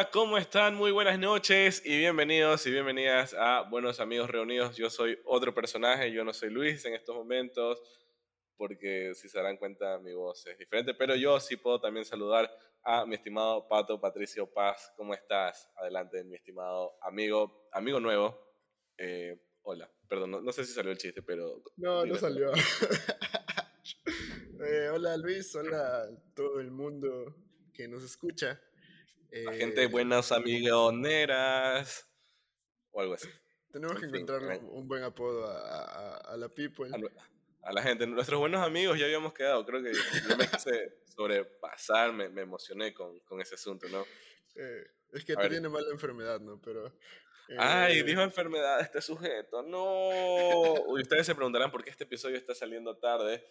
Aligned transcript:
Hola, 0.00 0.10
¿cómo 0.10 0.38
están? 0.38 0.76
Muy 0.76 0.92
buenas 0.92 1.18
noches 1.18 1.82
y 1.84 1.98
bienvenidos 1.98 2.66
y 2.66 2.70
bienvenidas 2.70 3.34
a 3.34 3.68
Buenos 3.68 4.00
Amigos 4.00 4.30
Reunidos. 4.30 4.74
Yo 4.74 4.88
soy 4.88 5.18
otro 5.26 5.52
personaje, 5.52 6.10
yo 6.10 6.24
no 6.24 6.32
soy 6.32 6.48
Luis 6.48 6.82
en 6.86 6.94
estos 6.94 7.14
momentos, 7.14 7.82
porque 8.56 9.12
si 9.14 9.28
se 9.28 9.36
darán 9.36 9.58
cuenta 9.58 9.98
mi 9.98 10.14
voz 10.14 10.46
es 10.46 10.56
diferente, 10.56 10.94
pero 10.94 11.16
yo 11.16 11.38
sí 11.38 11.58
puedo 11.58 11.78
también 11.82 12.06
saludar 12.06 12.50
a 12.82 13.04
mi 13.04 13.16
estimado 13.16 13.68
Pato 13.68 14.00
Patricio 14.00 14.50
Paz. 14.50 14.90
¿Cómo 14.96 15.12
estás? 15.12 15.68
Adelante, 15.76 16.24
mi 16.24 16.36
estimado 16.36 16.96
amigo, 17.02 17.68
amigo 17.70 18.00
nuevo. 18.00 18.40
Eh, 18.96 19.38
hola, 19.64 19.92
perdón, 20.08 20.42
no, 20.42 20.52
sé 20.52 20.64
si 20.64 20.72
salió 20.72 20.92
el 20.92 20.98
chiste, 20.98 21.20
pero... 21.20 21.62
No, 21.76 22.06
no 22.06 22.14
salió. 22.14 22.52
Eh, 24.62 24.90
hola 24.90 25.16
Luis, 25.16 25.54
hola 25.56 26.06
todo 26.34 26.60
el 26.60 26.70
mundo 26.70 27.34
que 27.72 27.88
nos 27.88 28.04
escucha. 28.04 28.60
La 29.32 29.52
gente, 29.52 29.84
eh, 29.84 29.86
buenas 29.86 30.32
amigoneras. 30.32 32.08
O 32.90 33.00
algo 33.00 33.14
así. 33.14 33.28
Tenemos 33.72 34.00
que 34.00 34.06
encontrar 34.06 34.42
un, 34.64 34.88
buen 34.88 35.04
apodo 35.04 35.46
a, 35.48 36.36
la 36.36 36.48
people. 36.48 36.90
A, 37.62 37.72
la 37.72 37.82
gente. 37.82 38.06
Nuestros 38.06 38.40
buenos 38.40 38.66
amigos 38.66 38.98
ya 38.98 39.04
habíamos 39.04 39.32
quedado. 39.32 39.64
Creo 39.64 39.82
que 39.82 39.92
yo 39.92 40.36
me 40.36 40.48
quise 40.48 40.98
sobrepasar, 41.04 42.12
me, 42.12 42.28
me 42.28 42.42
emocioné 42.42 42.92
con, 42.92 43.20
con, 43.20 43.40
ese 43.40 43.54
asunto, 43.54 43.88
¿no? 43.88 44.04
Eh, 44.56 44.86
es 45.12 45.24
que 45.24 45.36
tiene 45.36 45.68
mala 45.68 45.90
enfermedad, 45.92 46.40
¿no? 46.40 46.60
Pero. 46.60 46.92
Ay, 47.56 47.98
eh, 47.98 48.02
dijo 48.02 48.22
enfermedad 48.22 48.80
este 48.80 49.00
sujeto. 49.00 49.62
No. 49.62 50.72
ustedes 50.88 51.26
se 51.26 51.34
preguntarán 51.36 51.70
por 51.70 51.84
qué 51.84 51.90
este 51.90 52.04
episodio 52.04 52.36
está 52.36 52.54
saliendo 52.54 52.96
tarde. 52.96 53.44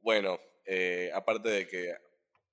Bueno, 0.00 0.40
aparte 1.12 1.50
de 1.50 1.66
que 1.66 1.94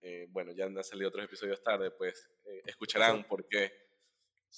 eh, 0.04 0.28
bueno, 0.30 0.52
ya 0.52 0.66
han 0.66 0.84
salido 0.84 1.08
otros 1.08 1.24
episodios 1.24 1.64
tarde, 1.64 1.90
pues 1.90 2.30
eh, 2.46 2.62
escucharán 2.66 3.26
por 3.26 3.48
qué. 3.48 3.72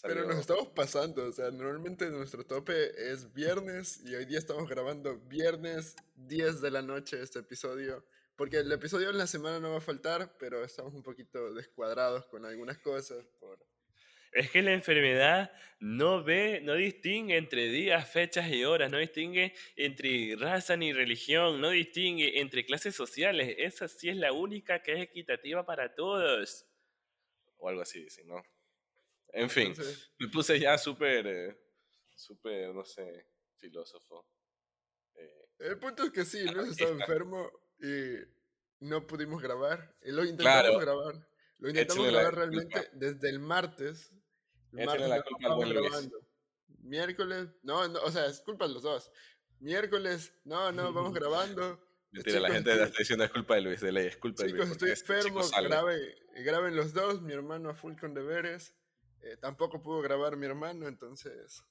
Pero 0.01 0.25
nos 0.25 0.39
estamos 0.39 0.67
pasando, 0.69 1.23
o 1.23 1.31
sea, 1.31 1.51
normalmente 1.51 2.09
nuestro 2.09 2.45
tope 2.45 3.11
es 3.11 3.31
viernes 3.31 4.01
y 4.03 4.15
hoy 4.15 4.25
día 4.25 4.39
estamos 4.39 4.67
grabando 4.67 5.17
viernes 5.19 5.95
10 6.15 6.61
de 6.61 6.71
la 6.71 6.81
noche 6.81 7.21
este 7.21 7.39
episodio, 7.39 8.03
porque 8.35 8.57
el 8.57 8.71
episodio 8.71 9.11
en 9.11 9.19
la 9.19 9.27
semana 9.27 9.59
no 9.59 9.71
va 9.71 9.77
a 9.77 9.81
faltar, 9.81 10.35
pero 10.37 10.65
estamos 10.65 10.93
un 10.95 11.03
poquito 11.03 11.53
descuadrados 11.53 12.25
con 12.25 12.43
algunas 12.43 12.79
cosas 12.79 13.25
por 13.39 13.63
es 14.35 14.51
que 14.51 14.61
la 14.61 14.73
enfermedad 14.73 15.51
no 15.79 16.21
ve, 16.21 16.59
no 16.61 16.73
distingue 16.73 17.37
entre 17.37 17.69
días, 17.69 18.09
fechas 18.09 18.51
y 18.51 18.65
horas, 18.65 18.91
no 18.91 18.97
distingue 18.97 19.53
entre 19.77 20.35
raza 20.35 20.75
ni 20.75 20.91
religión, 20.91 21.61
no 21.61 21.69
distingue 21.69 22.41
entre 22.41 22.65
clases 22.65 22.93
sociales. 22.95 23.55
Esa 23.57 23.87
sí 23.87 24.09
es 24.09 24.17
la 24.17 24.33
única 24.33 24.83
que 24.83 24.91
es 24.93 24.99
equitativa 25.03 25.65
para 25.65 25.95
todos. 25.95 26.65
O 27.57 27.69
algo 27.69 27.81
así, 27.81 28.05
¿no? 28.25 28.43
En 29.29 29.49
fin, 29.49 29.73
me 30.19 30.27
puse 30.27 30.59
ya 30.59 30.77
súper, 30.77 31.27
eh, 31.27 31.57
súper, 32.13 32.73
no 32.73 32.83
sé, 32.83 33.27
filósofo. 33.55 34.27
Eh, 35.15 35.47
El 35.59 35.79
punto 35.79 36.03
es 36.03 36.11
que 36.11 36.25
sí, 36.25 36.43
Luis 36.43 36.71
estaba 36.71 36.91
enfermo 36.91 37.49
y 37.79 38.17
no 38.81 39.07
pudimos 39.07 39.41
grabar. 39.41 39.95
Y 40.03 40.11
lo 40.11 40.25
intentamos 40.25 40.81
grabar. 40.81 41.15
Lo 41.59 41.69
intentamos 41.69 42.11
grabar 42.11 42.35
realmente 42.35 42.89
desde 42.91 43.29
el 43.29 43.39
martes 43.39 44.11
Miércoles, 46.81 47.47
no, 47.63 47.87
no, 47.87 47.99
o 48.01 48.11
sea, 48.11 48.27
es 48.27 48.41
culpa 48.41 48.67
de 48.67 48.73
los 48.73 48.83
dos. 48.83 49.11
Miércoles, 49.59 50.33
no, 50.43 50.71
no, 50.71 50.93
vamos 50.93 51.13
grabando. 51.19 51.81
Mentira, 52.11 52.39
la 52.39 52.51
gente 52.51 52.71
está 52.71 52.99
diciendo 52.99 53.25
es 53.25 53.31
culpa 53.31 53.55
de 53.55 53.61
Luis, 53.61 53.81
de 53.81 53.91
ley, 53.91 54.07
es 54.07 54.17
culpa 54.17 54.43
de 54.43 54.49
Luis. 54.49 54.69
estoy 54.71 54.91
enfermo, 54.91 55.41
grabe, 55.63 56.15
graben 56.43 56.75
los 56.75 56.93
dos, 56.93 57.21
mi 57.21 57.33
hermano 57.33 57.69
a 57.69 57.73
full 57.73 57.95
con 57.99 58.13
deberes. 58.13 58.73
Eh, 59.21 59.37
tampoco 59.37 59.81
pudo 59.81 60.01
grabar 60.01 60.37
mi 60.37 60.45
hermano, 60.45 60.87
entonces. 60.87 61.63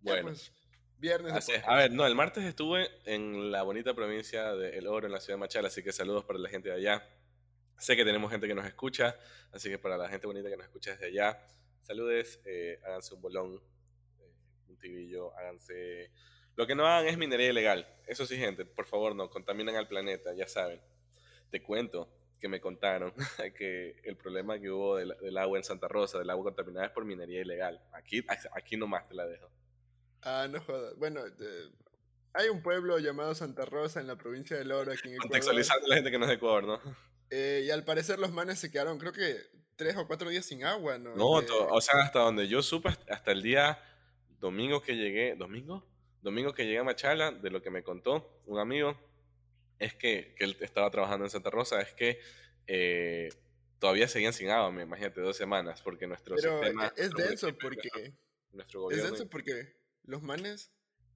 Bueno. 0.00 0.22
Pues, 0.24 0.52
viernes. 0.98 1.48
A 1.66 1.76
ver, 1.76 1.92
no, 1.92 2.06
el 2.06 2.14
martes 2.14 2.44
estuve 2.44 2.88
en 3.04 3.52
la 3.52 3.62
bonita 3.62 3.94
provincia 3.94 4.54
de 4.54 4.76
El 4.76 4.86
Oro, 4.86 5.06
en 5.06 5.12
la 5.12 5.20
ciudad 5.20 5.36
de 5.36 5.40
Machala, 5.40 5.68
así 5.68 5.82
que 5.82 5.92
saludos 5.92 6.24
para 6.24 6.38
la 6.38 6.48
gente 6.48 6.68
de 6.70 6.76
allá. 6.76 7.08
Sé 7.78 7.96
que 7.96 8.04
tenemos 8.04 8.30
gente 8.30 8.46
que 8.46 8.54
nos 8.54 8.66
escucha, 8.66 9.16
así 9.52 9.68
que 9.68 9.78
para 9.78 9.96
la 9.96 10.08
gente 10.08 10.26
bonita 10.26 10.48
que 10.48 10.56
nos 10.56 10.66
escucha 10.66 10.92
desde 10.92 11.06
allá, 11.06 11.46
Saludes, 11.84 12.40
eh, 12.46 12.80
háganse 12.82 13.14
un 13.14 13.20
bolón, 13.20 13.60
eh, 14.18 14.32
un 14.68 14.78
tigrillo, 14.78 15.36
háganse... 15.36 16.10
Lo 16.56 16.66
que 16.66 16.74
no 16.74 16.86
hagan 16.86 17.06
es 17.06 17.18
minería 17.18 17.50
ilegal. 17.50 17.86
Eso 18.06 18.24
sí, 18.24 18.36
gente, 18.38 18.64
por 18.64 18.86
favor, 18.86 19.14
no 19.14 19.28
contaminan 19.28 19.76
al 19.76 19.86
planeta, 19.86 20.32
ya 20.32 20.48
saben. 20.48 20.80
Te 21.50 21.62
cuento 21.62 22.08
que 22.40 22.48
me 22.48 22.58
contaron 22.58 23.12
que 23.58 24.00
el 24.02 24.16
problema 24.16 24.58
que 24.58 24.70
hubo 24.70 24.96
del, 24.96 25.36
agua 25.36 25.58
en 25.58 25.64
Santa 25.64 25.86
Rosa, 25.86 26.18
del 26.18 26.30
agua 26.30 26.44
contaminada, 26.44 26.86
es 26.86 26.92
por 26.92 27.04
minería 27.04 27.42
ilegal. 27.42 27.82
Aquí, 27.92 28.24
aquí 28.52 28.78
nomás 28.78 29.06
te 29.06 29.14
la 29.14 29.26
dejo. 29.26 29.50
Ah, 30.22 30.48
no 30.50 30.62
jodas. 30.62 30.96
Bueno, 30.96 31.20
hay 32.32 32.48
un 32.48 32.62
pueblo 32.62 32.98
llamado 32.98 33.34
Santa 33.34 33.66
Rosa 33.66 34.00
en 34.00 34.06
la 34.06 34.16
provincia 34.16 34.56
del 34.56 34.72
Oro, 34.72 34.90
aquí 34.90 35.08
en 35.08 35.14
Ecuador. 35.16 35.30
Contextualizando 35.30 35.84
a 35.84 35.88
la 35.90 35.94
gente 35.96 36.10
que 36.10 36.18
no 36.18 36.24
es 36.24 36.30
de 36.30 36.36
Ecuador, 36.36 36.64
¿no? 36.64 36.80
Eh, 37.28 37.64
y 37.66 37.70
al 37.70 37.84
parecer 37.84 38.18
los 38.18 38.32
manes 38.32 38.58
se 38.58 38.70
quedaron, 38.70 38.96
creo 38.98 39.12
que 39.12 39.36
tres 39.76 39.96
o 39.96 40.06
cuatro 40.06 40.30
días 40.30 40.44
sin 40.44 40.64
agua, 40.64 40.98
¿no? 40.98 41.14
No, 41.14 41.30
o 41.30 41.80
sea, 41.80 42.00
hasta 42.02 42.20
donde 42.20 42.48
yo 42.48 42.62
supe, 42.62 42.90
hasta 43.08 43.32
el 43.32 43.42
día 43.42 43.78
domingo 44.40 44.82
que 44.82 44.96
llegué, 44.96 45.36
¿domingo? 45.36 45.86
Domingo 46.22 46.54
que 46.54 46.64
llegué 46.64 46.78
a 46.78 46.84
Machala, 46.84 47.32
de 47.32 47.50
lo 47.50 47.62
que 47.62 47.70
me 47.70 47.82
contó 47.82 48.40
un 48.46 48.58
amigo, 48.58 48.98
es 49.78 49.94
que, 49.94 50.34
que 50.36 50.44
él 50.44 50.56
estaba 50.60 50.90
trabajando 50.90 51.24
en 51.26 51.30
Santa 51.30 51.50
Rosa, 51.50 51.80
es 51.80 51.92
que 51.92 52.18
eh, 52.66 53.28
todavía 53.78 54.08
seguían 54.08 54.32
sin 54.32 54.50
agua, 54.50 54.70
me 54.70 54.82
imagínate, 54.82 55.20
dos 55.20 55.36
semanas, 55.36 55.82
porque 55.82 56.06
nuestro 56.06 56.36
Pero 56.36 56.58
sistema... 56.58 56.92
Es 56.96 57.10
denso 57.12 57.54
porque... 57.58 58.14
Nuestro 58.52 58.82
gobierno... 58.82 59.04
Es 59.04 59.10
denso 59.10 59.28
porque 59.28 59.76
los 60.04 60.22
manes... 60.22 60.72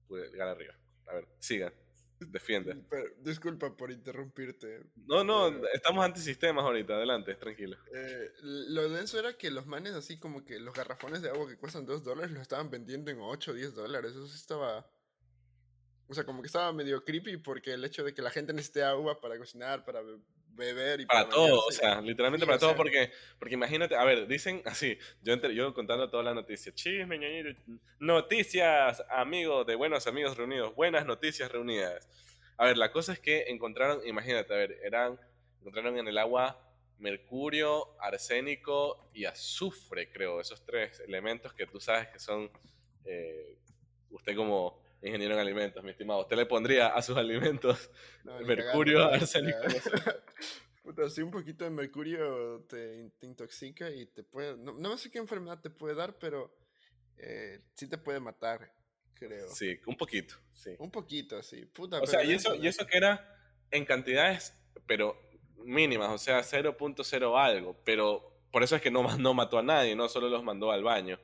Pude 0.07 0.29
llegar 0.29 0.47
arriba. 0.47 0.75
A 1.07 1.13
ver, 1.13 1.27
sigan. 1.39 1.73
Defiende. 2.19 2.75
disculpa 3.19 3.75
por 3.75 3.91
interrumpirte. 3.91 4.83
No, 5.07 5.23
no, 5.23 5.47
estamos 5.73 6.03
antisistemas 6.03 6.65
ahorita, 6.65 6.93
adelante, 6.93 7.35
tranquilo. 7.35 7.77
Eh, 7.93 8.31
lo 8.41 8.89
denso 8.89 9.17
era 9.17 9.37
que 9.37 9.49
los 9.49 9.65
manes, 9.65 9.93
así 9.93 10.19
como 10.19 10.43
que 10.43 10.59
los 10.59 10.73
garrafones 10.73 11.21
de 11.21 11.29
agua 11.29 11.47
que 11.47 11.57
cuestan 11.57 11.85
2 11.85 12.03
dólares, 12.03 12.31
los 12.31 12.41
estaban 12.41 12.69
vendiendo 12.69 13.09
en 13.11 13.19
8 13.21 13.51
o 13.51 13.53
10 13.53 13.73
dólares. 13.75 14.11
Eso 14.11 14.27
sí 14.27 14.35
estaba. 14.35 14.89
O 16.07 16.13
sea, 16.13 16.25
como 16.25 16.41
que 16.41 16.47
estaba 16.47 16.73
medio 16.73 17.05
creepy 17.05 17.37
porque 17.37 17.73
el 17.73 17.85
hecho 17.85 18.03
de 18.03 18.13
que 18.13 18.21
la 18.21 18.31
gente 18.31 18.51
necesite 18.51 18.83
agua 18.83 19.21
para 19.21 19.37
cocinar, 19.37 19.85
para 19.85 20.01
beber 20.59 21.01
y 21.01 21.05
para, 21.05 21.27
todo, 21.27 21.65
o 21.65 21.71
sea, 21.71 22.01
literalmente 22.01 22.45
para 22.45 22.59
todo, 22.59 22.75
porque, 22.75 23.11
porque 23.39 23.55
imagínate, 23.55 23.95
a 23.95 24.03
ver, 24.03 24.27
dicen 24.27 24.61
así, 24.65 24.97
yo, 25.23 25.35
yo 25.49 25.73
contando 25.73 26.09
toda 26.09 26.23
la 26.23 26.33
noticia, 26.33 26.73
chisme, 26.73 27.19
noticias, 27.99 29.03
amigos 29.09 29.65
de 29.65 29.75
buenos 29.75 30.05
amigos 30.05 30.37
reunidos, 30.37 30.75
buenas 30.75 31.05
noticias 31.05 31.51
reunidas. 31.51 32.07
A 32.57 32.65
ver, 32.65 32.77
la 32.77 32.91
cosa 32.91 33.13
es 33.13 33.19
que 33.19 33.45
encontraron, 33.47 34.05
imagínate, 34.05 34.53
a 34.53 34.57
ver, 34.57 34.77
eran, 34.83 35.19
encontraron 35.61 35.97
en 35.97 36.07
el 36.07 36.17
agua 36.17 36.59
mercurio, 36.99 37.95
arsénico 37.99 39.09
y 39.13 39.25
azufre, 39.25 40.11
creo, 40.11 40.39
esos 40.41 40.63
tres 40.65 40.99
elementos 40.99 41.53
que 41.53 41.65
tú 41.65 41.79
sabes 41.79 42.09
que 42.09 42.19
son, 42.19 42.51
eh, 43.05 43.57
usted 44.11 44.35
como 44.35 44.81
ingeniero 45.01 45.33
en 45.35 45.39
alimentos, 45.39 45.83
mi 45.83 45.91
estimado. 45.91 46.21
¿Usted 46.21 46.35
le 46.35 46.45
pondría 46.45 46.87
a 46.87 47.01
sus 47.01 47.17
alimentos 47.17 47.89
mercurio, 48.45 49.05
arsénico? 49.05 49.57
Puta, 50.83 51.09
si 51.09 51.21
un 51.21 51.31
poquito 51.31 51.63
de 51.63 51.69
mercurio 51.69 52.65
te, 52.67 53.11
intoxica 53.21 53.89
y 53.91 54.07
te 54.07 54.23
puede... 54.23 54.57
No, 54.57 54.73
no, 54.73 54.97
sé 54.97 55.11
qué 55.11 55.19
enfermedad 55.19 55.61
te 55.61 55.69
puede 55.69 55.95
dar, 55.95 56.17
pero 56.17 56.55
eh, 57.17 57.61
sí 57.73 57.87
te 57.87 57.97
puede 57.97 58.19
matar, 58.19 58.73
creo. 59.13 59.49
Sí, 59.49 59.79
un 59.85 59.95
poquito, 59.95 60.35
sí. 60.53 60.71
Un 60.79 60.89
poquito, 60.89 61.43
sí. 61.43 61.65
Puta, 61.65 62.01
o 62.01 62.07
sea, 62.07 62.23
y 62.23 62.33
eso, 62.33 62.55
y 62.55 62.67
eso 62.67 62.87
que 62.87 62.97
era 62.97 63.37
en 63.71 63.85
cantidades, 63.85 64.55
pero 64.87 65.15
mínimas, 65.57 66.09
o 66.09 66.17
sea, 66.17 66.39
0.0 66.39 67.39
algo, 67.39 67.79
pero 67.83 68.41
por 68.51 68.63
eso 68.63 68.75
es 68.75 68.81
que 68.81 68.89
no, 68.89 69.17
no 69.17 69.33
mató 69.33 69.59
a 69.59 69.63
nadie, 69.63 69.95
no 69.95 70.09
solo 70.09 70.29
los 70.29 70.43
mandó 70.43 70.71
al 70.71 70.83
baño. 70.83 71.19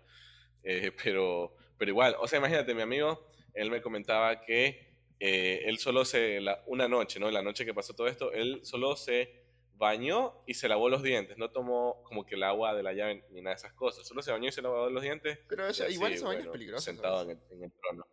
Eh, 0.64 0.92
pero, 1.04 1.56
pero 1.78 1.92
igual, 1.92 2.16
o 2.20 2.28
sea, 2.28 2.40
imagínate, 2.40 2.74
mi 2.76 2.82
amigo 2.82 3.32
él 3.56 3.72
me 3.72 3.82
comentaba 3.82 4.42
que 4.42 4.96
eh, 5.20 5.64
él 5.66 5.80
solo 5.80 6.06
se, 6.06 6.40
una 6.68 6.88
noche, 6.88 7.20
¿no? 7.20 7.32
La 7.32 7.42
noche 7.42 7.66
que 7.66 7.74
pasó 7.74 7.94
todo 7.94 8.08
esto, 8.08 8.32
él 8.32 8.60
solo 8.64 8.96
se 8.96 9.46
bañó 9.78 10.44
y 10.46 10.54
se 10.54 10.68
lavó 10.68 10.90
los 10.90 11.04
dientes, 11.04 11.38
no 11.38 11.52
tomó 11.52 12.02
como 12.04 12.26
que 12.26 12.36
el 12.36 12.44
agua 12.44 12.74
de 12.74 12.84
la 12.84 12.94
llave 12.94 13.26
ni 13.32 13.42
nada 13.42 13.56
de 13.56 13.60
esas 13.60 13.74
cosas, 13.74 14.08
solo 14.08 14.22
se 14.22 14.32
bañó 14.32 14.50
y 14.50 14.52
se 14.52 14.62
lavó 14.62 14.90
los 14.90 15.02
dientes. 15.02 15.40
Pero 15.48 15.68
igual 15.90 16.14
ese 16.14 16.24
baño 16.24 16.40
es 16.42 16.48
peligroso. 16.48 16.84
Sentado 16.84 17.24
en 17.24 17.64
el, 17.64 17.72
trono. 17.72 18.06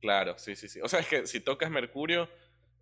Claro, 0.00 0.38
sí, 0.38 0.54
sí, 0.54 0.68
sí. 0.68 0.80
O 0.82 0.88
sea, 0.88 1.00
es 1.00 1.08
que 1.08 1.26
si 1.26 1.40
tocas 1.40 1.70
mercurio, 1.70 2.28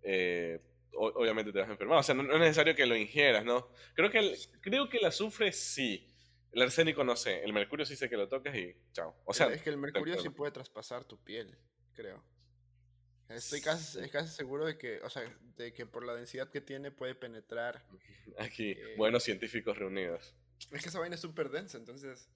eh, 0.01 0.59
obviamente 0.93 1.51
te 1.51 1.59
vas 1.59 1.69
a 1.69 1.71
enfermar. 1.71 1.99
O 1.99 2.03
sea, 2.03 2.15
no, 2.15 2.33
es 2.33 2.39
necesario 2.39 2.75
que 2.75 2.85
lo 2.85 2.95
ingieras, 2.95 3.45
¿no? 3.45 3.69
Creo 3.93 4.11
que 4.11 4.19
el, 4.19 4.37
creo 4.61 4.89
que 4.89 4.97
el 4.97 5.05
azufre 5.05 5.51
sí. 5.51 6.12
El 6.53 6.61
arsénico 6.61 7.03
no 7.03 7.15
sé, 7.15 7.43
el 7.43 7.51
mercurio 7.51 7.85
sí 7.85 7.95
sé 7.95 8.09
que 8.09 8.17
lo 8.17 8.27
tocas 8.27 8.55
y 8.55 8.75
chao. 8.91 9.15
O 9.25 9.33
sea, 9.33 9.47
es 9.47 9.61
que 9.61 9.69
el 9.69 9.77
mercurio 9.77 10.19
sí 10.19 10.29
puede 10.29 10.51
traspasar 10.51 11.03
tu 11.05 11.21
piel, 11.23 11.57
creo. 11.93 12.23
Estoy 13.29 13.61
casi, 13.61 14.09
casi, 14.09 14.35
seguro 14.35 14.65
de 14.65 14.77
que, 14.77 15.01
o 15.01 15.09
sea, 15.09 15.23
de 15.55 15.73
que 15.73 15.85
por 15.85 16.05
la 16.05 16.13
densidad 16.13 16.49
que 16.49 16.61
tiene 16.61 16.91
puede 16.91 17.15
penetrar. 17.15 17.83
Aquí, 18.37 18.71
eh, 18.71 18.95
buenos 18.97 19.23
científicos 19.23 19.77
reunidos. 19.77 20.35
Es 20.71 20.83
que 20.83 20.89
esa 20.89 20.99
vaina 20.99 21.15
es 21.15 21.21
súper 21.21 21.49
densa, 21.49 21.77
entonces. 21.77 22.29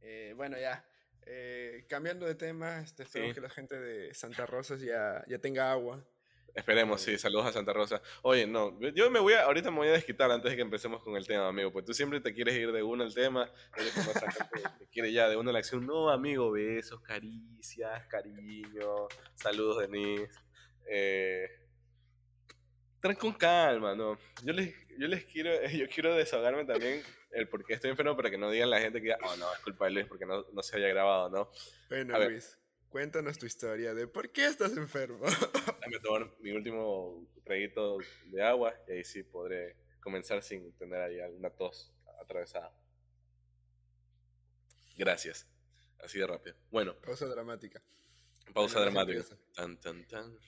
Eh, 0.00 0.34
bueno, 0.36 0.58
ya. 0.58 0.84
Eh, 1.24 1.84
cambiando 1.88 2.26
de 2.26 2.34
tema, 2.34 2.80
este, 2.80 3.04
espero 3.04 3.32
que 3.32 3.40
la 3.40 3.48
gente 3.48 3.78
de 3.78 4.12
Santa 4.12 4.44
Rosa 4.44 4.76
ya, 4.76 5.24
ya 5.28 5.38
tenga 5.38 5.70
agua. 5.70 6.04
Esperemos, 6.54 7.00
sí, 7.00 7.16
saludos 7.18 7.46
a 7.46 7.52
Santa 7.52 7.72
Rosa. 7.72 8.02
Oye, 8.22 8.46
no, 8.46 8.78
yo 8.90 9.10
me 9.10 9.20
voy 9.20 9.32
a, 9.32 9.44
ahorita 9.44 9.70
me 9.70 9.78
voy 9.78 9.88
a 9.88 9.92
desquitar 9.92 10.30
antes 10.30 10.50
de 10.50 10.56
que 10.56 10.62
empecemos 10.62 11.02
con 11.02 11.16
el 11.16 11.26
tema, 11.26 11.48
amigo, 11.48 11.72
pues 11.72 11.84
tú 11.84 11.94
siempre 11.94 12.20
te 12.20 12.34
quieres 12.34 12.54
ir 12.54 12.72
de 12.72 12.82
uno 12.82 13.04
al 13.04 13.14
tema, 13.14 13.50
eres 13.76 13.92
como 13.94 14.12
que 14.78 14.86
quiere 14.88 15.12
ya 15.12 15.28
de 15.28 15.36
uno 15.36 15.50
a 15.50 15.52
la 15.54 15.60
acción. 15.60 15.86
No, 15.86 16.10
amigo, 16.10 16.50
besos, 16.52 17.00
caricias, 17.00 18.06
cariño, 18.06 19.08
saludos, 19.34 19.80
Denise. 19.80 20.28
Eh, 20.88 21.48
con 23.18 23.32
calma, 23.32 23.94
¿no? 23.94 24.18
Yo 24.44 24.52
les, 24.52 24.74
yo 24.98 25.08
les 25.08 25.24
quiero, 25.24 25.50
yo 25.68 25.88
quiero 25.88 26.14
desahogarme 26.14 26.64
también 26.64 27.02
el 27.32 27.48
por 27.48 27.64
qué 27.64 27.74
estoy 27.74 27.90
enfermo 27.90 28.16
para 28.16 28.30
que 28.30 28.38
no 28.38 28.50
digan 28.50 28.70
la 28.70 28.80
gente 28.80 29.00
que, 29.00 29.12
oh, 29.12 29.36
no, 29.36 29.52
es 29.52 29.58
culpa 29.60 29.86
de 29.86 29.92
Luis 29.92 30.06
porque 30.06 30.26
no, 30.26 30.44
no 30.52 30.62
se 30.62 30.76
haya 30.76 30.88
grabado, 30.88 31.30
¿no? 31.30 31.50
Bueno, 31.88 32.18
Luis. 32.28 32.58
Cuéntanos 32.92 33.38
tu 33.38 33.46
historia 33.46 33.94
de 33.94 34.06
por 34.06 34.30
qué 34.32 34.44
estás 34.44 34.76
enfermo. 34.76 35.24
Déjame 35.80 35.98
tomar 36.02 36.30
mi 36.40 36.50
último 36.50 37.26
traguito 37.42 37.96
de 38.26 38.42
agua 38.42 38.74
y 38.86 38.92
ahí 38.92 39.04
sí 39.04 39.22
podré 39.22 39.78
comenzar 39.98 40.42
sin 40.42 40.70
tener 40.74 41.00
ahí 41.00 41.18
alguna 41.18 41.48
tos 41.48 41.90
atravesada. 42.20 42.70
Gracias. 44.98 45.48
Así 46.00 46.18
de 46.18 46.26
rápido. 46.26 46.54
Bueno. 46.70 46.94
Pausa 47.00 47.24
dramática. 47.28 47.82
Pausa 48.52 48.80
dramática. 48.80 49.24
Tan, 49.54 49.80
tan, 49.80 50.06
tan. 50.06 50.38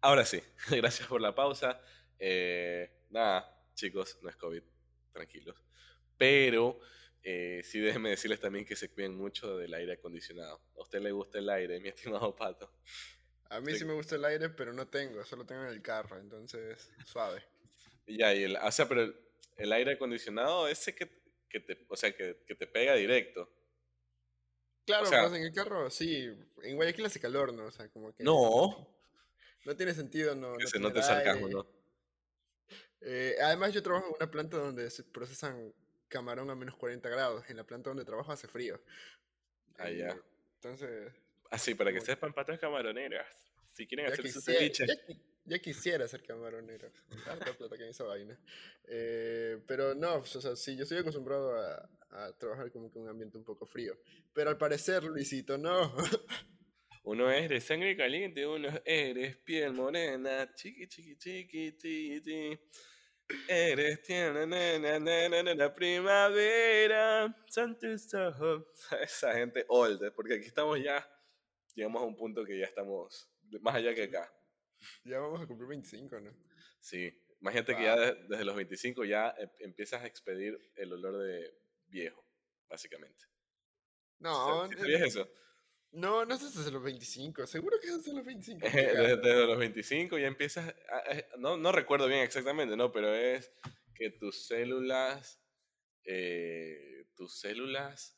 Ahora 0.00 0.24
sí, 0.24 0.42
gracias 0.70 1.06
por 1.06 1.20
la 1.20 1.36
pausa. 1.36 1.80
Eh, 2.18 3.04
nada, 3.10 3.64
chicos, 3.74 4.18
no 4.22 4.28
es 4.28 4.34
COVID, 4.34 4.64
tranquilos. 5.12 5.62
Pero 6.16 6.80
eh, 7.22 7.62
sí, 7.64 7.80
déjenme 7.80 8.10
decirles 8.10 8.40
también 8.40 8.64
que 8.64 8.76
se 8.76 8.90
cuiden 8.90 9.16
mucho 9.16 9.56
del 9.56 9.74
aire 9.74 9.94
acondicionado. 9.94 10.60
¿A 10.76 10.82
usted 10.82 11.00
le 11.00 11.12
gusta 11.12 11.38
el 11.38 11.48
aire, 11.50 11.80
mi 11.80 11.88
estimado 11.88 12.34
Pato? 12.34 12.72
A 13.50 13.60
mí 13.60 13.74
sí, 13.74 13.84
me 13.84 13.94
gusta 13.94 14.16
el 14.16 14.24
aire, 14.24 14.50
pero 14.50 14.72
no 14.72 14.88
tengo, 14.88 15.24
solo 15.24 15.46
tengo 15.46 15.62
en 15.62 15.68
el 15.68 15.82
carro, 15.82 16.18
entonces 16.18 16.90
suave. 17.04 17.42
Ya, 18.10 18.34
y 18.34 18.42
el, 18.42 18.56
o 18.56 18.72
sea, 18.72 18.88
pero 18.88 19.12
el, 19.58 19.70
aire 19.70 19.92
acondicionado, 19.92 20.66
ese 20.66 20.94
que, 20.94 21.10
que 21.46 21.60
te, 21.60 21.84
o 21.90 21.94
sea, 21.94 22.10
que, 22.16 22.42
que, 22.46 22.54
te 22.54 22.66
pega 22.66 22.94
directo. 22.94 23.52
Claro, 24.86 25.10
o 25.10 25.34
en 25.34 25.42
el 25.42 25.52
carro, 25.52 25.90
sí. 25.90 26.26
En 26.62 26.76
Guayaquil 26.76 27.04
hace 27.04 27.20
calor, 27.20 27.52
¿no? 27.52 27.66
O 27.66 27.70
sea, 27.70 27.86
como 27.90 28.14
que. 28.14 28.24
No. 28.24 28.88
No 29.66 29.76
tiene 29.76 29.92
sentido, 29.92 30.34
no. 30.34 30.56
Que 30.56 30.66
se 30.66 30.78
note 30.78 31.02
sarcasmo, 31.02 31.48
¿no? 31.50 31.66
Eh, 33.02 33.36
además, 33.42 33.74
yo 33.74 33.82
trabajo 33.82 34.06
en 34.06 34.14
una 34.14 34.30
planta 34.30 34.56
donde 34.56 34.88
se 34.88 35.04
procesan 35.04 35.74
camarón 36.08 36.50
a 36.50 36.54
menos 36.54 36.76
40 36.76 37.08
grados. 37.08 37.48
En 37.48 37.56
la 37.56 37.64
planta 37.64 37.90
donde 37.90 38.04
trabajo 38.04 38.32
hace 38.32 38.48
frío. 38.48 38.80
Ah, 39.78 39.90
ya. 39.90 40.10
Eh, 40.10 40.20
entonces. 40.54 41.12
Ah, 41.50 41.58
sí, 41.58 41.74
para 41.74 41.92
que 41.92 42.00
sepan, 42.00 42.32
patas 42.32 42.58
camaroneras. 42.58 43.26
Si 43.70 43.86
quieren 43.86 44.06
hacer 44.06 44.28
su 44.30 44.40
ceviche. 44.40 44.86
Ya, 45.44 45.58
quisiera 45.58 46.06
ser 46.06 46.22
camaronero. 46.22 46.90
Tanta 47.24 47.54
plata 47.54 47.76
que 47.76 47.84
en 47.84 47.90
esa 47.90 48.04
vaina. 48.04 48.38
Eh, 48.84 49.62
pero 49.66 49.94
no, 49.94 50.20
pues, 50.20 50.36
o 50.36 50.40
sea, 50.42 50.54
sí, 50.56 50.76
yo 50.76 50.82
estoy 50.82 50.98
acostumbrado 50.98 51.58
a, 51.58 51.88
a 52.10 52.32
trabajar 52.36 52.70
como 52.70 52.90
que 52.90 52.98
en 52.98 53.04
un 53.04 53.10
ambiente 53.10 53.38
un 53.38 53.44
poco 53.44 53.66
frío. 53.66 53.96
Pero 54.34 54.50
al 54.50 54.58
parecer, 54.58 55.04
Luisito, 55.04 55.56
no. 55.56 55.94
Uno 57.08 57.30
es 57.30 57.48
de 57.48 57.58
sangre 57.58 57.96
caliente, 57.96 58.46
uno 58.46 58.68
es 58.84 59.36
piel 59.38 59.72
morena, 59.72 60.52
chiqui, 60.54 60.86
chiqui, 60.88 61.16
chiqui, 61.16 61.74
chiqui. 61.78 62.60
Eres 63.46 64.02
tierna, 64.02 64.46
nena, 64.46 65.54
la 65.54 65.74
primavera, 65.74 67.34
Esa 69.02 69.32
gente 69.34 69.66
old, 69.68 70.12
porque 70.14 70.34
aquí 70.34 70.46
estamos 70.46 70.82
ya, 70.82 71.06
llegamos 71.74 72.02
a 72.02 72.06
un 72.06 72.16
punto 72.16 72.44
que 72.44 72.58
ya 72.58 72.64
estamos 72.64 73.30
más 73.60 73.74
allá 73.74 73.94
que 73.94 74.04
acá. 74.04 74.32
Ya 75.04 75.18
vamos 75.18 75.42
a 75.42 75.46
cumplir 75.46 75.68
25, 75.68 76.20
¿no? 76.20 76.30
Sí, 76.80 77.12
imagínate 77.40 77.76
que 77.76 77.82
ya 77.82 77.96
desde 77.96 78.44
los 78.44 78.56
25 78.56 79.04
ya 79.04 79.34
em, 79.36 79.50
empiezas 79.60 80.02
a 80.02 80.06
expedir 80.06 80.58
el 80.76 80.92
olor 80.92 81.18
de 81.18 81.54
viejo, 81.86 82.24
básicamente. 82.68 83.26
No, 84.20 84.68
¿Sabías 84.68 85.02
eso? 85.02 85.28
No, 85.92 86.24
no 86.24 86.34
es 86.34 86.54
desde 86.54 86.70
los 86.70 86.82
25, 86.82 87.46
seguro 87.46 87.78
que 87.80 87.88
es 87.88 87.96
desde 87.98 88.12
los 88.12 88.24
25. 88.24 88.60
desde, 88.72 89.46
los 89.46 89.58
25 89.58 90.18
ya 90.18 90.26
empiezas, 90.26 90.74
no, 91.38 91.56
no 91.56 91.72
recuerdo 91.72 92.06
bien 92.06 92.20
exactamente, 92.20 92.76
no, 92.76 92.92
pero 92.92 93.14
es 93.14 93.52
que 93.94 94.10
tus 94.10 94.46
células, 94.46 95.42
eh, 96.04 97.06
tus 97.14 97.40
células 97.40 98.16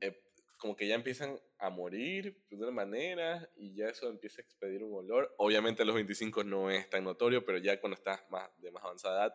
eh, 0.00 0.22
como 0.58 0.76
que 0.76 0.86
ya 0.86 0.94
empiezan 0.94 1.38
a 1.58 1.70
morir 1.70 2.40
de 2.48 2.56
una 2.56 2.70
manera 2.70 3.50
y 3.56 3.74
ya 3.74 3.88
eso 3.88 4.08
empieza 4.08 4.40
a 4.40 4.44
expedir 4.44 4.82
un 4.82 4.94
olor. 4.94 5.34
Obviamente 5.38 5.82
a 5.82 5.84
los 5.84 5.94
25 5.94 6.44
no 6.44 6.70
es 6.70 6.88
tan 6.88 7.04
notorio, 7.04 7.44
pero 7.44 7.58
ya 7.58 7.80
cuando 7.80 7.96
estás 7.96 8.20
más, 8.30 8.48
de 8.58 8.70
más 8.70 8.84
avanzada 8.84 9.26
edad 9.26 9.34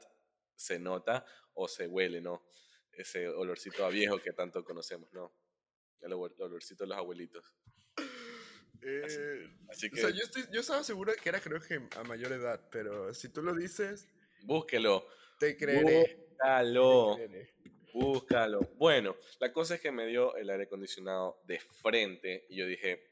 se 0.56 0.80
nota 0.80 1.26
o 1.54 1.68
se 1.68 1.88
huele, 1.88 2.22
¿no? 2.22 2.44
Ese 2.92 3.28
olorcito 3.28 3.86
a 3.86 3.90
viejo 3.90 4.20
que 4.20 4.34
tanto 4.34 4.64
conocemos, 4.64 5.12
¿no? 5.14 5.34
El 6.02 6.14
olorcito 6.14 6.84
de 6.84 6.90
los 6.90 6.98
abuelitos. 6.98 7.54
Eh, 8.82 9.50
así, 9.70 9.90
que... 9.90 10.00
O 10.00 10.08
sea, 10.08 10.16
yo, 10.16 10.24
estoy, 10.24 10.44
yo 10.52 10.62
estaba 10.62 10.84
seguro 10.84 11.12
que 11.22 11.30
era 11.30 11.42
creo 11.42 11.60
que 11.60 11.82
a 11.98 12.04
mayor 12.04 12.32
edad, 12.32 12.68
pero 12.72 13.14
si 13.14 13.30
tú 13.30 13.42
lo 13.42 13.54
dices... 13.54 14.08
Búsquelo. 14.44 15.08
Te 15.40 15.58
creeré. 15.58 16.28
Búscalo. 16.30 17.18
Búscalo. 17.94 18.60
Bueno, 18.76 19.18
la 19.40 19.52
cosa 19.52 19.76
es 19.76 19.82
que 19.82 19.92
me 19.92 20.06
dio 20.06 20.36
el 20.36 20.50
aire 20.50 20.66
acondicionado 20.66 21.42
de 21.46 21.60
frente 21.60 22.46
y 22.50 22.58
yo 22.58 22.68
dije, 22.68 23.10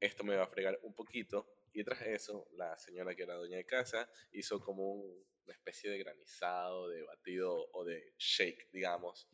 esto 0.00 0.24
me 0.24 0.36
va 0.36 0.44
a 0.44 0.48
fregar 0.48 0.78
un 0.82 0.94
poquito. 0.94 1.46
Y 1.72 1.84
tras 1.84 2.02
eso, 2.02 2.48
la 2.52 2.76
señora 2.78 3.14
que 3.14 3.22
era 3.22 3.36
dueña 3.36 3.56
de 3.56 3.66
casa 3.66 4.10
hizo 4.32 4.60
como 4.60 4.92
una 4.92 5.52
especie 5.52 5.90
de 5.90 5.98
granizado, 5.98 6.88
de 6.88 7.02
batido 7.02 7.68
o 7.72 7.84
de 7.84 8.14
shake, 8.18 8.70
digamos. 8.72 9.28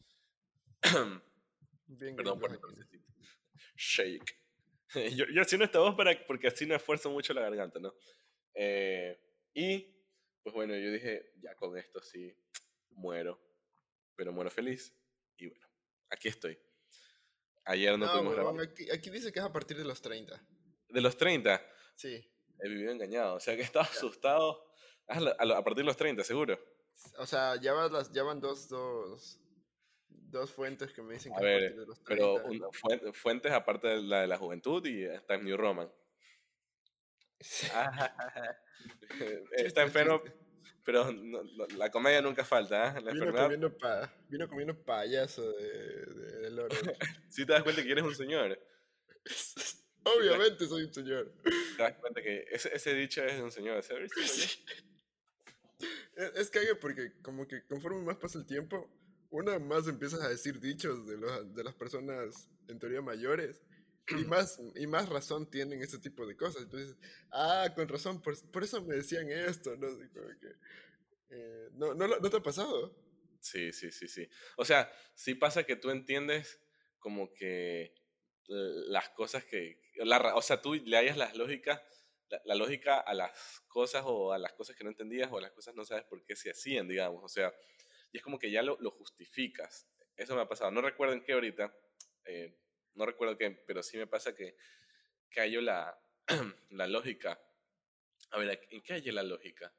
Perdón 1.98 2.40
por 2.40 2.52
el 2.52 2.58
Shake. 3.76 4.38
yo, 5.16 5.25
yo 5.32 5.42
haciendo 5.42 5.64
esta 5.64 5.78
voz 5.78 5.94
para, 5.94 6.26
porque 6.26 6.49
así 6.49 6.66
no 6.66 6.75
esfuerzo 6.75 7.11
mucho 7.11 7.34
la 7.34 7.42
garganta, 7.42 7.78
¿no? 7.78 7.94
Eh, 8.54 9.18
y, 9.54 9.94
pues 10.42 10.54
bueno, 10.54 10.76
yo 10.76 10.90
dije, 10.90 11.32
ya 11.40 11.54
con 11.54 11.76
esto 11.76 12.02
sí, 12.02 12.34
muero. 12.90 13.40
Pero 14.14 14.32
muero 14.32 14.50
feliz. 14.50 14.94
Y 15.37 15.49
bueno, 15.49 15.66
aquí 16.11 16.28
estoy. 16.28 16.58
Ayer 17.64 17.99
no, 17.99 18.11
pudimos 18.11 18.34
grabar. 18.34 18.68
Aquí, 18.92 19.11
dice 19.11 19.32
que 19.32 19.40
es 19.40 19.44
a 19.44 19.52
partir 19.52 19.76
de 19.76 19.84
los 19.84 20.00
30. 20.00 20.40
¿De 20.88 21.00
los 21.00 21.16
30? 21.16 21.61
Sí. 21.96 22.25
He 22.61 22.68
vivido 22.68 22.92
engañado. 22.92 23.34
O 23.34 23.40
sea 23.40 23.56
que 23.56 23.62
estaba 23.62 23.84
asustado 23.92 24.64
a, 25.08 25.64
partir 25.64 25.78
de 25.78 25.84
los 25.84 25.96
30, 25.96 26.25
seguro. 26.25 26.58
O 27.18 27.26
sea, 27.26 27.61
ya 27.61 27.75
van, 27.75 27.92
las, 27.92 28.11
ya 28.12 28.22
van 28.22 28.40
dos, 28.40 28.68
dos, 28.68 29.38
dos 30.08 30.52
fuentes 30.52 30.92
que 30.92 31.02
me 31.02 31.14
dicen 31.14 31.32
que 31.32 31.38
a 31.38 31.42
ver, 31.42 31.76
de 31.76 31.86
los 31.86 32.02
30, 32.02 32.25
pero 32.44 33.12
fuentes 33.12 33.52
aparte 33.52 33.88
de 33.88 34.02
la 34.02 34.22
de 34.22 34.26
la 34.26 34.36
juventud 34.36 34.84
y 34.86 35.04
está 35.04 35.34
en 35.34 35.44
New 35.44 35.56
Roman. 35.56 35.90
está 39.52 39.82
enfermo, 39.82 40.22
pero 40.84 41.10
la 41.76 41.90
comedia 41.90 42.22
nunca 42.22 42.44
falta, 42.44 42.96
¿eh? 42.96 43.00
La 43.02 43.12
vino, 43.12 43.32
comiendo 43.32 43.76
pa, 43.76 44.12
vino 44.28 44.48
comiendo 44.48 44.84
payaso 44.84 45.52
de, 45.52 46.06
de, 46.06 46.50
de 46.50 46.96
Si 47.28 47.44
te 47.46 47.52
das 47.52 47.62
cuenta 47.62 47.82
que 47.82 47.90
eres 47.90 48.04
un 48.04 48.14
señor. 48.14 48.58
Obviamente 50.04 50.66
soy 50.66 50.84
un 50.84 50.94
señor. 50.94 51.32
Te 51.76 51.82
das 51.82 51.96
cuenta 51.96 52.22
que 52.22 52.44
ese, 52.50 52.72
ese 52.75 52.94
dicho 52.94 53.25
es 53.25 53.36
de 53.36 53.42
un 53.42 53.50
señor. 53.50 53.82
¿sabes? 53.82 54.12
es, 56.14 56.32
es 56.36 56.50
que 56.50 56.75
porque 56.76 57.20
como 57.20 57.48
que 57.48 57.66
conforme 57.66 58.02
más 58.02 58.16
pasa 58.18 58.38
el 58.38 58.46
tiempo, 58.46 58.88
una 59.37 59.59
más 59.59 59.87
empiezas 59.88 60.21
a 60.23 60.28
decir 60.28 60.61
dichos 60.61 61.07
de, 61.07 61.16
los, 61.16 61.55
de 61.55 61.64
las 61.64 61.75
personas 61.75 62.49
en 62.69 62.78
teoría 62.78 63.02
mayores 63.02 63.62
y 64.09 64.25
más, 64.25 64.61
y 64.75 64.87
más 64.87 65.09
razón 65.09 65.50
tienen 65.50 65.83
ese 65.83 65.99
tipo 65.99 66.26
de 66.26 66.37
cosas. 66.37 66.62
Entonces, 66.62 66.97
ah, 67.33 67.69
con 67.75 67.88
razón, 67.88 68.23
por, 68.23 68.35
por 68.50 68.62
eso 68.62 68.83
me 68.83 68.97
decían 68.97 69.31
esto, 69.31 69.76
¿no? 69.76 69.88
Eh, 71.31 71.69
¿no, 71.73 71.95
no, 71.95 72.07
¿No 72.07 72.31
te 72.31 72.37
ha 72.37 72.43
pasado? 72.43 72.95
Sí, 73.40 73.73
sí, 73.73 73.90
sí, 73.90 74.09
sí. 74.09 74.28
O 74.57 74.64
sea, 74.64 74.90
sí 75.14 75.35
pasa 75.35 75.64
que 75.64 75.76
tú 75.76 75.90
entiendes 75.90 76.61
como 76.99 77.33
que 77.35 77.95
las 78.47 79.11
cosas 79.11 79.45
que... 79.45 79.81
La, 79.97 80.35
o 80.35 80.43
sea, 80.43 80.61
tú 80.61 80.75
le 80.75 80.97
hayas 80.97 81.16
las 81.16 81.37
lógicas, 81.37 81.81
la, 82.28 82.40
la, 82.45 82.55
lógica 82.55 82.99
a 83.00 83.14
las 83.14 83.61
cosas 83.69 84.02
o 84.07 84.33
a 84.33 84.38
las 84.38 84.52
cosas 84.52 84.76
que 84.76 84.85
no 84.85 84.90
entendías 84.90 85.31
o 85.33 85.38
a 85.38 85.40
las 85.40 85.52
cosas 85.52 85.75
no 85.75 85.85
sabes 85.85 86.05
por 86.05 86.25
qué 86.25 86.37
se 86.37 86.50
hacían, 86.50 86.87
digamos. 86.88 87.23
O 87.25 87.28
sea, 87.28 87.52
y 88.16 88.18
es 88.18 88.23
como 88.23 88.38
que 88.38 88.50
ya 88.50 88.62
lo, 88.62 88.78
lo 88.80 88.90
justificas. 88.92 89.87
Eso 90.16 90.35
me 90.35 90.40
ha 90.40 90.49
pasado. 90.49 90.70
No 90.70 90.80
recuerdo 90.80 91.12
en 91.12 91.23
qué 91.23 91.35
ahorita, 91.35 91.70
eh, 92.25 92.58
no 92.94 93.04
recuerdo 93.04 93.37
qué, 93.37 93.50
pero 93.50 93.82
sí 93.82 93.99
me 93.99 94.06
pasa 94.06 94.35
que, 94.35 94.56
que 95.28 95.40
hallo 95.40 95.61
la, 95.61 96.00
la 96.70 96.87
lógica. 96.87 97.38
A 98.30 98.38
ver, 98.38 98.66
¿en 98.70 98.82
qué 98.82 98.94
hay 98.94 99.02
la 99.02 99.23
lógica? 99.23 99.70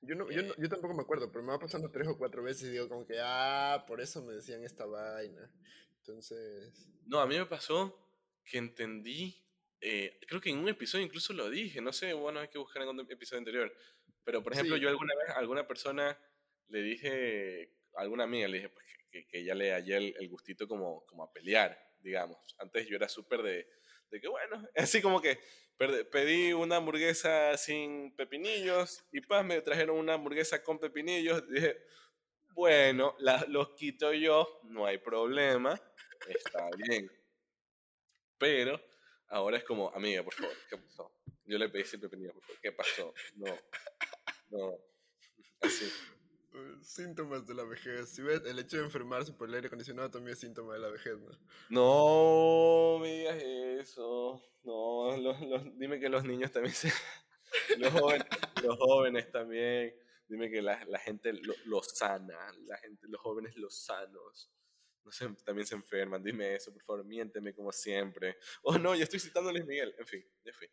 Yo, 0.00 0.14
no, 0.14 0.30
yo, 0.30 0.42
no, 0.44 0.54
yo 0.56 0.68
tampoco 0.70 0.94
me 0.94 1.02
acuerdo, 1.02 1.30
pero 1.30 1.44
me 1.44 1.52
va 1.52 1.58
pasando 1.58 1.90
tres 1.90 2.08
o 2.08 2.16
cuatro 2.16 2.42
veces 2.42 2.68
y 2.68 2.72
digo 2.72 2.88
como 2.88 3.06
que, 3.06 3.18
ah, 3.20 3.84
por 3.86 4.00
eso 4.00 4.22
me 4.22 4.32
decían 4.32 4.64
esta 4.64 4.86
vaina. 4.86 5.50
Entonces... 5.98 6.88
No, 7.04 7.20
a 7.20 7.26
mí 7.26 7.36
me 7.36 7.44
pasó 7.44 8.00
que 8.46 8.56
entendí, 8.56 9.46
eh, 9.78 10.18
creo 10.26 10.40
que 10.40 10.48
en 10.48 10.58
un 10.58 10.70
episodio 10.70 11.04
incluso 11.04 11.34
lo 11.34 11.50
dije, 11.50 11.82
no 11.82 11.92
sé, 11.92 12.14
bueno, 12.14 12.40
hay 12.40 12.48
que 12.48 12.56
buscar 12.56 12.82
en 12.82 12.88
un 12.88 13.00
episodio 13.00 13.40
anterior, 13.40 13.76
pero 14.24 14.42
por 14.42 14.54
ejemplo 14.54 14.78
yo 14.78 14.88
alguna 14.88 15.14
vez 15.14 15.36
alguna 15.36 15.66
persona 15.66 16.18
le 16.68 16.82
dije, 16.82 17.70
a 17.94 18.02
alguna 18.02 18.24
amiga 18.24 18.48
le 18.48 18.58
dije 18.58 18.68
pues, 18.68 18.84
que, 19.30 19.44
ya 19.44 19.54
le 19.54 19.72
hallé 19.72 20.14
el, 20.18 20.28
gustito 20.28 20.66
como, 20.66 21.04
como 21.06 21.24
a 21.24 21.32
pelear, 21.32 21.78
digamos. 22.00 22.38
Antes 22.58 22.86
yo 22.88 22.96
era 22.96 23.08
súper 23.08 23.42
de, 23.42 23.68
de 24.10 24.20
que 24.20 24.28
bueno, 24.28 24.62
así 24.76 25.00
como 25.00 25.20
que 25.20 25.38
pedí 26.10 26.52
una 26.52 26.76
hamburguesa 26.76 27.56
sin 27.56 28.14
pepinillos 28.14 29.04
y 29.12 29.20
pues 29.20 29.44
me 29.44 29.60
trajeron 29.60 29.98
una 29.98 30.14
hamburguesa 30.14 30.62
con 30.62 30.78
pepinillos. 30.78 31.48
Dije, 31.48 31.76
bueno, 32.54 33.16
los 33.48 33.70
quito 33.70 34.12
yo, 34.12 34.60
no 34.64 34.86
hay 34.86 34.98
problema, 34.98 35.80
está 36.28 36.68
bien. 36.76 37.10
Pero 38.38 38.80
ahora 39.28 39.58
es 39.58 39.64
como, 39.64 39.90
amiga, 39.94 40.22
por 40.22 40.34
favor, 40.34 40.56
¿qué 40.68 40.76
pasó? 40.76 41.12
Yo 41.44 41.58
le 41.58 41.68
pedí 41.68 41.84
sin 41.84 42.00
pepinillos, 42.00 42.34
por 42.34 42.42
favor, 42.42 42.60
¿qué 42.60 42.72
pasó? 42.72 43.14
No, 43.36 43.58
no, 44.50 44.78
así. 45.60 45.90
Síntomas 46.82 47.46
de 47.46 47.54
la 47.54 47.64
vejez. 47.64 48.08
Si 48.10 48.22
ves, 48.22 48.42
el 48.44 48.58
hecho 48.58 48.76
de 48.76 48.84
enfermarse 48.84 49.32
por 49.32 49.48
el 49.48 49.54
aire 49.54 49.66
acondicionado 49.66 50.10
también 50.10 50.34
es 50.34 50.40
síntoma 50.40 50.74
de 50.74 50.80
la 50.80 50.88
vejez, 50.88 51.18
¿no? 51.18 51.30
No 51.70 52.98
me 53.00 53.12
digas 53.12 53.42
eso. 53.42 54.42
No, 54.62 55.10
dime 55.76 55.98
que 55.98 56.08
los 56.08 56.24
niños 56.24 56.52
también 56.52 56.74
se... 56.74 56.92
Los 57.78 57.92
jóvenes, 57.92 58.26
los 58.64 58.76
jóvenes 58.78 59.30
también. 59.30 59.94
Dime 60.26 60.50
que 60.50 60.60
la, 60.60 60.84
la 60.86 60.98
gente 60.98 61.32
lo, 61.32 61.82
sana. 61.82 62.52
La 62.64 62.76
gente, 62.78 63.06
los 63.08 63.20
jóvenes 63.20 63.56
los 63.56 63.76
sanos. 63.76 64.50
No 65.04 65.12
sé, 65.12 65.28
también 65.44 65.66
se 65.66 65.74
enferman. 65.74 66.22
Dime 66.22 66.56
eso, 66.56 66.72
por 66.72 66.82
favor. 66.82 67.04
Miénteme 67.04 67.54
como 67.54 67.70
siempre. 67.70 68.38
Oh, 68.62 68.76
no, 68.76 68.94
ya 68.94 69.04
estoy 69.04 69.20
citando 69.20 69.50
a 69.50 69.52
Luis 69.52 69.66
Miguel. 69.66 69.94
En 69.98 70.06
fin, 70.06 70.24
ya 70.44 70.52
fui. 70.52 70.68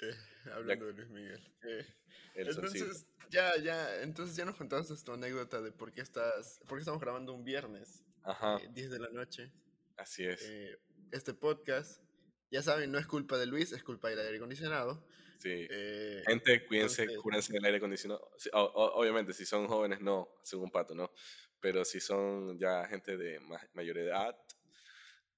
Eh, 0.00 0.14
hablando 0.52 0.86
de 0.86 0.92
Luis 0.92 1.08
Miguel. 1.08 1.54
Eh, 1.62 1.86
entonces, 2.34 3.06
ya, 3.30 3.56
ya, 3.56 4.02
entonces 4.02 4.36
ya 4.36 4.44
nos 4.44 4.56
contaste 4.56 4.94
tu 5.04 5.12
anécdota 5.12 5.60
de 5.60 5.72
por 5.72 5.92
qué 5.92 6.00
estás, 6.00 6.60
por 6.66 6.78
qué 6.78 6.80
estamos 6.80 7.00
grabando 7.00 7.32
un 7.32 7.44
viernes, 7.44 8.04
Ajá. 8.22 8.58
10 8.70 8.86
eh, 8.86 8.90
de 8.90 8.98
la 8.98 9.10
noche. 9.10 9.52
Así 9.96 10.24
es. 10.24 10.42
Eh, 10.48 10.78
este 11.10 11.34
podcast, 11.34 12.02
ya 12.50 12.62
saben, 12.62 12.92
no 12.92 12.98
es 12.98 13.06
culpa 13.06 13.36
de 13.36 13.46
Luis, 13.46 13.72
es 13.72 13.82
culpa 13.82 14.08
del 14.08 14.20
aire 14.20 14.36
acondicionado. 14.36 15.04
Sí. 15.40 15.66
Eh, 15.70 16.22
Gente, 16.26 16.66
cuídense, 16.66 17.06
cúrense 17.16 17.52
del 17.52 17.64
aire 17.64 17.78
acondicionado. 17.78 18.30
obviamente, 18.52 19.32
si 19.32 19.44
son 19.44 19.66
jóvenes, 19.66 20.00
no, 20.00 20.28
un 20.54 20.70
pato, 20.70 20.94
¿no? 20.94 21.12
Pero 21.60 21.84
si 21.84 22.00
son 22.00 22.58
ya 22.58 22.86
gente 22.86 23.16
de 23.16 23.40
mayor 23.74 23.98
edad, 23.98 24.36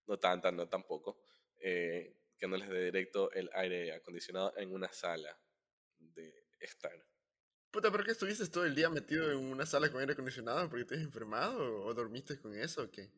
no 0.07 0.19
tanta, 0.19 0.53
no 0.53 0.69
tampoco, 0.69 1.23
que 1.59 2.20
no 2.47 2.57
les 2.57 2.69
dé 2.69 2.85
directo 2.85 3.31
el 3.33 3.51
aire 3.55 3.93
acondicionado 3.93 4.53
en 4.57 4.73
una 4.73 4.93
sala 4.93 5.39
de 5.99 6.47
estar. 6.61 6.93
Puta, 7.71 7.91
¿pero 7.93 8.03
qué 8.03 8.11
estuviste 8.11 8.49
todo 8.49 8.67
el 8.67 8.75
día 8.75 8.91
metido 8.91 9.31
en 9.31 9.39
una 9.39 9.65
sala 9.65 9.91
con 9.91 10.01
aire 10.01 10.15
acondicionado 10.15 10.69
porque 10.69 10.85
te 10.85 10.97
has 10.97 11.03
enfermado 11.03 11.85
o 11.85 11.95
dormiste 11.95 12.39
con 12.41 12.55
eso 12.55 12.83
o 12.83 12.91
qué? 12.91 13.11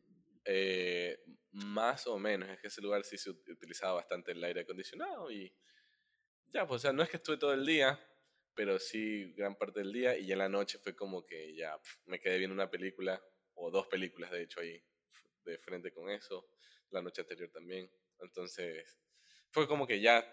Eh, 0.45 1.23
más 1.51 2.05
o 2.07 2.19
menos, 2.19 2.49
es 2.49 2.59
que 2.59 2.67
ese 2.67 2.81
lugar 2.81 3.03
sí 3.03 3.17
se 3.17 3.29
utilizaba 3.29 3.93
bastante 3.93 4.33
el 4.33 4.43
aire 4.43 4.61
acondicionado 4.61 5.31
y 5.31 5.55
ya, 6.47 6.67
pues 6.67 6.81
o 6.81 6.83
sea, 6.83 6.93
no 6.93 7.01
es 7.01 7.09
que 7.09 7.17
estuve 7.17 7.37
todo 7.37 7.53
el 7.53 7.65
día, 7.65 7.99
pero 8.53 8.77
sí 8.77 9.33
gran 9.33 9.55
parte 9.55 9.79
del 9.79 9.91
día 9.91 10.17
y 10.17 10.27
ya 10.27 10.33
en 10.33 10.39
la 10.39 10.49
noche 10.49 10.77
fue 10.77 10.95
como 10.95 11.25
que 11.25 11.55
ya 11.55 11.79
me 12.05 12.19
quedé 12.19 12.37
viendo 12.37 12.53
una 12.53 12.69
película 12.69 13.23
o 13.55 13.71
dos 13.71 13.87
películas 13.87 14.31
de 14.31 14.43
hecho 14.43 14.59
ahí 14.59 14.83
de 15.45 15.57
frente 15.57 15.91
con 15.91 16.09
eso, 16.09 16.47
la 16.91 17.01
noche 17.01 17.21
anterior 17.21 17.49
también, 17.51 17.89
entonces 18.19 18.99
fue 19.53 19.67
como 19.67 19.87
que 19.87 20.01
ya 20.01 20.25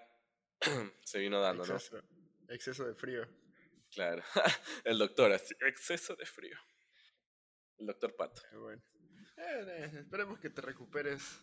se 1.05 1.19
vino 1.19 1.41
dando, 1.41 1.65
¿no? 1.65 1.77
Exceso 2.49 2.87
de 2.87 2.95
frío. 2.95 3.29
Claro, 3.93 4.23
el 4.85 4.99
doctor, 4.99 5.33
así, 5.33 5.55
exceso 5.61 6.17
de 6.17 6.27
frío. 6.27 6.57
El 7.79 7.87
doctor 7.87 8.17
Pato. 8.17 8.43
Bueno. 8.59 8.83
Eh, 9.37 9.65
eh, 9.67 9.91
esperemos 10.01 10.39
que 10.39 10.51
te 10.51 10.61
recuperes 10.61 11.41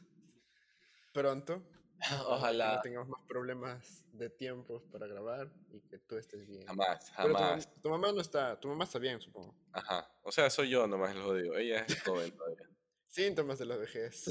pronto. 1.13 1.63
Ojalá. 2.27 2.69
Que 2.69 2.75
no 2.75 2.81
tengamos 2.81 3.09
más 3.09 3.21
problemas 3.27 4.05
de 4.11 4.29
tiempos 4.29 4.83
para 4.91 5.07
grabar 5.07 5.51
y 5.71 5.81
que 5.81 5.97
tú 5.99 6.17
estés 6.17 6.47
bien. 6.47 6.65
Jamás, 6.65 7.11
jamás. 7.11 7.69
Tu, 7.81 7.89
mamá 7.89 8.11
no 8.11 8.21
está, 8.21 8.59
tu 8.59 8.67
mamá 8.67 8.83
está 8.83 8.99
bien, 8.99 9.19
supongo. 9.19 9.55
Ajá. 9.71 10.09
O 10.23 10.31
sea, 10.31 10.49
soy 10.49 10.69
yo 10.69 10.87
nomás 10.87 11.15
lo 11.15 11.33
digo. 11.33 11.55
Ella 11.57 11.85
es 11.87 12.01
joven 12.03 12.31
todavía. 12.35 12.69
Síntomas 13.07 13.57
de 13.59 13.65
la 13.65 13.77
vejez. 13.77 14.25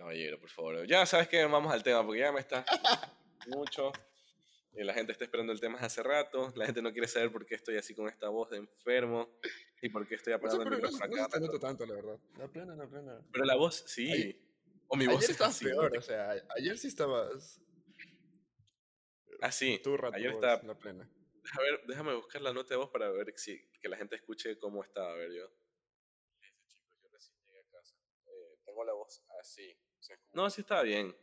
Caballero, 0.00 0.40
por 0.40 0.48
favor. 0.48 0.86
Ya 0.86 1.04
sabes 1.04 1.28
que 1.28 1.44
vamos 1.44 1.70
al 1.70 1.82
tema 1.82 2.02
porque 2.02 2.20
ya 2.20 2.32
me 2.32 2.40
está 2.40 2.64
mucho. 3.48 3.92
Eh, 4.72 4.82
la 4.82 4.94
gente 4.94 5.12
está 5.12 5.24
esperando 5.24 5.52
el 5.52 5.60
tema 5.60 5.78
hace 5.78 6.02
rato, 6.02 6.50
la 6.56 6.64
gente 6.64 6.80
no 6.80 6.90
quiere 6.90 7.06
saber 7.06 7.30
por 7.30 7.44
qué 7.44 7.56
estoy 7.56 7.76
así 7.76 7.94
con 7.94 8.08
esta 8.08 8.30
voz 8.30 8.48
de 8.48 8.56
enfermo 8.56 9.28
y 9.82 9.90
por 9.90 10.08
qué 10.08 10.14
estoy 10.14 10.32
apagando 10.32 10.62
el 10.62 10.70
micrófono 10.70 11.06
no, 11.06 11.28
no, 11.28 11.52
no 11.52 11.58
tanto, 11.58 11.84
la 11.84 11.94
verdad. 11.96 12.18
La 12.38 12.48
plena, 12.48 12.74
la 12.76 12.86
plena. 12.86 13.20
Pero 13.30 13.44
la 13.44 13.56
voz, 13.56 13.84
sí. 13.86 14.40
o 14.88 14.96
mi 14.96 15.06
voz 15.06 15.18
ayer 15.18 15.32
estabas 15.32 15.58
peor, 15.58 15.94
o 15.94 16.00
sea, 16.00 16.30
ayer 16.56 16.78
sí 16.78 16.88
estabas... 16.88 17.60
Ah, 19.42 19.52
sí. 19.52 19.78
Tú 19.84 19.98
rato 19.98 20.16
ayer 20.16 20.30
estaba... 20.30 20.62
La 20.62 20.78
plena. 20.78 21.10
A 21.52 21.60
ver, 21.60 21.82
déjame 21.86 22.14
buscar 22.14 22.40
la 22.40 22.54
nota 22.54 22.70
de 22.70 22.76
voz 22.76 22.88
para 22.88 23.10
ver 23.10 23.34
si 23.36 23.68
que 23.82 23.88
la 23.90 23.98
gente 23.98 24.16
escuche 24.16 24.58
cómo 24.58 24.82
estaba, 24.82 25.12
a 25.12 25.16
ver 25.16 25.30
yo. 25.30 25.46
Dice, 26.40 26.54
chicos, 26.68 26.96
yo 27.02 27.08
recién 27.10 27.36
llegué 27.44 27.60
a 27.60 27.70
casa. 27.70 27.96
Eh, 28.28 28.58
tengo 28.64 28.82
la 28.82 28.94
voz 28.94 29.22
así. 29.40 29.76
No, 30.32 30.48
sí 30.50 30.60
estaba 30.60 30.82
bien. 30.82 31.16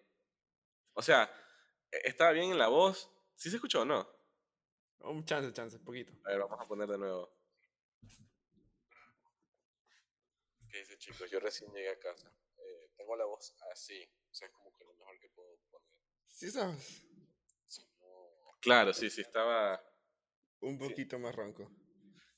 O 0.94 1.02
sea, 1.02 1.32
e, 1.92 2.10
estaba 2.10 2.32
bien 2.32 2.52
en 2.52 2.58
la 2.58 2.68
voz, 2.68 3.10
¿Sí 3.38 3.52
se 3.52 3.58
escuchó 3.58 3.82
o 3.82 3.86
no? 3.86 4.10
Un 5.02 5.24
chance, 5.24 5.54
chance, 5.54 5.78
poquito. 5.78 6.12
A 6.26 6.32
ver, 6.32 6.40
vamos 6.40 6.60
a 6.60 6.68
poner 6.68 6.90
de 6.90 6.98
nuevo. 6.98 7.32
¿Qué 10.72 10.80
dice, 10.80 10.98
chicos? 10.98 11.30
Yo 11.30 11.40
recién 11.40 11.72
llegué 11.72 11.90
a 11.90 12.00
casa. 12.00 12.34
Eh, 12.58 12.90
tengo 12.96 13.16
la 13.16 13.26
voz 13.26 13.56
así. 13.72 14.04
O 14.32 14.34
sea, 14.34 14.48
es 14.48 14.54
como 14.56 14.74
que 14.74 14.84
lo 14.84 14.96
mejor 14.96 15.20
que 15.20 15.30
puedo 15.30 15.56
poner. 15.70 15.88
¿Sí 16.26 16.50
sabes? 16.50 17.04
Claro, 18.60 18.92
sí, 18.92 19.10
sí, 19.12 19.22
estaba... 19.22 19.80
Un 20.60 20.80
poquito 20.80 21.20
más 21.20 21.36
ronco. 21.36 21.72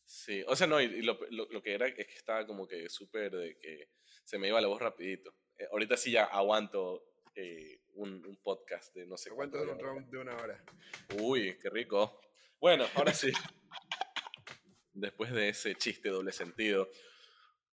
Sí, 0.03 0.43
o 0.47 0.55
sea, 0.55 0.67
no, 0.67 0.81
y, 0.81 1.01
lo, 1.01 1.17
lo, 1.29 1.61
que 1.61 1.73
era 1.73 1.87
es 1.87 1.95
que 1.95 2.01
estaba 2.01 2.45
como 2.45 2.67
que 2.67 2.89
súper 2.89 3.31
de 3.31 3.57
que 3.57 3.89
se 4.25 4.37
me 4.37 4.49
iba 4.49 4.59
la 4.59 4.67
voz 4.67 4.81
rapidito. 4.81 5.33
Eh, 5.59 5.67
ahorita 5.71 5.97
sí 5.97 6.11
ya 6.11 6.23
aguanto 6.23 7.03
eh, 7.35 7.81
un, 7.95 8.39
podcast 8.41 8.95
de 8.95 9.05
no 9.05 9.17
sé 9.17 9.29
cuánto. 9.29 9.61
un 9.61 9.77
round 9.77 10.09
de 10.09 10.17
una 10.17 10.35
hora. 10.37 10.63
Uy, 11.19 11.57
qué 11.61 11.69
rico. 11.69 12.21
Bueno, 12.59 12.85
ahora 12.95 13.13
sí. 13.13 13.31
Después 14.93 15.31
de 15.31 15.49
ese 15.49 15.75
chiste 15.75 16.09
doble 16.09 16.31
sentido, 16.31 16.89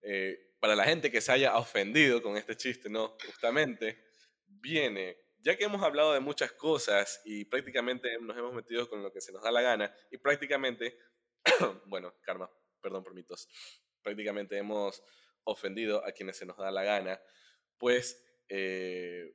eh, 0.01 0.53
para 0.59 0.75
la 0.75 0.85
gente 0.85 1.11
que 1.11 1.21
se 1.21 1.31
haya 1.31 1.57
ofendido 1.57 2.21
con 2.21 2.37
este 2.37 2.55
chiste, 2.55 2.89
¿no? 2.89 3.17
Justamente, 3.25 4.03
viene, 4.45 5.17
ya 5.39 5.57
que 5.57 5.65
hemos 5.65 5.83
hablado 5.83 6.13
de 6.13 6.19
muchas 6.19 6.51
cosas 6.51 7.21
y 7.25 7.45
prácticamente 7.45 8.17
nos 8.19 8.37
hemos 8.37 8.53
metido 8.53 8.87
con 8.87 9.03
lo 9.03 9.11
que 9.11 9.21
se 9.21 9.31
nos 9.31 9.43
da 9.43 9.51
la 9.51 9.61
gana, 9.61 9.93
y 10.11 10.17
prácticamente, 10.17 10.97
bueno, 11.85 12.13
karma, 12.21 12.49
perdón 12.79 13.03
por 13.03 13.13
mi 13.13 13.23
tos, 13.23 13.47
prácticamente 14.01 14.57
hemos 14.57 15.03
ofendido 15.43 16.05
a 16.05 16.11
quienes 16.11 16.37
se 16.37 16.45
nos 16.45 16.57
da 16.57 16.71
la 16.71 16.83
gana, 16.83 17.21
pues 17.81 18.23
eh, 18.47 19.33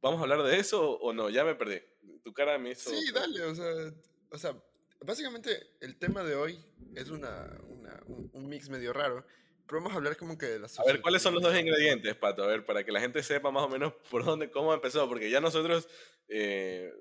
¿Vamos 0.00 0.18
a 0.20 0.22
hablar 0.22 0.42
de 0.42 0.58
eso 0.58 0.98
o 0.98 1.12
no? 1.12 1.30
Ya 1.30 1.44
me 1.44 1.54
perdí. 1.54 1.80
Tu 2.22 2.32
cara 2.32 2.58
me 2.58 2.70
hizo... 2.72 2.90
Sí, 2.90 3.12
dale, 3.12 3.42
o 3.42 3.54
sea, 3.54 3.92
o 4.30 4.38
sea 4.38 4.62
básicamente 5.00 5.76
el 5.80 5.98
tema 5.98 6.22
de 6.22 6.34
hoy 6.34 6.58
es 6.94 7.10
una, 7.10 7.58
un, 8.06 8.48
mix 8.48 8.68
medio 8.68 8.92
raro, 8.92 9.26
pero 9.66 9.80
vamos 9.80 9.92
a 9.92 9.96
hablar 9.96 10.16
como 10.16 10.38
que 10.38 10.46
de 10.46 10.58
las... 10.58 10.78
A 10.78 10.84
ver, 10.84 11.00
¿cuáles 11.00 11.22
son 11.22 11.34
los 11.34 11.42
dos 11.42 11.58
ingredientes, 11.58 12.14
Pato? 12.16 12.44
A 12.44 12.46
ver, 12.46 12.64
para 12.64 12.84
que 12.84 12.92
la 12.92 13.00
gente 13.00 13.22
sepa 13.22 13.50
más 13.50 13.64
o 13.64 13.68
menos 13.68 13.92
por 14.10 14.24
dónde, 14.24 14.50
cómo 14.50 14.72
empezó, 14.72 15.08
porque 15.08 15.30
ya 15.30 15.40
nosotros, 15.40 15.88
eh, 16.28 16.92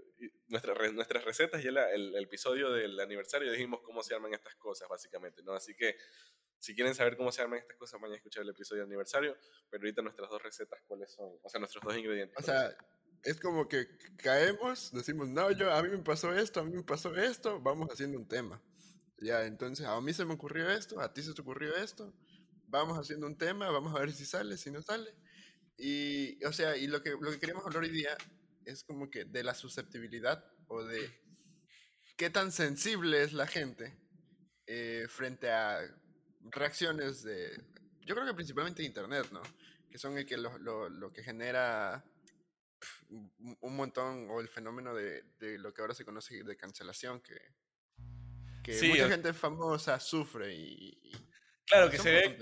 nuestras, 0.48 0.94
nuestras 0.94 1.24
recetas 1.24 1.64
y 1.64 1.68
el, 1.68 1.78
el, 1.78 2.16
episodio 2.24 2.72
del 2.72 3.00
aniversario 3.00 3.52
dijimos 3.52 3.82
cómo 3.82 4.02
se 4.02 4.16
arman 4.16 4.34
estas 4.34 4.56
cosas, 4.56 4.88
básicamente, 4.90 5.44
¿no? 5.44 5.54
Así 5.54 5.76
que 5.76 5.98
si 6.64 6.74
quieren 6.74 6.96
saber 6.96 7.18
cómo 7.18 7.30
se 7.30 7.42
arman 7.42 7.60
estas 7.60 7.76
cosas, 7.76 8.00
vayan 8.00 8.14
a 8.14 8.16
escuchar 8.16 8.44
el 8.44 8.50
episodio 8.50 8.84
de 8.84 8.86
aniversario. 8.86 9.36
Pero 9.70 9.84
ahorita 9.84 10.02
nuestras 10.02 10.30
dos 10.30 10.42
recetas, 10.42 10.80
¿cuáles 10.88 11.12
son? 11.12 11.38
O 11.44 11.50
sea, 11.50 11.60
nuestros 11.60 11.84
dos 11.84 11.98
ingredientes. 11.98 12.38
O 12.40 12.42
sea, 12.42 12.74
es 13.22 13.38
como 13.42 13.68
que 13.68 13.86
caemos, 14.16 14.90
decimos, 14.94 15.28
no, 15.28 15.52
yo, 15.52 15.70
a 15.74 15.84
mí 15.84 15.90
me 15.90 15.98
pasó 15.98 16.34
esto, 16.34 16.62
a 16.62 16.64
mí 16.64 16.72
me 16.72 16.84
pasó 16.84 17.14
esto, 17.18 17.60
vamos 17.60 17.90
haciendo 17.92 18.18
un 18.18 18.30
tema. 18.30 18.64
Ya, 19.18 19.46
entonces, 19.46 19.86
a 19.86 20.00
mí 20.00 20.14
se 20.14 20.24
me 20.24 20.36
ocurrió 20.36 20.70
esto, 20.70 21.02
a 21.02 21.14
ti 21.14 21.22
se 21.22 21.34
te 21.34 21.42
ocurrió 21.42 21.76
esto, 21.76 22.14
vamos 22.68 22.98
haciendo 22.98 23.28
un 23.28 23.38
tema, 23.38 23.70
vamos 23.70 23.94
a 23.94 24.00
ver 24.00 24.14
si 24.14 24.24
sale, 24.24 24.56
si 24.56 24.72
no 24.72 24.82
sale. 24.82 25.14
Y, 25.76 26.42
o 26.46 26.54
sea, 26.54 26.78
y 26.78 26.88
lo 26.88 27.04
que, 27.04 27.10
lo 27.10 27.30
que 27.30 27.40
queremos 27.42 27.66
hablar 27.66 27.84
hoy 27.84 27.90
día 27.90 28.16
es 28.64 28.86
como 28.86 29.10
que 29.10 29.26
de 29.26 29.44
la 29.44 29.54
susceptibilidad 29.54 30.50
o 30.68 30.82
de 30.82 31.12
qué 32.16 32.30
tan 32.30 32.54
sensible 32.54 33.22
es 33.22 33.34
la 33.34 33.48
gente 33.48 34.00
eh, 34.66 35.08
frente 35.10 35.52
a 35.52 35.82
reacciones 36.52 37.24
de, 37.24 37.62
yo 38.02 38.16
creo 38.16 38.28
que 38.28 38.34
principalmente 38.34 38.84
Internet, 38.84 39.28
¿no? 39.32 39.42
Que 39.90 39.98
son 39.98 40.18
el 40.18 40.26
que 40.26 40.38
lo, 40.38 40.58
lo, 40.58 41.12
que 41.14 41.24
genera 41.24 42.04
un 43.62 43.76
montón, 43.76 44.28
o 44.30 44.42
el 44.42 44.50
fenómeno 44.50 44.94
de, 44.94 45.24
de, 45.40 45.58
lo 45.60 45.74
que 45.74 45.82
ahora 45.82 45.94
se 45.94 46.06
conoce 46.06 46.44
de 46.44 46.58
cancelación, 46.58 47.22
que, 47.22 47.38
que 48.64 48.88
mucha 48.88 49.10
gente 49.10 49.34
famosa 49.34 50.00
sufre 50.00 50.54
y... 50.54 51.12
claro, 51.66 51.90
que 51.90 52.00
se 52.00 52.12
ve, 52.12 52.38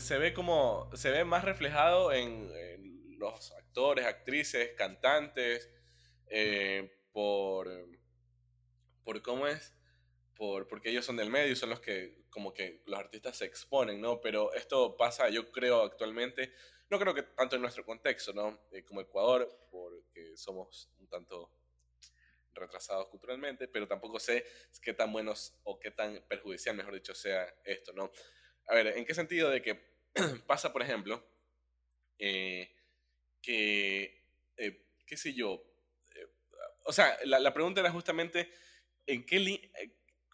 se, 0.00 0.18
ve 0.18 0.34
como, 0.34 0.90
se 0.94 1.10
ve 1.10 1.24
más 1.24 1.44
reflejado 1.44 2.12
en, 2.12 2.50
los 3.18 3.52
actores, 3.52 4.04
actrices, 4.04 4.72
cantantes, 4.76 5.70
eh, 6.26 6.98
por, 7.10 7.70
por 9.02 9.22
cómo 9.22 9.46
es, 9.46 9.72
por, 10.36 10.66
porque 10.68 10.90
ellos 10.90 11.06
son 11.06 11.16
del 11.16 11.30
medio 11.30 11.52
y 11.52 11.56
son 11.56 11.70
los 11.70 11.80
que 11.80 12.23
como 12.34 12.52
que 12.52 12.82
los 12.86 12.98
artistas 12.98 13.36
se 13.36 13.44
exponen, 13.44 14.00
¿no? 14.00 14.20
Pero 14.20 14.52
esto 14.54 14.96
pasa, 14.96 15.28
yo 15.28 15.52
creo, 15.52 15.82
actualmente, 15.82 16.52
no 16.90 16.98
creo 16.98 17.14
que 17.14 17.22
tanto 17.22 17.54
en 17.54 17.62
nuestro 17.62 17.84
contexto, 17.84 18.32
¿no? 18.32 18.58
Eh, 18.72 18.82
como 18.84 19.00
Ecuador, 19.00 19.48
porque 19.70 20.36
somos 20.36 20.90
un 20.98 21.08
tanto 21.08 21.48
retrasados 22.52 23.06
culturalmente, 23.06 23.68
pero 23.68 23.86
tampoco 23.86 24.18
sé 24.18 24.44
qué 24.82 24.94
tan 24.94 25.12
buenos 25.12 25.54
o 25.62 25.78
qué 25.78 25.92
tan 25.92 26.24
perjudicial, 26.28 26.74
mejor 26.74 26.94
dicho, 26.94 27.14
sea 27.14 27.46
esto, 27.64 27.92
¿no? 27.92 28.10
A 28.66 28.74
ver, 28.74 28.88
¿en 28.88 29.04
qué 29.04 29.14
sentido 29.14 29.48
de 29.48 29.62
que 29.62 29.80
pasa, 30.48 30.72
por 30.72 30.82
ejemplo, 30.82 31.24
eh, 32.18 32.74
que, 33.40 34.26
eh, 34.56 34.86
qué 35.06 35.16
sé 35.16 35.34
yo, 35.34 35.64
eh, 36.16 36.26
o 36.84 36.92
sea, 36.92 37.16
la, 37.26 37.38
la, 37.38 37.54
pregunta 37.54 37.80
era 37.80 37.92
justamente, 37.92 38.50
¿en 39.06 39.24
qué 39.24 39.38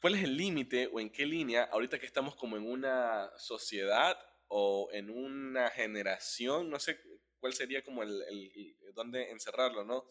¿cuál 0.00 0.14
es 0.14 0.24
el 0.24 0.36
límite 0.36 0.88
o 0.92 1.00
en 1.00 1.10
qué 1.10 1.26
línea, 1.26 1.64
ahorita 1.64 1.98
que 1.98 2.06
estamos 2.06 2.34
como 2.34 2.56
en 2.56 2.66
una 2.66 3.30
sociedad 3.36 4.18
o 4.48 4.88
en 4.92 5.10
una 5.10 5.70
generación, 5.70 6.70
no 6.70 6.80
sé 6.80 7.00
cuál 7.38 7.52
sería 7.52 7.84
como 7.84 8.02
el, 8.02 8.22
el 8.22 8.76
dónde 8.94 9.30
encerrarlo, 9.30 9.84
¿no? 9.84 10.06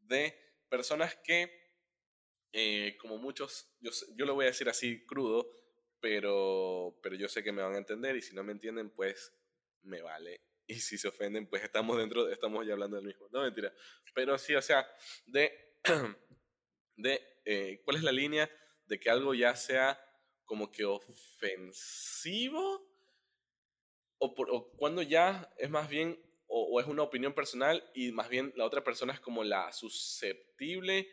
De 0.00 0.34
personas 0.68 1.16
que, 1.16 1.50
eh, 2.52 2.96
como 3.00 3.18
muchos, 3.18 3.74
yo, 3.80 3.90
yo 4.16 4.26
lo 4.26 4.34
voy 4.34 4.44
a 4.44 4.48
decir 4.48 4.68
así 4.68 5.04
crudo, 5.06 5.50
pero, 6.00 6.98
pero 7.02 7.14
yo 7.16 7.28
sé 7.28 7.42
que 7.42 7.52
me 7.52 7.62
van 7.62 7.74
a 7.74 7.78
entender 7.78 8.16
y 8.16 8.22
si 8.22 8.34
no 8.34 8.42
me 8.42 8.52
entienden, 8.52 8.90
pues 8.90 9.32
me 9.82 10.02
vale. 10.02 10.42
Y 10.66 10.74
si 10.76 10.96
se 10.98 11.08
ofenden, 11.08 11.48
pues 11.48 11.62
estamos 11.62 11.98
dentro, 11.98 12.28
estamos 12.28 12.66
ya 12.66 12.72
hablando 12.72 12.96
del 12.96 13.06
mismo. 13.06 13.28
No, 13.32 13.42
mentira. 13.42 13.72
Pero 14.14 14.38
sí, 14.38 14.54
o 14.54 14.62
sea, 14.62 14.86
de, 15.26 15.76
de 16.96 17.20
eh, 17.44 17.80
cuál 17.84 17.96
es 17.96 18.02
la 18.02 18.12
línea 18.12 18.50
de 18.92 19.00
que 19.00 19.08
algo 19.08 19.32
ya 19.32 19.56
sea 19.56 19.98
como 20.44 20.70
que 20.70 20.84
ofensivo 20.84 22.86
o, 24.18 24.34
por, 24.34 24.50
o 24.50 24.70
cuando 24.76 25.00
ya 25.00 25.50
es 25.56 25.70
más 25.70 25.88
bien 25.88 26.22
o, 26.46 26.78
es 26.78 26.86
una 26.86 27.02
opinión 27.02 27.32
personal 27.32 27.82
y 27.94 28.12
más 28.12 28.28
bien 28.28 28.52
la 28.54 28.66
otra 28.66 28.84
persona 28.84 29.14
es 29.14 29.20
como 29.20 29.44
la 29.44 29.72
susceptible 29.72 31.08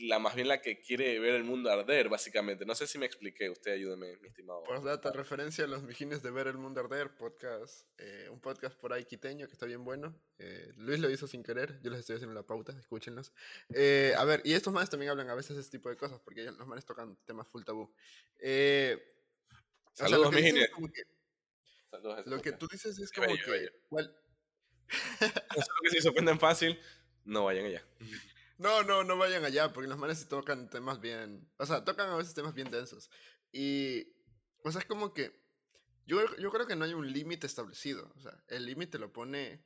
la 0.00 0.18
más 0.18 0.34
bien 0.34 0.48
la 0.48 0.60
que 0.60 0.80
quiere 0.80 1.18
ver 1.18 1.34
el 1.34 1.44
mundo 1.44 1.70
arder, 1.70 2.08
básicamente. 2.08 2.64
No 2.64 2.74
sé 2.74 2.86
si 2.86 2.98
me 2.98 3.06
expliqué, 3.06 3.50
usted 3.50 3.72
ayúdeme, 3.72 4.16
mi 4.18 4.28
estimado. 4.28 4.62
Por 4.64 4.82
data, 4.82 5.10
referencia 5.12 5.64
a 5.64 5.66
los 5.66 5.82
mijines 5.82 6.22
de 6.22 6.30
ver 6.30 6.46
el 6.46 6.58
mundo 6.58 6.80
arder, 6.80 7.14
podcast, 7.16 7.86
eh, 7.98 8.28
un 8.30 8.40
podcast 8.40 8.78
por 8.78 8.92
ahí 8.92 9.04
quiteño 9.04 9.46
que 9.46 9.52
está 9.52 9.66
bien 9.66 9.84
bueno. 9.84 10.14
Eh, 10.38 10.72
Luis 10.76 11.00
lo 11.00 11.10
hizo 11.10 11.26
sin 11.26 11.42
querer, 11.42 11.80
yo 11.82 11.90
les 11.90 12.00
estoy 12.00 12.16
haciendo 12.16 12.34
la 12.34 12.46
pauta, 12.46 12.72
escúchenlos. 12.78 13.32
Eh, 13.74 14.14
a 14.16 14.24
ver, 14.24 14.40
y 14.44 14.52
estos 14.52 14.72
manes 14.72 14.90
también 14.90 15.10
hablan 15.10 15.30
a 15.30 15.34
veces 15.34 15.56
ese 15.56 15.70
tipo 15.70 15.88
de 15.88 15.96
cosas, 15.96 16.20
porque 16.20 16.44
los 16.44 16.66
manes 16.66 16.84
tocan 16.84 17.16
temas 17.24 17.48
full 17.48 17.64
tabú. 17.64 17.92
Saludos, 19.94 20.32
mijines. 20.32 20.70
Lo 22.26 22.40
que 22.40 22.52
tú 22.52 22.66
dices 22.70 22.98
es 22.98 23.10
como 23.10 23.34
que... 23.34 23.70
¿cuál? 23.88 24.14
que 25.82 25.90
si 25.90 26.00
se 26.00 26.08
ofenden 26.08 26.38
fácil, 26.38 26.78
no 27.24 27.44
vayan 27.44 27.66
allá. 27.66 27.84
No, 28.58 28.82
no, 28.82 29.04
no 29.04 29.16
vayan 29.16 29.44
allá, 29.44 29.72
porque 29.72 29.88
los 29.88 29.98
manes 29.98 30.28
tocan 30.28 30.68
temas 30.68 31.00
bien... 31.00 31.50
O 31.58 31.66
sea, 31.66 31.84
tocan 31.84 32.10
a 32.10 32.16
veces 32.16 32.34
temas 32.34 32.54
bien 32.54 32.70
densos. 32.70 33.10
Y... 33.52 34.12
O 34.64 34.72
sea, 34.72 34.80
es 34.80 34.86
como 34.86 35.14
que... 35.14 35.46
Yo, 36.06 36.20
yo 36.36 36.50
creo 36.50 36.66
que 36.66 36.76
no 36.76 36.84
hay 36.84 36.94
un 36.94 37.12
límite 37.12 37.46
establecido. 37.46 38.12
O 38.16 38.20
sea, 38.20 38.42
el 38.48 38.66
límite 38.66 38.98
lo 38.98 39.12
pone... 39.12 39.64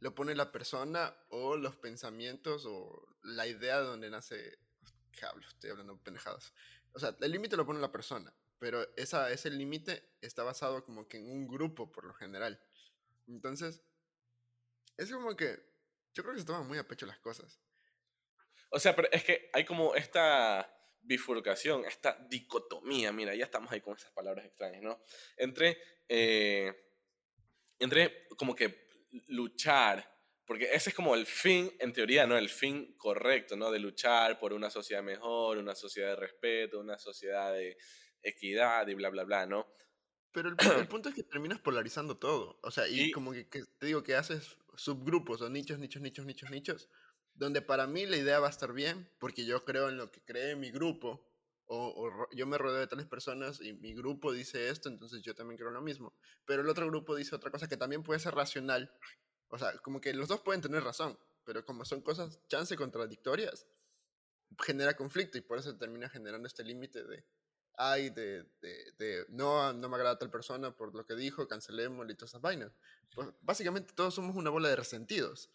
Lo 0.00 0.14
pone 0.14 0.34
la 0.34 0.52
persona 0.52 1.14
o 1.28 1.56
los 1.56 1.76
pensamientos 1.76 2.64
o 2.66 3.16
la 3.22 3.46
idea 3.46 3.80
de 3.80 3.86
donde 3.86 4.10
nace... 4.10 4.58
¿Qué 5.12 5.26
hablo? 5.26 5.46
Estoy 5.46 5.70
hablando 5.70 5.98
pendejadas. 6.02 6.52
O 6.92 6.98
sea, 6.98 7.16
el 7.20 7.32
límite 7.32 7.56
lo 7.56 7.66
pone 7.66 7.80
la 7.80 7.92
persona 7.92 8.34
pero 8.58 8.86
esa, 8.96 9.30
ese 9.30 9.50
límite 9.50 10.16
está 10.20 10.42
basado 10.42 10.84
como 10.84 11.08
que 11.08 11.18
en 11.18 11.30
un 11.30 11.46
grupo 11.46 11.92
por 11.92 12.04
lo 12.04 12.14
general. 12.14 12.60
Entonces, 13.26 13.82
es 14.96 15.10
como 15.12 15.36
que 15.36 15.62
yo 16.14 16.22
creo 16.22 16.34
que 16.34 16.40
se 16.40 16.46
toman 16.46 16.66
muy 16.66 16.78
a 16.78 16.88
pecho 16.88 17.06
las 17.06 17.18
cosas. 17.20 17.60
O 18.70 18.78
sea, 18.78 18.94
pero 18.94 19.08
es 19.10 19.24
que 19.24 19.50
hay 19.52 19.64
como 19.64 19.94
esta 19.94 20.74
bifurcación, 21.00 21.84
esta 21.84 22.26
dicotomía, 22.28 23.12
mira, 23.12 23.34
ya 23.34 23.44
estamos 23.44 23.72
ahí 23.72 23.80
con 23.80 23.96
esas 23.96 24.12
palabras 24.12 24.44
extrañas, 24.44 24.82
¿no? 24.82 25.00
Entre, 25.36 25.78
eh, 26.08 26.72
entre 27.78 28.26
como 28.36 28.54
que 28.54 28.88
luchar, 29.28 30.16
porque 30.44 30.70
ese 30.72 30.90
es 30.90 30.94
como 30.94 31.14
el 31.14 31.26
fin, 31.26 31.72
en 31.78 31.92
teoría, 31.92 32.26
¿no? 32.26 32.36
El 32.36 32.48
fin 32.48 32.94
correcto, 32.96 33.56
¿no? 33.56 33.70
De 33.70 33.78
luchar 33.78 34.38
por 34.38 34.52
una 34.52 34.70
sociedad 34.70 35.02
mejor, 35.02 35.58
una 35.58 35.74
sociedad 35.74 36.10
de 36.10 36.16
respeto, 36.16 36.80
una 36.80 36.98
sociedad 36.98 37.52
de, 37.52 37.76
equidad 38.22 38.86
y 38.88 38.94
bla, 38.94 39.10
bla, 39.10 39.24
bla, 39.24 39.46
¿no? 39.46 39.66
Pero 40.32 40.50
el, 40.50 40.56
punto 40.88 41.08
es 41.08 41.14
que 41.14 41.22
terminas 41.22 41.60
polarizando 41.60 42.18
todo. 42.18 42.58
O 42.62 42.70
sea, 42.70 42.88
y, 42.88 43.10
como 43.10 43.32
que, 43.32 43.44
te 43.44 43.86
digo 43.86 44.02
que 44.02 44.14
haces 44.14 44.56
subgrupos 44.76 45.40
o 45.40 45.48
nichos, 45.48 45.78
nichos, 45.78 46.02
nichos, 46.02 46.26
nichos, 46.26 46.50
nichos, 46.50 46.88
donde 47.38 47.62
para 47.62 47.86
mí 47.86 48.04
la 48.04 48.16
idea 48.16 48.40
va 48.40 48.48
a 48.48 48.50
estar 48.50 48.72
bien, 48.72 49.08
porque 49.18 49.44
yo 49.44 49.64
creo 49.64 49.88
en 49.88 49.96
lo 49.96 50.10
que 50.10 50.20
cree 50.24 50.56
mi 50.56 50.70
grupo, 50.70 51.24
o, 51.66 52.10
yo 52.32 52.46
me 52.46 52.58
rodeo 52.58 52.80
de 52.80 52.86
tales 52.86 53.06
personas 53.06 53.60
y 53.60 53.74
mi 53.74 53.94
grupo 53.94 54.32
dice 54.32 54.70
esto, 54.70 54.88
entonces 54.88 55.22
yo 55.22 55.34
también 55.34 55.58
creo 55.58 55.70
lo 55.70 55.80
mismo. 55.80 56.14
Pero 56.44 56.62
el 56.62 56.68
otro 56.68 56.86
grupo 56.86 57.14
dice 57.14 57.36
otra 57.36 57.50
cosa 57.50 57.68
que 57.68 57.76
también 57.76 58.02
puede 58.02 58.18
ser 58.20 58.34
racional. 58.34 58.92
O 59.48 59.58
sea, 59.58 59.76
como 59.78 60.00
que 60.00 60.12
los 60.14 60.28
dos 60.28 60.40
pueden 60.40 60.62
tener 60.62 60.82
razón, 60.82 61.18
pero 61.44 61.64
como 61.64 61.84
son 61.84 62.00
cosas 62.00 62.40
chance 62.48 62.74
contradictorias, 62.76 63.66
genera 64.60 64.96
conflicto 64.96 65.38
y 65.38 65.42
por 65.42 65.58
eso 65.58 65.76
termina 65.76 66.08
generando 66.08 66.48
este 66.48 66.64
límite 66.64 67.04
de 67.04 67.24
hay 67.78 68.10
de, 68.10 68.44
de, 68.60 69.24
no, 69.28 69.72
no 69.72 69.88
me 69.88 69.96
agrada 69.96 70.18
tal 70.18 70.30
persona 70.30 70.74
por 70.74 70.94
lo 70.96 71.06
que 71.06 71.14
dijo, 71.14 71.46
cancelemos 71.46 72.10
y 72.10 72.14
todas 72.14 72.32
esas 72.32 72.40
vainas. 72.40 72.72
Pues 73.14 73.28
básicamente 73.40 73.94
todos 73.94 74.14
somos 74.14 74.34
una 74.34 74.50
bola 74.50 74.68
de 74.68 74.74
resentidos. 74.74 75.48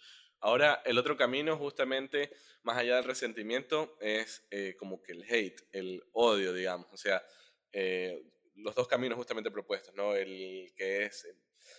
Ahora, 0.45 0.81
el 0.83 0.97
otro 0.97 1.15
camino, 1.15 1.55
justamente, 1.57 2.29
más 2.63 2.77
allá 2.77 2.97
del 2.97 3.05
resentimiento, 3.05 3.95
es 4.01 4.45
eh, 4.51 4.75
como 4.77 5.01
que 5.01 5.13
el 5.13 5.23
hate, 5.23 5.61
el 5.71 6.03
odio, 6.11 6.51
digamos. 6.51 6.87
O 6.91 6.97
sea, 6.97 7.23
eh, 7.71 8.21
los 8.55 8.75
dos 8.75 8.89
caminos 8.89 9.17
justamente 9.17 9.49
propuestos, 9.49 9.95
¿no? 9.95 10.13
El 10.13 10.73
que 10.75 11.03
es 11.03 11.33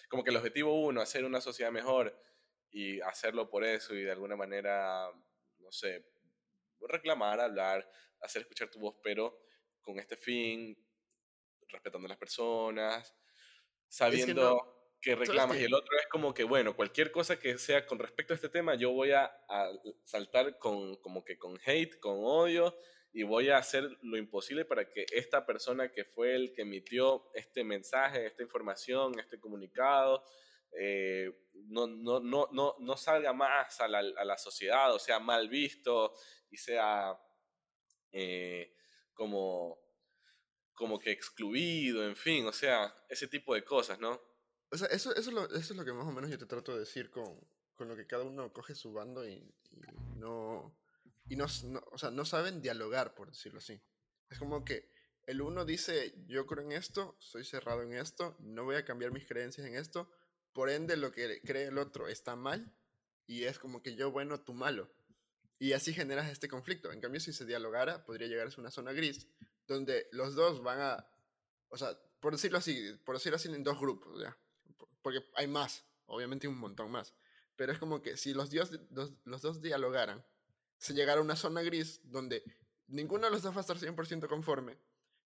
como 0.08 0.24
que 0.24 0.30
el 0.30 0.38
objetivo 0.38 0.80
uno, 0.80 1.02
hacer 1.02 1.26
una 1.26 1.42
sociedad 1.42 1.70
mejor 1.70 2.18
y 2.70 3.02
hacerlo 3.02 3.50
por 3.50 3.64
eso 3.64 3.94
y 3.94 4.02
de 4.02 4.12
alguna 4.12 4.34
manera, 4.34 5.10
no 5.58 5.70
sé, 5.70 6.06
reclamar, 6.80 7.40
hablar, 7.40 7.86
hacer 8.22 8.40
escuchar 8.40 8.70
tu 8.70 8.78
voz, 8.78 8.96
pero 9.02 9.42
con 9.82 9.98
este 9.98 10.16
fin, 10.16 10.74
respetando 11.68 12.06
a 12.06 12.08
las 12.08 12.18
personas, 12.18 13.14
sabiendo 13.88 14.58
que, 14.58 14.73
reclamas. 15.12 15.58
Y 15.58 15.64
el 15.64 15.74
otro 15.74 15.96
es 15.98 16.06
como 16.06 16.32
que, 16.32 16.44
bueno, 16.44 16.74
cualquier 16.74 17.10
cosa 17.10 17.38
que 17.38 17.58
sea 17.58 17.84
con 17.86 17.98
respecto 17.98 18.32
a 18.32 18.36
este 18.36 18.48
tema, 18.48 18.74
yo 18.74 18.92
voy 18.92 19.12
a, 19.12 19.30
saltar 20.04 20.58
con, 20.58 20.96
como 20.96 21.24
que 21.24 21.38
con 21.38 21.58
hate, 21.64 21.98
con 21.98 22.18
odio, 22.20 22.76
y 23.12 23.22
voy 23.22 23.50
a 23.50 23.58
hacer 23.58 23.84
lo 24.02 24.16
imposible 24.16 24.64
para 24.64 24.88
que 24.88 25.06
esta 25.12 25.46
persona 25.46 25.92
que 25.92 26.04
fue 26.04 26.34
el 26.34 26.52
que 26.52 26.62
emitió 26.62 27.30
este 27.34 27.62
mensaje, 27.62 28.26
esta 28.26 28.42
información, 28.42 29.18
este 29.20 29.38
comunicado, 29.38 30.24
eh, 30.76 31.30
no, 31.68 31.86
no, 31.86 32.18
no, 32.18 32.48
no, 32.50 32.74
no 32.78 32.96
salga 32.96 33.32
más 33.32 33.80
a 33.80 33.86
la, 33.86 33.98
a 33.98 34.24
la, 34.24 34.36
sociedad, 34.36 34.92
o 34.92 34.98
sea, 34.98 35.20
mal 35.20 35.48
visto 35.48 36.12
y 36.50 36.56
sea 36.56 37.16
eh, 38.10 38.74
como, 39.12 39.78
como 40.74 40.98
que 40.98 41.12
excluido, 41.12 42.04
en 42.04 42.16
fin, 42.16 42.46
o 42.46 42.52
sea, 42.52 42.92
ese 43.08 43.28
tipo 43.28 43.54
de 43.54 43.64
cosas, 43.64 44.00
¿no? 44.00 44.20
Eso, 44.74 44.88
eso, 44.90 45.14
es 45.14 45.26
lo, 45.28 45.44
eso 45.46 45.72
es 45.72 45.76
lo 45.76 45.84
que 45.84 45.92
más 45.92 46.06
o 46.06 46.12
menos 46.12 46.30
yo 46.30 46.38
te 46.38 46.46
trato 46.46 46.72
de 46.72 46.80
decir 46.80 47.10
con, 47.10 47.38
con 47.74 47.88
lo 47.88 47.96
que 47.96 48.06
cada 48.06 48.24
uno 48.24 48.52
coge 48.52 48.74
su 48.74 48.92
bando 48.92 49.26
y, 49.28 49.54
no, 50.16 50.76
y 51.28 51.36
no, 51.36 51.46
o 51.92 51.98
sea, 51.98 52.10
no 52.10 52.24
saben 52.24 52.60
dialogar, 52.60 53.14
por 53.14 53.28
decirlo 53.28 53.58
así. 53.58 53.80
Es 54.30 54.38
como 54.38 54.64
que 54.64 54.90
el 55.26 55.40
uno 55.40 55.64
dice, 55.64 56.14
yo 56.26 56.46
creo 56.46 56.64
en 56.64 56.72
esto, 56.72 57.16
soy 57.18 57.44
cerrado 57.44 57.82
en 57.82 57.94
esto, 57.94 58.36
no 58.40 58.64
voy 58.64 58.76
a 58.76 58.84
cambiar 58.84 59.12
mis 59.12 59.26
creencias 59.26 59.66
en 59.66 59.76
esto, 59.76 60.10
por 60.52 60.70
ende 60.70 60.96
lo 60.96 61.12
que 61.12 61.40
cree 61.42 61.66
el 61.66 61.78
otro 61.78 62.08
está 62.08 62.36
mal 62.36 62.74
y 63.26 63.44
es 63.44 63.58
como 63.58 63.82
que 63.82 63.94
yo 63.96 64.10
bueno, 64.10 64.40
tú 64.40 64.54
malo. 64.54 64.92
Y 65.58 65.72
así 65.72 65.94
generas 65.94 66.30
este 66.30 66.48
conflicto. 66.48 66.92
En 66.92 67.00
cambio, 67.00 67.20
si 67.20 67.32
se 67.32 67.46
dialogara, 67.46 68.04
podría 68.04 68.28
llegar 68.28 68.48
a 68.48 68.60
una 68.60 68.70
zona 68.70 68.92
gris 68.92 69.28
donde 69.66 70.08
los 70.12 70.34
dos 70.34 70.62
van 70.62 70.80
a, 70.80 71.08
o 71.68 71.78
sea, 71.78 71.98
por 72.20 72.32
decirlo 72.32 72.58
así, 72.58 72.92
por 73.04 73.16
decirlo 73.16 73.36
así, 73.36 73.48
en 73.48 73.64
dos 73.64 73.78
grupos, 73.78 74.20
¿ya? 74.20 74.36
Porque 75.04 75.22
hay 75.36 75.46
más, 75.46 75.84
obviamente 76.06 76.48
un 76.48 76.58
montón 76.58 76.90
más. 76.90 77.14
Pero 77.56 77.72
es 77.72 77.78
como 77.78 78.00
que 78.00 78.16
si 78.16 78.32
los, 78.32 78.48
dios, 78.48 78.70
los 78.90 79.42
dos 79.42 79.60
dialogaran, 79.60 80.24
se 80.78 80.94
llegara 80.94 81.20
a 81.20 81.22
una 81.22 81.36
zona 81.36 81.60
gris 81.60 82.00
donde 82.04 82.42
ninguno 82.86 83.26
de 83.26 83.32
los 83.32 83.42
dos 83.42 83.54
va 83.54 83.58
a 83.58 83.60
estar 83.60 83.76
100% 83.76 84.26
conforme, 84.28 84.78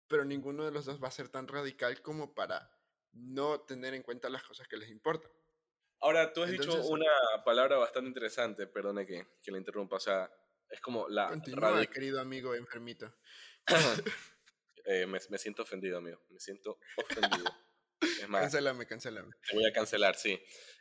pero 0.08 0.26
ninguno 0.26 0.66
de 0.66 0.72
los 0.72 0.84
dos 0.84 1.02
va 1.02 1.08
a 1.08 1.10
ser 1.10 1.30
tan 1.30 1.48
radical 1.48 2.02
como 2.02 2.34
para 2.34 2.70
no 3.12 3.60
tener 3.62 3.94
en 3.94 4.02
cuenta 4.02 4.28
las 4.28 4.42
cosas 4.44 4.68
que 4.68 4.76
les 4.76 4.90
importan. 4.90 5.32
Ahora, 6.00 6.34
tú 6.34 6.42
has 6.42 6.50
dicho 6.50 6.84
una 6.88 7.06
palabra 7.44 7.78
bastante 7.78 8.08
interesante, 8.08 8.66
perdone 8.66 9.06
que, 9.06 9.38
que 9.42 9.50
le 9.50 9.58
interrumpa, 9.58 9.96
o 9.96 10.00
sea, 10.00 10.30
es 10.68 10.80
como 10.82 11.08
la... 11.08 11.28
Continúa, 11.28 11.86
querido 11.86 12.20
amigo 12.20 12.54
enfermito. 12.54 13.10
eh, 14.84 15.06
me, 15.06 15.18
me, 15.30 15.38
siento 15.38 15.62
ofendido, 15.62 15.96
amigo, 15.96 16.20
me 16.28 16.40
siento 16.40 16.78
ofendido. 16.96 17.44
Es 18.22 18.28
más, 18.28 18.42
cancélame. 18.86 19.30
Te 19.48 19.56
voy 19.56 19.66
a 19.66 19.72
cancelar, 19.72 20.16
sí. 20.16 20.40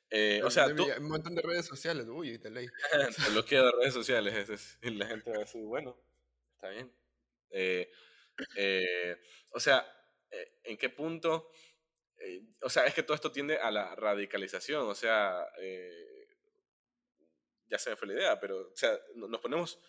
Eh, 0.09 0.41
o 0.43 0.51
sea, 0.51 0.73
tú... 0.75 0.85
Un 0.97 1.09
montón 1.09 1.35
de 1.35 1.41
redes 1.41 1.65
sociales, 1.65 2.05
uy, 2.07 2.37
te 2.41 2.49
leí. 2.49 2.67
te 2.67 3.31
bloqueo 3.31 3.65
de 3.65 3.71
redes 3.71 3.93
sociales, 3.93 4.49
es, 4.49 4.77
y 4.81 4.91
la 4.91 5.07
gente 5.07 5.31
va 5.31 5.37
a 5.37 5.39
decir, 5.41 5.61
bueno, 5.63 5.97
está 6.55 6.69
bien. 6.69 6.93
Eh, 7.49 7.91
eh, 8.55 9.17
o 9.51 9.59
sea, 9.59 9.85
¿en 10.63 10.77
qué 10.77 10.89
punto 10.89 11.51
eh, 12.23 12.43
o 12.61 12.69
sea, 12.69 12.85
es 12.85 12.93
que 12.93 13.03
todo 13.03 13.15
esto 13.15 13.31
tiende 13.31 13.57
a 13.57 13.71
la 13.71 13.95
radicalización, 13.95 14.87
o 14.87 14.95
sea, 14.95 15.47
eh, 15.59 16.27
ya 17.67 17.79
se 17.79 17.89
me 17.89 17.95
fue 17.95 18.09
la 18.09 18.13
idea, 18.13 18.39
pero, 18.39 18.59
o 18.59 18.75
sea, 18.75 18.91
nos 19.15 19.41
ponemos 19.41 19.79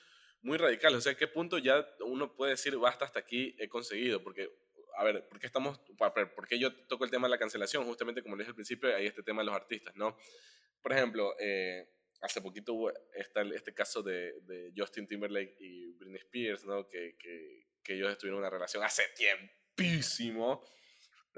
muy 0.40 0.56
radicales, 0.56 0.98
o 0.98 1.00
sea, 1.02 1.12
¿a 1.12 1.16
qué 1.16 1.28
punto 1.28 1.58
ya 1.58 1.86
uno 2.00 2.34
puede 2.34 2.52
decir, 2.52 2.76
basta, 2.78 3.04
hasta 3.04 3.18
aquí 3.18 3.54
he 3.58 3.68
conseguido? 3.68 4.22
Porque, 4.22 4.50
a 4.96 5.04
ver, 5.04 5.28
¿por 5.28 5.38
qué 5.38 5.46
estamos, 5.46 5.80
por 5.98 6.48
qué 6.48 6.58
yo 6.58 6.74
toco 6.86 7.04
el 7.04 7.10
tema 7.10 7.26
de 7.26 7.32
la 7.32 7.38
cancelación? 7.38 7.84
Justamente 7.84 8.22
como 8.22 8.36
les 8.36 8.44
dije 8.44 8.50
al 8.50 8.54
principio, 8.54 8.94
hay 8.94 9.06
este 9.06 9.22
tema 9.22 9.42
de 9.42 9.46
los 9.46 9.54
artistas, 9.54 9.94
¿no? 9.96 10.16
Por 10.80 10.92
ejemplo, 10.92 11.34
eh, 11.38 11.88
hace 12.20 12.40
poquito 12.40 12.74
hubo 12.74 12.92
está 13.14 13.42
este 13.42 13.74
caso 13.74 14.02
de, 14.02 14.40
de, 14.42 14.72
Justin 14.76 15.06
Timberlake 15.06 15.56
y 15.58 15.92
Britney 15.92 16.20
Spears, 16.20 16.64
¿no? 16.64 16.88
Que, 16.88 17.16
que, 17.18 17.66
que 17.82 17.94
ellos 17.94 18.10
estuvieron 18.12 18.38
en 18.38 18.44
una 18.44 18.50
relación 18.50 18.82
hace 18.82 19.04
tiempísimo, 19.16 20.64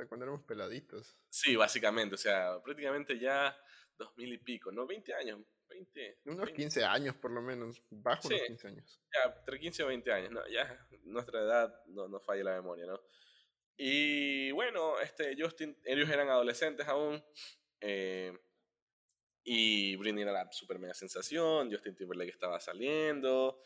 cuando 0.08 0.24
éramos 0.24 0.42
peladitos. 0.42 1.16
Sí, 1.28 1.56
básicamente, 1.56 2.14
o 2.16 2.18
sea, 2.18 2.60
prácticamente 2.62 3.18
ya 3.18 3.56
dos 3.96 4.16
mil 4.16 4.32
y 4.32 4.38
pico, 4.38 4.72
¿no? 4.72 4.86
20 4.86 5.14
años, 5.14 5.40
20. 5.68 6.20
Unos 6.26 6.50
15 6.50 6.84
años 6.84 7.16
por 7.16 7.30
lo 7.30 7.40
menos, 7.40 7.82
bajo 7.90 8.28
los 8.28 8.42
15 8.42 8.68
años. 8.68 9.00
Ya, 9.12 9.34
entre 9.38 9.60
15 9.60 9.82
o 9.84 9.86
20 9.86 10.12
años, 10.12 10.30
¿no? 10.32 10.46
Ya 10.48 10.86
nuestra 11.04 11.40
edad 11.40 11.84
no 11.86 12.08
nos 12.08 12.24
falla 12.24 12.44
la 12.44 12.56
memoria, 12.56 12.86
¿no? 12.86 13.00
Y 13.76 14.50
bueno, 14.52 15.00
este, 15.00 15.34
Justin, 15.38 15.76
ellos 15.84 16.08
eran 16.08 16.28
adolescentes 16.28 16.86
aún. 16.86 17.22
Eh, 17.80 18.32
y 19.42 19.96
Britney 19.96 20.22
era 20.22 20.32
la 20.32 20.50
super 20.52 20.78
mega 20.78 20.94
sensación, 20.94 21.70
Justin 21.70 21.94
Timberlake 21.94 22.30
estaba 22.30 22.60
saliendo. 22.60 23.62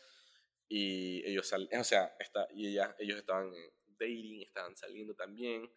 Y 0.67 1.25
ellos 1.27 1.47
salían, 1.47 1.81
o 1.81 1.83
sea, 1.83 2.15
está, 2.19 2.47
y 2.53 2.67
ella, 2.67 2.95
ellos 2.99 3.17
estaban 3.17 3.51
dating, 3.97 4.41
estaban 4.41 4.75
saliendo 4.75 5.15
también 5.15 5.69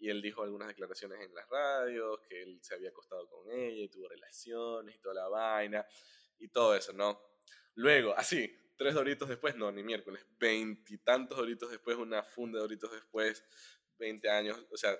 y 0.00 0.10
él 0.10 0.22
dijo 0.22 0.42
algunas 0.42 0.68
declaraciones 0.68 1.20
en 1.20 1.34
las 1.34 1.48
radios, 1.48 2.20
que 2.28 2.42
él 2.42 2.58
se 2.62 2.74
había 2.74 2.90
acostado 2.90 3.28
con 3.28 3.50
ella 3.50 3.82
y 3.82 3.88
tuvo 3.88 4.08
relaciones 4.08 4.94
y 4.94 4.98
toda 5.00 5.14
la 5.14 5.28
vaina 5.28 5.84
y 6.38 6.48
todo 6.48 6.76
eso, 6.76 6.92
¿no? 6.92 7.20
Luego, 7.74 8.14
así, 8.16 8.48
tres 8.78 8.94
doritos 8.94 9.28
después, 9.28 9.56
no, 9.56 9.70
ni 9.72 9.82
miércoles, 9.82 10.24
veintitantos 10.38 11.36
doritos 11.36 11.70
después, 11.70 11.96
una 11.96 12.22
funda 12.22 12.58
de 12.58 12.62
doritos 12.62 12.92
después, 12.92 13.44
veinte 13.98 14.30
años, 14.30 14.64
o 14.70 14.76
sea, 14.76 14.96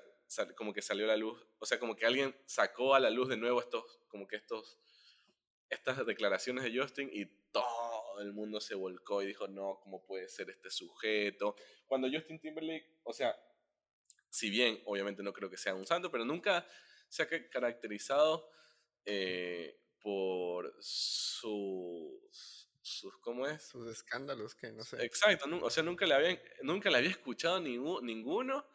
como 0.57 0.75
que 0.75 0.83
salió 0.83 1.05
a 1.05 1.09
la 1.09 1.17
luz, 1.17 1.41
o 1.59 1.65
sea, 1.65 1.79
como 1.79 1.97
que 1.97 2.05
alguien 2.05 2.37
sacó 2.45 2.95
a 2.95 3.01
la 3.01 3.09
luz 3.09 3.29
de 3.29 3.37
nuevo 3.37 3.61
estos, 3.61 4.01
como 4.09 4.27
que 4.27 4.37
estos, 4.37 4.79
estas 5.71 6.05
declaraciones 6.05 6.65
de 6.65 6.77
Justin 6.77 7.09
y 7.13 7.27
todo 7.53 8.21
el 8.21 8.33
mundo 8.33 8.61
se 8.61 8.75
volcó 8.75 9.23
y 9.23 9.27
dijo, 9.27 9.47
no, 9.47 9.79
¿cómo 9.81 10.05
puede 10.05 10.29
ser 10.29 10.51
este 10.51 10.71
sujeto? 10.71 11.55
Cuando 11.87 12.11
Justin 12.11 12.41
Timberlake, 12.41 12.99
o 13.05 13.13
sea, 13.13 13.35
si 14.29 14.51
bien 14.51 14.83
obviamente 14.87 15.23
no 15.23 15.33
creo 15.33 15.49
que 15.49 15.57
sea 15.57 15.75
un 15.75 15.87
santo, 15.87 16.11
pero 16.11 16.25
nunca 16.25 16.67
se 17.09 17.23
ha 17.23 17.29
caracterizado 17.49 18.51
eh, 19.05 19.81
por 20.01 20.75
sus, 20.81 22.68
sus, 22.89 23.17
¿cómo 23.19 23.47
es? 23.47 23.63
Sus 23.63 23.87
escándalos, 23.89 24.55
que 24.55 24.73
no 24.73 24.83
sé. 24.83 25.05
Exacto, 25.05 25.47
o 25.63 25.71
sea, 25.71 25.83
nunca 25.83 26.07
le, 26.07 26.15
había, 26.15 26.41
nunca 26.63 26.91
le 26.91 26.99
había 26.99 27.11
escuchado 27.11 27.61
ninguno 27.61 28.67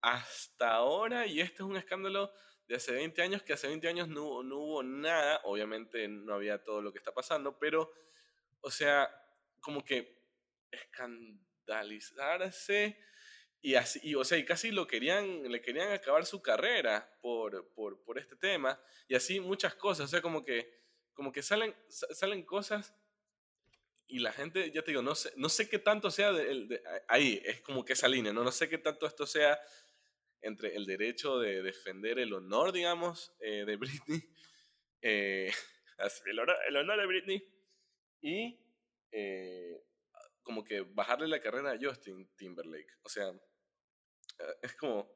hasta 0.00 0.72
ahora 0.72 1.26
y 1.26 1.40
este 1.40 1.56
es 1.56 1.68
un 1.68 1.76
escándalo 1.76 2.32
de 2.66 2.76
hace 2.76 2.92
20 2.92 3.20
años, 3.22 3.42
que 3.42 3.52
hace 3.52 3.66
20 3.66 3.88
años 3.88 4.08
no, 4.08 4.42
no 4.42 4.58
hubo 4.58 4.82
nada, 4.82 5.40
obviamente 5.44 6.08
no 6.08 6.34
había 6.34 6.62
todo 6.62 6.80
lo 6.82 6.92
que 6.92 6.98
está 6.98 7.12
pasando, 7.12 7.58
pero, 7.58 7.92
o 8.60 8.70
sea, 8.70 9.10
como 9.60 9.84
que 9.84 10.18
escandalizarse 10.70 12.98
y 13.60 13.74
así, 13.74 14.00
y, 14.02 14.14
o 14.14 14.24
sea, 14.24 14.38
y 14.38 14.44
casi 14.44 14.70
lo 14.70 14.86
querían, 14.86 15.50
le 15.50 15.60
querían 15.60 15.92
acabar 15.92 16.24
su 16.26 16.40
carrera 16.40 17.12
por, 17.20 17.72
por, 17.72 18.02
por, 18.04 18.18
este 18.18 18.36
tema. 18.36 18.80
Y 19.08 19.16
así 19.16 19.40
muchas 19.40 19.74
cosas. 19.74 20.06
O 20.06 20.08
sea, 20.08 20.22
como 20.22 20.44
que, 20.44 20.72
como 21.12 21.32
que 21.32 21.42
salen, 21.42 21.74
salen 21.88 22.44
cosas 22.44 22.94
y 24.08 24.20
la 24.20 24.32
gente, 24.32 24.70
ya 24.72 24.82
te 24.82 24.90
digo, 24.90 25.02
no 25.02 25.14
sé, 25.14 25.32
no 25.36 25.48
sé 25.50 25.68
qué 25.68 25.78
tanto 25.78 26.10
sea 26.10 26.32
de, 26.32 26.82
ahí, 27.08 27.40
es 27.44 27.60
como 27.60 27.84
que 27.84 27.92
esa 27.92 28.08
línea, 28.08 28.32
¿no? 28.32 28.42
No 28.42 28.50
sé 28.50 28.68
qué 28.68 28.78
tanto 28.78 29.06
esto 29.06 29.26
sea 29.26 29.60
entre 30.40 30.74
el 30.74 30.86
derecho 30.86 31.38
de 31.38 31.62
defender 31.62 32.18
el 32.18 32.32
honor, 32.32 32.72
digamos, 32.72 33.34
eh, 33.40 33.64
de 33.66 33.76
Britney, 33.76 34.22
eh, 35.02 35.52
el, 36.26 36.38
honor, 36.38 36.56
el, 36.66 36.76
honor, 36.76 37.00
de 37.00 37.06
Britney, 37.06 37.54
y 38.22 38.58
eh, 39.12 39.84
como 40.42 40.64
que 40.64 40.80
bajarle 40.80 41.28
la 41.28 41.40
carrera 41.42 41.72
a 41.72 41.78
Justin 41.78 42.26
Timberlake. 42.34 42.94
O 43.02 43.08
sea, 43.10 43.28
eh, 43.28 44.54
es 44.62 44.74
como, 44.74 45.10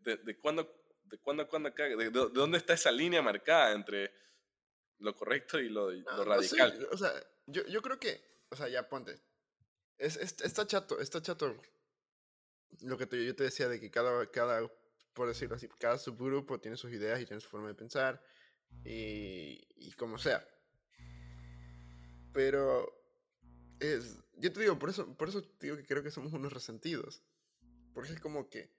¿de, 0.00 0.16
de, 0.16 0.38
cuándo, 0.38 0.82
de 1.04 1.18
cuándo, 1.18 1.46
cuándo 1.46 1.70
de, 1.70 1.96
de, 1.96 2.10
dónde 2.10 2.56
está 2.56 2.72
esa 2.72 2.90
línea 2.90 3.20
marcada 3.20 3.72
entre 3.72 4.12
lo 4.98 5.14
correcto 5.14 5.58
y 5.58 5.68
lo, 5.68 5.90
lo 5.90 6.24
radical? 6.24 6.88
o 6.90 6.96
sea, 6.96 7.12
yo, 7.50 7.66
yo 7.66 7.82
creo 7.82 7.98
que, 7.98 8.22
o 8.48 8.56
sea, 8.56 8.68
ya 8.68 8.88
ponte. 8.88 9.20
Es, 9.98 10.16
es, 10.16 10.36
está 10.42 10.66
chato, 10.66 11.00
está 11.00 11.20
chato 11.20 11.60
lo 12.80 12.96
que 12.96 13.06
te, 13.06 13.24
yo 13.24 13.34
te 13.34 13.44
decía 13.44 13.68
de 13.68 13.80
que 13.80 13.90
cada, 13.90 14.30
cada, 14.30 14.70
por 15.12 15.28
decirlo 15.28 15.56
así, 15.56 15.68
cada 15.78 15.98
subgrupo 15.98 16.60
tiene 16.60 16.76
sus 16.76 16.92
ideas 16.92 17.20
y 17.20 17.26
tiene 17.26 17.40
su 17.40 17.48
forma 17.48 17.68
de 17.68 17.74
pensar 17.74 18.22
y, 18.84 19.60
y 19.76 19.92
como 19.92 20.18
sea. 20.18 20.46
Pero 22.32 22.86
es, 23.80 24.18
yo 24.36 24.52
te 24.52 24.60
digo, 24.60 24.78
por 24.78 24.90
eso, 24.90 25.16
por 25.16 25.28
eso 25.28 25.42
te 25.42 25.66
digo 25.66 25.76
que 25.76 25.86
creo 25.86 26.02
que 26.02 26.10
somos 26.10 26.32
unos 26.32 26.52
resentidos. 26.52 27.22
Porque 27.92 28.12
es 28.12 28.20
como 28.20 28.48
que... 28.48 28.70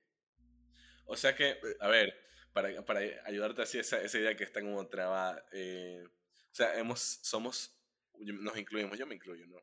O 1.06 1.18
sea 1.18 1.36
que, 1.36 1.50
eh, 1.50 1.78
a 1.82 1.90
ver, 1.90 2.16
para, 2.54 2.84
para 2.86 3.02
ayudarte 3.26 3.62
así 3.62 3.80
esa, 3.80 4.02
esa 4.02 4.18
idea 4.18 4.36
que 4.36 4.44
está 4.44 4.62
como 4.62 4.88
trabada, 4.88 5.46
eh, 5.52 6.06
o 6.06 6.56
sea, 6.56 6.78
hemos, 6.80 7.20
somos, 7.22 7.81
nos 8.20 8.58
incluimos, 8.58 8.98
yo 8.98 9.08
me 9.08 9.16
incluyo, 9.16 9.46
¿no? 9.48 9.58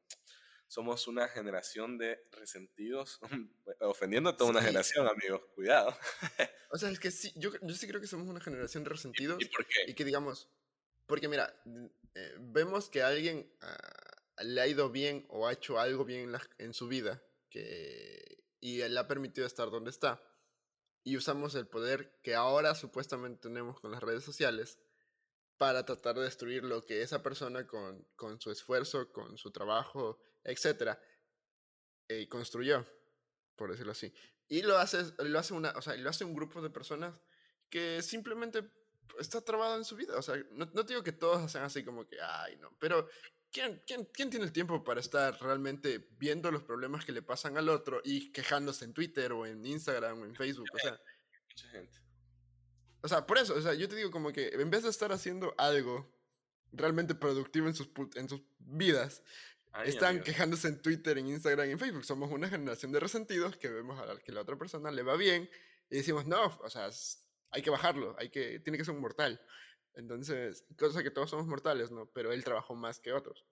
Somos 0.66 1.08
una 1.08 1.28
generación 1.28 1.96
de 1.96 2.26
resentidos, 2.32 3.20
ofendiendo 3.80 4.30
a 4.30 4.36
toda 4.36 4.50
una 4.50 4.62
generación, 4.62 5.08
amigos, 5.08 5.42
cuidado. 5.54 5.96
o 6.70 6.78
sea, 6.78 6.90
es 6.90 7.00
que 7.00 7.10
sí, 7.10 7.32
yo, 7.36 7.50
yo 7.62 7.74
sí 7.74 7.86
creo 7.88 8.00
que 8.00 8.06
somos 8.06 8.28
una 8.28 8.40
generación 8.40 8.84
de 8.84 8.90
resentidos. 8.90 9.40
¿Y, 9.40 9.46
por 9.46 9.66
qué? 9.66 9.90
Y 9.90 9.94
que 9.94 10.04
digamos, 10.04 10.48
porque 11.06 11.28
mira, 11.28 11.54
eh, 12.14 12.34
vemos 12.38 12.90
que 12.90 13.02
alguien... 13.02 13.50
Uh, 13.62 14.08
le 14.42 14.60
ha 14.60 14.66
ido 14.66 14.90
bien 14.90 15.26
o 15.28 15.46
ha 15.46 15.52
hecho 15.52 15.78
algo 15.78 16.04
bien 16.04 16.32
en, 16.58 16.74
su 16.74 16.88
vida 16.88 17.22
que, 17.50 18.42
y 18.60 18.78
le 18.86 18.98
ha 18.98 19.08
permitido 19.08 19.46
estar 19.46 19.70
donde 19.70 19.90
está. 19.90 20.22
Y 21.04 21.16
usamos 21.16 21.54
el 21.54 21.66
poder 21.66 22.18
que 22.22 22.34
ahora 22.34 22.74
supuestamente 22.74 23.40
tenemos 23.40 23.80
con 23.80 23.90
las 23.90 24.02
redes 24.02 24.24
sociales 24.24 24.78
para 25.58 25.84
tratar 25.84 26.14
de 26.14 26.22
destruir 26.22 26.64
lo 26.64 26.86
que 26.86 27.02
esa 27.02 27.22
persona 27.22 27.66
con, 27.66 28.06
con 28.14 28.40
su 28.40 28.50
esfuerzo, 28.50 29.12
con 29.12 29.36
su 29.36 29.50
trabajo, 29.50 30.20
etcétera, 30.44 31.00
eh, 32.08 32.28
construyó, 32.28 32.86
por 33.56 33.70
decirlo 33.70 33.92
así. 33.92 34.12
Y 34.46 34.62
lo 34.62 34.78
hace, 34.78 35.04
lo, 35.18 35.38
hace 35.38 35.52
una, 35.52 35.70
o 35.72 35.82
sea, 35.82 35.96
lo 35.96 36.08
hace 36.08 36.24
un 36.24 36.34
grupo 36.34 36.62
de 36.62 36.70
personas 36.70 37.20
que 37.68 38.00
simplemente 38.02 38.70
está 39.18 39.40
trabado 39.42 39.76
en 39.76 39.84
su 39.84 39.96
vida. 39.96 40.16
O 40.16 40.22
sea, 40.22 40.36
no, 40.52 40.70
no 40.72 40.82
digo 40.84 41.02
que 41.02 41.12
todos 41.12 41.50
sean 41.50 41.64
así 41.64 41.84
como 41.84 42.06
que, 42.06 42.18
ay, 42.20 42.56
no, 42.56 42.74
pero 42.78 43.08
¿quién, 43.50 43.82
quién, 43.84 44.06
quién 44.06 44.30
tiene 44.30 44.46
el 44.46 44.52
tiempo 44.52 44.84
para 44.84 45.00
estar 45.00 45.38
realmente 45.40 46.08
viendo 46.18 46.50
los 46.52 46.62
problemas 46.62 47.04
que 47.04 47.12
le 47.12 47.22
pasan 47.22 47.58
al 47.58 47.68
otro 47.68 48.00
y 48.04 48.30
quejándose 48.32 48.84
en 48.84 48.94
Twitter 48.94 49.32
o 49.32 49.44
en 49.44 49.66
Instagram 49.66 50.22
o 50.22 50.24
en 50.24 50.36
Facebook? 50.36 50.68
O 50.72 50.78
sea, 50.78 50.98
mucha 51.50 51.68
gente. 51.68 52.07
O 53.00 53.08
sea, 53.08 53.26
por 53.26 53.38
eso, 53.38 53.54
o 53.54 53.60
sea, 53.60 53.74
yo 53.74 53.88
te 53.88 53.96
digo 53.96 54.10
como 54.10 54.32
que 54.32 54.48
en 54.48 54.70
vez 54.70 54.82
de 54.82 54.90
estar 54.90 55.12
haciendo 55.12 55.54
algo 55.56 56.12
realmente 56.72 57.14
productivo 57.14 57.66
en 57.66 57.74
sus, 57.74 57.88
en 58.14 58.28
sus 58.28 58.42
vidas, 58.58 59.22
están 59.84 60.22
quejándose 60.22 60.68
en 60.68 60.82
Twitter, 60.82 61.18
en 61.18 61.28
Instagram 61.28 61.68
y 61.68 61.72
en 61.72 61.78
Facebook. 61.78 62.04
Somos 62.04 62.30
una 62.32 62.48
generación 62.48 62.90
de 62.92 63.00
resentidos 63.00 63.56
que 63.56 63.68
vemos 63.68 64.00
a 64.00 64.18
que 64.18 64.32
la 64.32 64.40
otra 64.40 64.56
persona 64.56 64.90
le 64.90 65.02
va 65.02 65.16
bien 65.16 65.48
y 65.90 65.96
decimos, 65.96 66.26
no, 66.26 66.58
o 66.62 66.70
sea, 66.70 66.90
hay 67.50 67.62
que 67.62 67.70
bajarlo, 67.70 68.16
hay 68.18 68.30
que, 68.30 68.60
tiene 68.60 68.78
que 68.78 68.84
ser 68.84 68.94
un 68.94 69.00
mortal. 69.00 69.40
Entonces, 69.94 70.64
cosa 70.78 71.02
que 71.02 71.10
todos 71.10 71.30
somos 71.30 71.46
mortales, 71.46 71.90
¿no? 71.90 72.06
Pero 72.06 72.32
él 72.32 72.44
trabajó 72.44 72.74
más 72.74 73.00
que 73.00 73.12
otros. 73.12 73.46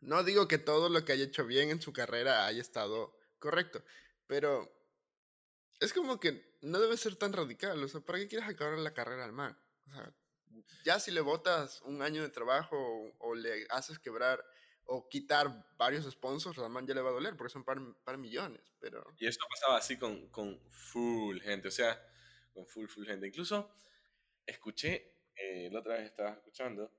No 0.00 0.22
digo 0.22 0.46
que 0.46 0.58
todo 0.58 0.88
lo 0.88 1.04
que 1.04 1.12
haya 1.12 1.24
hecho 1.24 1.46
bien 1.46 1.70
en 1.70 1.80
su 1.80 1.92
carrera 1.92 2.46
haya 2.46 2.60
estado 2.60 3.16
correcto, 3.38 3.82
pero 4.26 4.72
es 5.80 5.92
como 5.92 6.20
que 6.20 6.47
no 6.60 6.80
debe 6.80 6.96
ser 6.96 7.16
tan 7.16 7.32
radical. 7.32 7.82
O 7.82 7.88
sea, 7.88 8.00
¿para 8.00 8.18
qué 8.18 8.28
quieres 8.28 8.48
acabar 8.48 8.78
la 8.78 8.94
carrera 8.94 9.24
al 9.24 9.32
man? 9.32 9.58
O 9.86 9.90
sea, 9.90 10.12
ya 10.84 10.98
si 11.00 11.10
le 11.10 11.20
botas 11.20 11.82
un 11.82 12.02
año 12.02 12.22
de 12.22 12.28
trabajo 12.28 12.76
o, 13.18 13.34
le 13.34 13.66
haces 13.70 13.98
quebrar 13.98 14.44
o 14.84 15.08
quitar 15.08 15.66
varios 15.76 16.10
sponsors, 16.10 16.58
al 16.58 16.70
man 16.70 16.86
ya 16.86 16.94
le 16.94 17.02
va 17.02 17.10
a 17.10 17.12
doler 17.12 17.36
porque 17.36 17.52
son 17.52 17.64
par, 17.64 17.78
par 18.04 18.18
millones. 18.18 18.72
Pero... 18.80 19.04
Y 19.18 19.26
eso 19.26 19.40
pasaba 19.50 19.78
así 19.78 19.98
con, 19.98 20.28
con 20.28 20.60
full 20.70 21.40
gente, 21.40 21.68
o 21.68 21.70
sea, 21.70 22.00
con 22.54 22.66
full, 22.66 22.86
full 22.86 23.06
gente. 23.06 23.26
Incluso 23.26 23.70
escuché, 24.46 25.14
eh, 25.36 25.68
la 25.70 25.80
otra 25.80 25.94
vez 25.94 26.06
estaba 26.06 26.30
escuchando, 26.30 26.90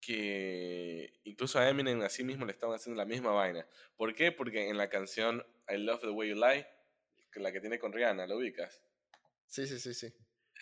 que 0.00 1.20
incluso 1.24 1.58
a 1.58 1.68
Eminem 1.68 2.02
a 2.02 2.08
sí 2.08 2.24
mismo 2.24 2.44
le 2.44 2.52
estaban 2.52 2.76
haciendo 2.76 2.98
la 2.98 3.06
misma 3.06 3.32
vaina. 3.32 3.66
¿Por 3.96 4.14
qué? 4.14 4.30
Porque 4.30 4.68
en 4.68 4.76
la 4.76 4.88
canción 4.88 5.44
I 5.68 5.78
Love 5.78 6.02
the 6.02 6.10
Way 6.10 6.28
You 6.30 6.36
Lie, 6.36 6.66
la 7.40 7.52
que 7.52 7.60
tiene 7.60 7.78
con 7.78 7.92
Rihanna, 7.92 8.26
¿lo 8.26 8.36
ubicas? 8.36 8.82
Sí, 9.46 9.66
sí, 9.66 9.78
sí, 9.78 9.94
sí. 9.94 10.12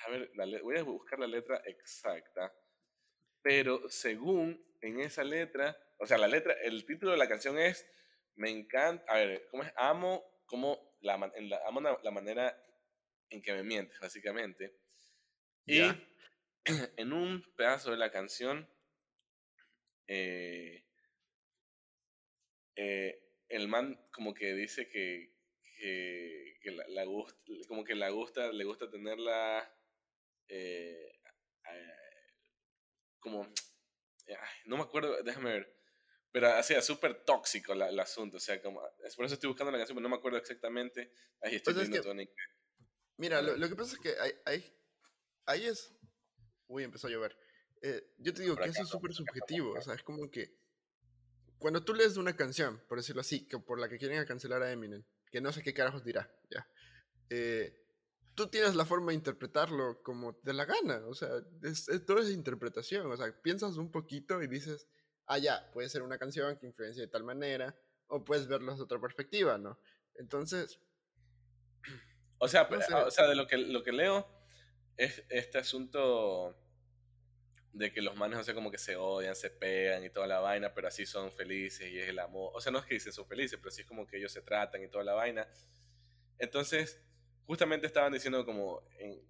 A 0.07 0.11
ver, 0.11 0.31
voy 0.63 0.79
a 0.79 0.83
buscar 0.83 1.19
la 1.19 1.27
letra 1.27 1.63
exacta. 1.67 2.53
Pero 3.43 3.89
según 3.89 4.63
en 4.81 5.01
esa 5.01 5.25
letra, 5.25 5.77
o 5.99 6.07
sea, 6.07 6.19
la 6.19 6.29
letra, 6.29 6.55
el 6.63 6.85
título 6.87 7.13
de 7.13 7.19
la 7.19 7.29
canción 7.29 7.59
es 7.59 7.87
Me 8.35 8.51
encanta, 8.51 9.05
a 9.13 9.17
ver, 9.17 9.47
¿cómo 9.51 9.63
es? 9.63 9.73
Amo 9.77 10.25
como 10.47 10.97
la, 11.01 11.15
amo 11.15 11.81
la 12.03 12.11
manera 12.11 12.63
en 13.31 13.43
que 13.43 13.53
me 13.53 13.63
mientes, 13.63 13.99
básicamente. 14.01 14.77
Y 15.67 15.81
en 16.97 17.13
un 17.13 17.43
pedazo 17.57 17.91
de 17.91 17.97
la 17.97 18.11
canción 18.11 18.69
eh, 20.07 20.85
eh, 22.77 23.19
el 23.49 23.69
man 23.69 23.99
como 24.13 24.35
que 24.35 24.55
dice 24.55 24.89
que, 24.89 25.33
que, 25.83 26.71
la, 26.89 27.05
gusta, 27.05 27.39
como 27.67 27.85
que 27.85 27.95
la 27.95 28.11
gusta, 28.11 28.53
le 28.53 28.65
gusta 28.65 28.89
tenerla 28.89 29.69
eh, 30.49 31.13
como, 33.19 33.53
no 34.67 34.77
me 34.77 34.83
acuerdo, 34.83 35.23
déjame 35.23 35.53
ver, 35.53 35.77
pero 36.31 36.49
así, 36.49 36.75
súper 36.83 37.25
tóxico 37.25 37.73
el 37.73 37.99
asunto, 37.99 38.37
o 38.37 38.41
sea, 38.41 38.61
como, 38.63 38.83
es 39.05 39.17
por 39.17 39.25
eso 39.25 39.35
estoy 39.35 39.49
buscando 39.49 39.73
la 39.73 39.79
canción, 39.79 39.97
pero 39.97 40.03
no 40.03 40.09
me 40.09 40.19
acuerdo 40.19 40.39
exactamente, 40.39 41.13
ahí 41.41 41.57
estoy 41.57 41.75
pues 41.75 41.89
viendo 41.89 42.33
Mira, 43.17 43.43
lo, 43.43 43.57
lo, 43.57 43.69
que 43.69 43.77
pasa 43.77 43.95
es 43.95 44.01
que 44.01 44.15
ahí, 44.47 44.75
ahí 45.47 45.67
es, 45.67 45.93
uy, 46.67 46.83
empezó 46.83 47.07
a 47.07 47.11
llover. 47.11 47.37
Eh, 47.83 48.15
yo 48.19 48.33
te 48.33 48.43
digo 48.43 48.57
que 48.57 48.69
eso 48.69 48.83
es 48.83 48.89
súper 48.89 49.13
subjetivo, 49.13 49.73
o 49.73 49.83
sea, 49.83 49.95
es 49.95 50.03
como 50.03 50.31
que 50.31 50.57
cuando 51.59 51.85
tú 51.85 51.95
lees 51.95 52.17
una 52.17 52.35
canción, 52.35 52.83
por 52.89 52.99
decirlo 52.99 53.21
así, 53.21 53.47
que 53.47 53.59
por 53.59 53.79
la 53.79 53.89
que 53.89 53.99
quieren 53.99 54.25
cancelar 54.25 54.63
a 54.63 54.73
Eminem, 54.73 55.05
que 55.33 55.41
no 55.41 55.51
sé 55.51 55.63
qué 55.63 55.75
carajos 55.75 56.05
dirá, 56.05 56.31
ya, 56.51 56.69
eh, 57.31 57.83
tú 58.35 58.49
tienes 58.49 58.77
la 58.77 58.85
forma 58.85 59.09
de 59.09 59.17
interpretarlo 59.17 60.03
como 60.03 60.37
te 60.37 60.53
la 60.53 60.67
gana, 60.67 61.05
o 61.07 61.15
sea, 61.15 61.31
es, 61.63 61.87
todo 62.07 62.19
es 62.19 62.31
interpretación, 62.31 63.11
o 63.11 63.17
sea, 63.17 63.35
piensas 63.43 63.79
un 63.79 63.91
poquito 63.91 64.43
y 64.43 64.47
dices, 64.47 64.87
ah, 65.27 65.39
ya, 65.39 65.71
puede 65.73 65.89
ser 65.89 66.03
una 66.03 66.19
canción 66.19 66.57
que 66.59 66.67
influencia 66.67 67.03
de 67.03 67.09
tal 67.09 67.25
manera, 67.25 67.75
o 68.07 68.25
puedes 68.25 68.47
verlo 68.47 68.77
de 68.77 68.83
otra 68.83 69.01
perspectiva, 69.01 69.59
¿no? 69.59 69.81
Entonces... 70.15 70.79
O 72.39 72.49
sea, 72.49 72.69
o 73.07 73.11
sea 73.11 73.27
de 73.27 73.35
lo 73.35 73.47
que, 73.47 73.57
lo 73.57 73.83
que 73.83 73.93
leo 73.93 74.29
es 74.97 75.25
este 75.31 75.59
asunto 75.59 76.57
de 77.73 77.93
que 77.93 78.03
los 78.03 78.15
manes, 78.17 78.39
o 78.39 78.45
sea, 78.45 78.55
como 78.55 78.71
que 78.71 78.79
se 78.79 78.97
odian, 78.97 79.35
se 79.35 79.51
pegan 79.51 80.05
y 80.05 80.11
toda 80.11 80.27
la 80.27 80.41
vaina, 80.41 80.75
pero 80.75 80.89
así 80.89 81.07
son 81.07 81.33
felices 81.33 81.91
y 81.91 81.99
es 81.99 82.09
el 82.09 82.19
amor. 82.19 82.53
O 82.55 82.61
sea, 82.61 82.71
no 82.71 82.79
es 82.79 82.85
que 82.85 82.95
dicen 82.95 83.13
son 83.13 83.27
felices, 83.27 83.59
pero 83.59 83.71
sí 83.71 83.83
es 83.83 83.87
como 83.87 84.07
que 84.07 84.19
ellos 84.19 84.33
se 84.33 84.43
tratan 84.43 84.83
y 84.83 84.89
toda 84.89 85.05
la 85.05 85.15
vaina. 85.15 85.49
Entonces, 86.39 87.01
justamente 87.47 87.87
estaban 87.87 88.13
diciendo 88.13 88.45
como 88.45 88.83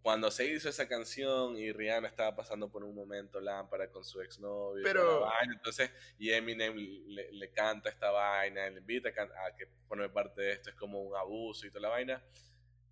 cuando 0.02 0.30
se 0.30 0.46
hizo 0.46 0.68
esa 0.68 0.86
canción 0.86 1.56
y 1.56 1.72
Rihanna 1.72 2.08
estaba 2.08 2.36
pasando 2.36 2.70
por 2.70 2.84
un 2.84 2.94
momento 2.94 3.40
lámpara 3.40 3.90
con 3.90 4.04
su 4.04 4.20
exnovio 4.20 4.82
pero 4.84 5.26
y 5.26 5.52
entonces 5.54 5.90
y 6.18 6.30
Eminem 6.30 6.76
le, 6.76 7.50
canta 7.52 7.88
esta 7.88 8.10
vaina 8.10 8.68
le 8.68 8.80
invita 8.80 9.08
a, 9.08 9.46
a, 9.46 9.56
que 9.56 9.66
forme 9.88 10.08
parte 10.10 10.42
de 10.42 10.52
esto 10.52 10.70
es 10.70 10.76
como 10.76 11.02
un 11.02 11.16
abuso 11.16 11.66
y 11.66 11.70
toda 11.70 11.82
la 11.82 11.88
vaina 11.88 12.22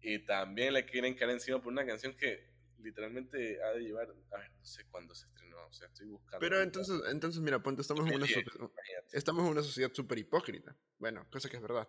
y 0.00 0.18
también 0.20 0.72
le 0.72 0.86
quieren 0.86 1.14
caer 1.14 1.32
encima 1.32 1.60
por 1.60 1.70
una 1.70 1.84
canción 1.84 2.16
que 2.16 2.49
literalmente 2.82 3.62
ha 3.62 3.72
de 3.72 3.80
llevar 3.80 4.08
a 4.32 4.38
ver 4.38 4.50
no 4.52 4.64
sé 4.64 4.84
cuándo 4.90 5.14
se 5.14 5.26
o 5.70 5.72
sea, 5.72 5.86
estoy 5.86 6.06
buscando. 6.06 6.40
Pero 6.40 6.60
entonces, 6.60 7.00
entonces 7.10 7.40
mira, 7.40 7.62
ponte, 7.62 7.82
estamos, 7.82 8.08
en 8.08 8.16
una, 8.16 8.26
estamos 9.12 9.44
en 9.44 9.50
una 9.50 9.62
sociedad 9.62 9.90
súper 9.92 10.18
hipócrita. 10.18 10.76
Bueno, 10.98 11.26
cosa 11.30 11.48
que 11.48 11.56
es 11.56 11.62
verdad. 11.62 11.88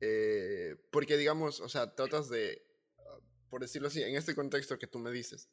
Eh, 0.00 0.76
porque, 0.90 1.16
digamos, 1.16 1.60
o 1.60 1.68
sea, 1.68 1.94
tratas 1.94 2.28
de, 2.28 2.62
ah, 2.98 3.18
por 3.50 3.62
decirlo 3.62 3.88
así, 3.88 4.02
en 4.02 4.14
este 4.16 4.34
contexto 4.34 4.78
que 4.78 4.86
tú 4.86 4.98
me 4.98 5.10
dices, 5.10 5.48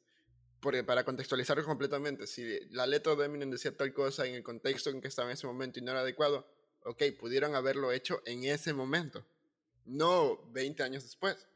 porque 0.60 0.84
para 0.84 1.04
contextualizarlo 1.04 1.64
completamente, 1.64 2.26
si 2.26 2.60
la 2.70 2.86
letra 2.86 3.14
de 3.14 3.24
Eminem 3.24 3.50
decía 3.50 3.76
tal 3.76 3.92
cosa 3.92 4.26
en 4.26 4.34
el 4.34 4.42
contexto 4.42 4.90
en 4.90 5.00
que 5.00 5.08
estaba 5.08 5.28
en 5.28 5.34
ese 5.34 5.46
momento 5.46 5.78
y 5.78 5.82
no 5.82 5.92
era 5.92 6.00
adecuado, 6.00 6.46
ok, 6.84 7.02
pudieron 7.18 7.54
haberlo 7.54 7.92
hecho 7.92 8.22
en 8.26 8.44
ese 8.44 8.72
momento, 8.72 9.26
no 9.84 10.42
20 10.52 10.82
años 10.82 11.02
después. 11.02 11.48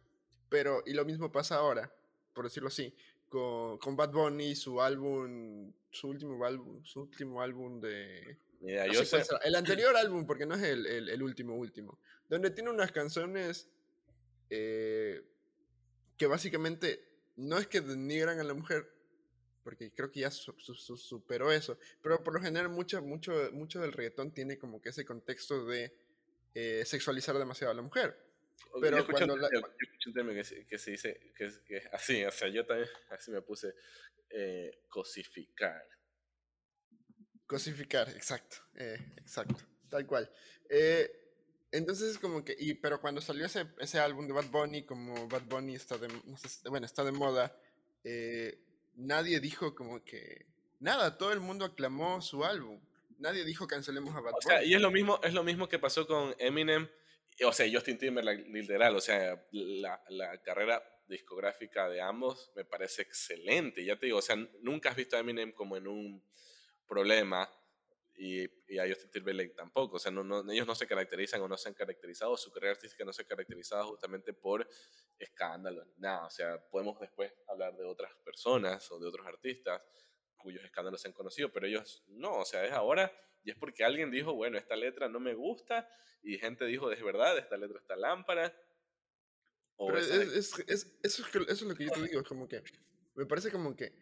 Pero, 0.49 0.83
y 0.85 0.95
lo 0.95 1.05
mismo 1.05 1.31
pasa 1.31 1.57
ahora, 1.57 1.95
por 2.41 2.47
decirlo 2.47 2.69
así, 2.69 2.91
con, 3.29 3.77
con 3.77 3.95
Bad 3.97 4.13
Bunny, 4.13 4.57
su 4.57 4.81
álbum, 4.81 5.71
su 5.91 6.09
último 6.09 6.43
álbum, 6.43 6.83
su 6.83 7.03
último 7.03 7.43
álbum 7.43 7.83
de... 7.83 8.39
El 9.45 9.55
anterior 9.57 9.95
álbum, 9.95 10.25
porque 10.25 10.47
no 10.47 10.55
es 10.55 10.63
el, 10.63 10.87
el, 10.87 11.23
último 11.23 11.55
último, 11.55 11.99
donde 12.31 12.49
tiene 12.49 12.71
unas 12.71 12.93
canciones 12.93 13.69
eh, 14.49 15.21
que 16.17 16.27
básicamente 16.27 17.11
no 17.37 17.59
es 17.59 17.67
que 17.67 17.83
denigran 17.83 18.41
a 18.41 18.45
la 18.45 18.55
mujer, 18.55 18.91
porque 19.63 19.93
creo 19.93 20.11
que 20.11 20.21
ya 20.21 20.31
superó 20.31 21.53
eso, 21.53 21.77
pero 22.01 22.25
por 22.25 22.33
lo 22.33 22.41
general 22.41 22.71
mucho, 22.71 23.03
mucho, 23.03 23.51
mucho 23.53 23.83
del 23.83 23.93
reggaetón 23.93 24.33
tiene 24.33 24.57
como 24.57 24.81
que 24.81 24.89
ese 24.89 25.05
contexto 25.05 25.67
de 25.67 25.95
eh, 26.55 26.85
sexualizar 26.87 27.37
demasiado 27.37 27.71
a 27.71 27.75
la 27.75 27.83
mujer. 27.83 28.30
Pero 28.81 28.99
yo 28.99 29.07
cuando 29.07 29.35
un, 29.35 30.13
término 30.15 30.35
que 30.35 30.45
se, 30.45 30.67
que 30.67 30.79
se 30.79 30.91
dice, 30.93 31.33
que, 31.37 31.51
que, 31.67 31.83
así, 31.93 32.25
o 32.25 32.31
sea, 32.31 32.49
yo 32.49 32.65
también 32.65 32.89
así 33.11 33.31
me 33.31 33.43
puse, 33.43 33.75
eh, 34.31 34.83
cosificar. 34.89 35.87
Cosificar, 37.47 38.09
exacto, 38.11 38.59
eh, 38.77 39.13
exacto, 39.17 39.57
tal 39.89 40.07
cual. 40.07 40.31
Eh, 40.69 41.11
entonces 41.73 42.13
es 42.13 42.19
como 42.19 42.45
que, 42.45 42.57
y, 42.59 42.75
pero 42.75 43.01
cuando 43.01 43.21
salió 43.21 43.47
ese, 43.47 43.67
ese 43.79 43.99
álbum 43.99 44.27
de 44.27 44.33
Bad 44.33 44.51
Bunny, 44.51 44.85
como 44.85 45.29
Bad 45.29 45.43
Bunny 45.43 45.75
está 45.75 45.99
de, 45.99 46.09
no 46.25 46.37
sé, 46.37 46.69
bueno, 46.69 46.87
está 46.87 47.03
de 47.03 47.13
moda, 47.13 47.57
eh, 48.05 48.59
nadie 48.95 49.41
dijo 49.41 49.75
como 49.75 50.05
que, 50.05 50.47
nada, 50.79 51.19
todo 51.19 51.33
el 51.33 51.41
mundo 51.41 51.65
aclamó 51.65 52.23
su 52.23 52.45
álbum. 52.45 52.81
Nadie 53.19 53.45
dijo 53.45 53.67
cancelemos 53.67 54.15
a 54.15 54.21
Bad 54.21 54.33
Bunny. 54.33 54.39
O 54.39 54.49
sea, 54.49 54.65
y 54.65 54.75
es 54.75 54.81
lo 54.81 54.91
mismo, 54.91 55.21
es 55.23 55.35
lo 55.35 55.43
mismo 55.43 55.69
que 55.69 55.79
pasó 55.79 56.07
con 56.07 56.35
Eminem 56.39 56.89
o 57.45 57.53
sea, 57.53 57.71
Justin 57.73 57.99
Timberlake, 57.99 58.49
literal, 58.49 58.97
o 58.97 59.01
sea, 59.01 59.43
la, 59.51 60.03
la, 60.09 60.43
carrera 60.43 60.83
discográfica 61.07 61.89
de 61.89 62.01
ambos 62.01 62.53
me 62.55 62.65
parece 62.65 63.03
excelente. 63.03 63.85
Ya 63.85 63.97
te 63.97 64.07
digo, 64.07 64.19
o 64.19 64.23
sea, 64.23 64.37
nunca 64.61 64.91
has 64.91 64.97
visto 64.97 65.17
a 65.17 65.21
Eminem 65.21 65.53
como 65.53 65.77
en 65.77 65.87
un 65.87 66.25
problema 66.87 67.49
y, 68.15 68.45
y 68.69 68.79
a 68.79 68.87
Justin 68.87 69.11
Timberlake 69.11 69.55
tampoco. 69.55 69.97
O 69.97 69.99
sea, 69.99 70.13
no, 70.13 70.23
no, 70.23 70.51
ellos 70.53 70.67
no 70.67 70.75
se 70.75 70.87
caracterizan 70.87 71.41
o 71.41 71.49
no 71.49 71.57
se 71.57 71.69
han 71.69 71.75
caracterizado, 71.75 72.37
su 72.37 72.53
carrera 72.53 72.73
artística 72.73 73.05
no 73.05 73.13
se 73.13 73.23
ha 73.23 73.27
caracterizado 73.27 73.89
justamente 73.89 74.33
por 74.33 74.69
escándalos, 75.19 75.87
nada. 75.97 76.27
O 76.27 76.31
sea, 76.31 76.59
podemos 76.71 77.01
después 77.01 77.33
hablar 77.49 77.77
de 77.77 77.85
otras 77.85 78.13
personas 78.25 78.91
o 78.93 78.99
de 78.99 79.07
otros 79.07 79.27
artistas 79.27 79.83
cuyos 80.37 80.65
escándalos 80.65 81.01
se 81.01 81.09
han 81.09 81.15
conocido, 81.15 81.53
pero 81.53 81.67
ellos 81.67 82.03
no, 82.09 82.39
o 82.39 82.45
sea, 82.45 82.65
es 82.65 82.73
ahora 82.73 83.13
y 83.43 83.51
es 83.51 83.57
porque 83.57 83.85
alguien 83.85 84.11
dijo, 84.11 84.35
bueno, 84.35 84.59
esta 84.59 84.77
letra 84.77 85.09
no 85.09 85.21
me 85.21 85.35
gusta 85.35 85.89
y 86.23 86.39
gente 86.39 86.65
dijo, 86.67 86.91
es 86.93 87.03
verdad, 87.03 87.39
esta 87.39 87.57
letra 87.57 87.79
está 87.79 87.97
lámpara. 87.97 88.55
Pero 89.79 89.99
es, 89.99 90.11
es, 90.11 90.59
es, 90.69 90.99
eso, 91.03 91.23
es, 91.23 91.35
eso 91.35 91.49
es 91.49 91.63
lo 91.63 91.75
que 91.75 91.85
yo 91.85 91.91
te 91.91 92.03
digo, 92.03 92.23
como 92.23 92.47
que 92.47 92.63
me 93.15 93.27
parece 93.27 93.51
como 93.51 93.75
que 93.75 93.93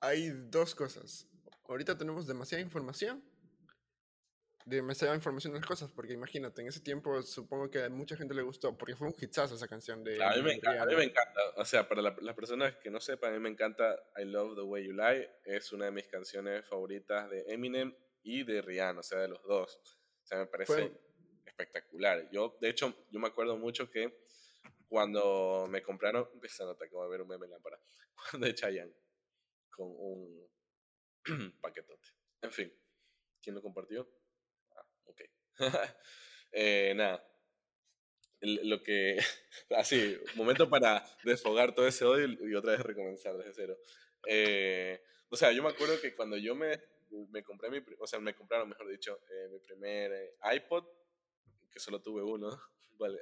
hay 0.00 0.30
dos 0.30 0.74
cosas. 0.74 1.28
Ahorita 1.64 1.96
tenemos 1.96 2.26
demasiada 2.26 2.62
información 2.62 3.24
demasiada 4.64 5.14
información 5.14 5.52
de 5.52 5.60
las 5.60 5.68
cosas, 5.68 5.90
porque 5.92 6.12
imagínate, 6.12 6.62
en 6.62 6.68
ese 6.68 6.80
tiempo 6.80 7.22
supongo 7.22 7.70
que 7.70 7.82
a 7.84 7.88
mucha 7.88 8.16
gente 8.16 8.34
le 8.34 8.42
gustó, 8.42 8.76
porque 8.76 8.96
fue 8.96 9.08
un 9.08 9.14
hitsazo 9.14 9.54
esa 9.54 9.68
canción 9.68 10.02
de... 10.04 10.22
a, 10.22 10.36
mí 10.36 10.42
me 10.42 10.54
encanta, 10.54 10.82
a, 10.82 10.86
mí 10.86 10.94
me 10.94 11.04
encanta, 11.04 11.40
o 11.56 11.64
sea, 11.64 11.88
para 11.88 12.02
las 12.02 12.34
personas 12.34 12.76
que 12.76 12.90
no 12.90 13.00
sepan, 13.00 13.30
a 13.30 13.34
mí 13.34 13.40
me 13.40 13.48
encanta 13.48 13.98
I 14.16 14.24
Love 14.24 14.56
the 14.56 14.62
Way 14.62 14.86
You 14.86 14.92
Lie, 14.92 15.30
es 15.44 15.72
una 15.72 15.86
de 15.86 15.90
mis 15.90 16.06
canciones 16.08 16.66
favoritas 16.66 17.30
de 17.30 17.44
Eminem 17.48 17.94
y 18.22 18.44
de 18.44 18.62
Rihanna, 18.62 19.00
o 19.00 19.02
sea, 19.02 19.18
de 19.18 19.28
los 19.28 19.42
dos. 19.44 19.76
O 20.22 20.26
sea, 20.26 20.38
me 20.38 20.46
parece 20.46 20.92
espectacular. 21.44 22.28
Yo, 22.30 22.56
de 22.60 22.70
hecho, 22.70 22.94
yo 23.10 23.20
me 23.20 23.28
acuerdo 23.28 23.56
mucho 23.56 23.90
que 23.90 24.24
cuando 24.88 25.66
me 25.68 25.82
compraron, 25.82 26.28
esa 26.42 26.64
nota 26.64 26.88
que 26.88 26.96
va 26.96 27.04
a 27.04 27.08
ver 27.08 27.22
un 27.22 27.28
meme 27.28 27.48
lámpara, 27.48 27.80
de 28.38 28.54
Chayanne, 28.54 28.94
con 29.70 29.88
un 29.88 30.48
paquetote. 31.60 32.08
En 32.42 32.52
fin, 32.52 32.72
¿quién 33.40 33.54
lo 33.54 33.62
compartió? 33.62 34.08
Ok. 35.12 35.20
eh, 36.52 36.92
nada. 36.96 37.24
Lo 38.40 38.82
que. 38.82 39.18
Así, 39.76 40.18
momento 40.34 40.68
para 40.68 41.04
desfogar 41.24 41.74
todo 41.74 41.86
ese 41.86 42.04
odio 42.04 42.26
y 42.48 42.54
otra 42.54 42.72
vez 42.72 42.80
recomenzar 42.80 43.36
desde 43.36 43.54
cero. 43.54 43.78
Eh, 44.26 45.02
o 45.28 45.36
sea, 45.36 45.52
yo 45.52 45.62
me 45.62 45.68
acuerdo 45.68 46.00
que 46.00 46.14
cuando 46.14 46.36
yo 46.36 46.54
me, 46.54 46.80
me 47.30 47.42
compré 47.42 47.70
mi. 47.70 47.82
O 47.98 48.06
sea, 48.06 48.18
me 48.18 48.34
compraron, 48.34 48.68
mejor 48.68 48.88
dicho, 48.88 49.20
eh, 49.30 49.48
mi 49.50 49.60
primer 49.60 50.12
eh, 50.12 50.34
iPod, 50.56 50.84
que 51.70 51.78
solo 51.78 52.00
tuve 52.00 52.22
uno, 52.22 52.50
vale, 52.98 53.18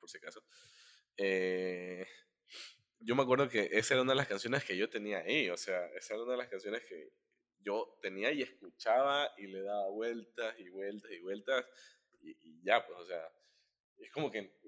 por 0.00 0.08
si 0.10 0.18
acaso. 0.18 0.42
yo 3.00 3.14
me 3.14 3.22
acuerdo 3.22 3.48
que 3.48 3.68
esa 3.72 3.94
era 3.94 4.02
una 4.02 4.12
de 4.12 4.16
las 4.16 4.28
canciones 4.28 4.64
que 4.64 4.76
yo 4.76 4.88
tenía 4.88 5.18
ahí. 5.18 5.50
O 5.50 5.56
sea, 5.56 5.86
esa 5.94 6.14
era 6.14 6.24
una 6.24 6.32
de 6.32 6.38
las 6.38 6.48
canciones 6.48 6.82
que 6.84 7.12
yo 7.68 7.98
tenía 8.00 8.32
y 8.32 8.40
escuchaba 8.42 9.30
y 9.36 9.46
le 9.46 9.62
daba 9.62 9.90
vueltas 9.90 10.58
y 10.58 10.70
vueltas 10.70 11.10
y 11.10 11.18
vueltas 11.20 11.66
y, 12.20 12.62
ya, 12.62 12.84
pues, 12.86 12.98
o 12.98 13.06
sea, 13.06 13.30
es 13.98 14.10
como 14.10 14.30
que, 14.30 14.58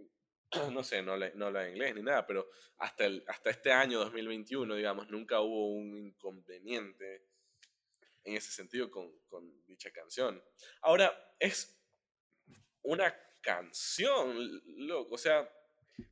no 0.71 0.85
sé, 0.85 1.03
no, 1.03 1.17
no 1.17 1.47
habla 1.47 1.69
inglés 1.69 1.95
ni 1.95 2.03
nada, 2.03 2.27
pero 2.27 2.47
hasta, 2.77 3.07
el, 3.07 3.25
hasta 3.27 3.51
este 3.51 3.73
año 3.73 3.99
2021, 4.01 4.75
digamos, 4.75 5.09
nunca 5.09 5.41
hubo 5.41 5.73
un 5.73 5.97
inconveniente 5.97 7.27
en 8.25 8.37
ese 8.37 8.53
sentido 8.53 8.91
con, 8.91 9.19
con 9.29 9.65
dicha 9.65 9.91
canción. 9.91 10.43
Ahora, 10.83 11.11
es 11.39 11.83
una 12.83 13.15
canción, 13.41 14.61
loco, 14.87 15.15
o 15.15 15.19
sea... 15.19 15.51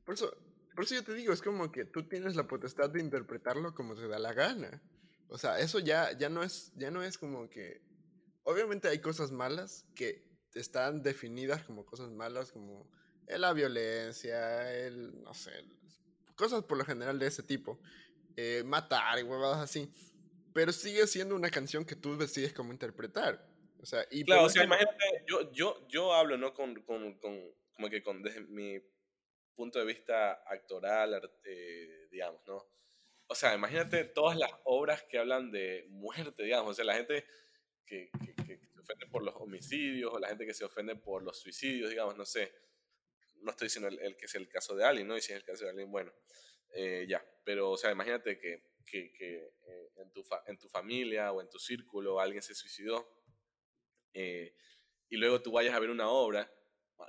Por 0.04 0.14
eso, 0.14 0.34
por 0.74 0.84
eso 0.84 0.94
yo 0.94 1.04
te 1.04 1.14
digo, 1.14 1.34
es 1.34 1.42
como 1.42 1.70
que 1.70 1.84
tú 1.84 2.08
tienes 2.08 2.34
la 2.34 2.46
potestad 2.46 2.88
de 2.88 3.00
interpretarlo 3.00 3.74
como 3.74 3.94
te 3.94 4.08
da 4.08 4.18
la 4.18 4.32
gana. 4.32 4.82
O 5.28 5.38
sea, 5.38 5.58
eso 5.58 5.78
ya, 5.78 6.12
ya, 6.16 6.28
no 6.28 6.42
es, 6.42 6.72
ya 6.74 6.90
no 6.90 7.02
es 7.02 7.18
como 7.18 7.48
que... 7.48 7.82
Obviamente 8.44 8.88
hay 8.88 9.00
cosas 9.00 9.30
malas 9.30 9.86
que 9.94 10.26
están 10.54 11.02
definidas 11.02 11.64
como 11.64 11.84
cosas 11.84 12.10
malas, 12.10 12.50
como 12.50 12.90
la 13.26 13.52
violencia, 13.52 14.72
el, 14.72 15.22
no 15.22 15.34
sé, 15.34 15.52
cosas 16.34 16.64
por 16.64 16.78
lo 16.78 16.84
general 16.84 17.18
de 17.18 17.26
ese 17.26 17.42
tipo. 17.42 17.78
Eh, 18.36 18.62
matar 18.64 19.18
y 19.18 19.22
huevadas 19.22 19.58
así. 19.58 19.90
Pero 20.54 20.72
sigue 20.72 21.06
siendo 21.06 21.34
una 21.34 21.50
canción 21.50 21.84
que 21.84 21.96
tú 21.96 22.16
decides 22.16 22.52
cómo 22.54 22.72
interpretar. 22.72 23.46
O 23.80 23.86
sea, 23.86 24.06
y 24.10 24.24
claro, 24.24 24.44
o 24.44 24.48
sea, 24.48 24.64
imagínate, 24.64 25.24
yo, 25.26 25.52
yo, 25.52 25.86
yo 25.88 26.14
hablo, 26.14 26.36
¿no? 26.36 26.54
Con, 26.54 26.74
con, 26.82 27.18
con, 27.18 27.38
como 27.74 27.90
que 27.90 28.02
con, 28.02 28.22
desde 28.22 28.40
mi 28.42 28.80
punto 29.54 29.78
de 29.78 29.84
vista 29.84 30.42
actoral, 30.46 31.20
eh, 31.44 32.08
digamos, 32.10 32.40
¿no? 32.46 32.64
O 33.28 33.34
sea, 33.34 33.54
imagínate 33.54 34.04
todas 34.04 34.36
las 34.36 34.50
obras 34.64 35.02
que 35.04 35.18
hablan 35.18 35.50
de 35.50 35.86
muerte, 35.90 36.42
digamos, 36.42 36.70
o 36.70 36.74
sea, 36.74 36.84
la 36.84 36.94
gente 36.94 37.26
que, 37.84 38.10
se 38.74 38.80
ofende 38.80 39.06
por 39.06 39.22
los 39.22 39.34
homicidios 39.36 40.12
o 40.12 40.18
la 40.18 40.28
gente 40.28 40.46
que 40.46 40.54
se 40.54 40.64
ofende 40.64 40.96
por 40.96 41.22
los 41.22 41.38
suicidios, 41.38 41.90
digamos, 41.90 42.16
no 42.16 42.24
sé, 42.24 42.52
no 43.42 43.50
estoy 43.50 43.66
diciendo 43.66 43.88
el, 43.88 44.16
que 44.16 44.24
es 44.24 44.34
el 44.34 44.48
caso 44.48 44.74
de 44.74 44.84
alguien, 44.84 45.06
¿no? 45.06 45.16
Y 45.16 45.20
si 45.20 45.32
es 45.32 45.38
el 45.38 45.44
caso 45.44 45.64
de 45.64 45.70
alguien, 45.70 45.90
bueno, 45.90 46.12
eh, 46.70 47.06
ya, 47.08 47.24
pero, 47.44 47.70
o 47.70 47.76
sea, 47.76 47.92
imagínate 47.92 48.38
que, 48.38 48.62
que, 48.86 49.12
eh, 49.20 49.90
en, 49.96 50.10
tu 50.12 50.24
en 50.46 50.58
tu 50.58 50.68
familia 50.68 51.30
o 51.32 51.42
en 51.42 51.50
tu 51.50 51.58
círculo 51.58 52.20
alguien 52.20 52.42
se 52.42 52.54
suicidó 52.54 53.06
eh, 54.14 54.54
y 55.10 55.18
luego 55.18 55.42
tú 55.42 55.52
vayas 55.52 55.74
a 55.74 55.78
ver 55.78 55.90
una 55.90 56.08
obra 56.08 56.50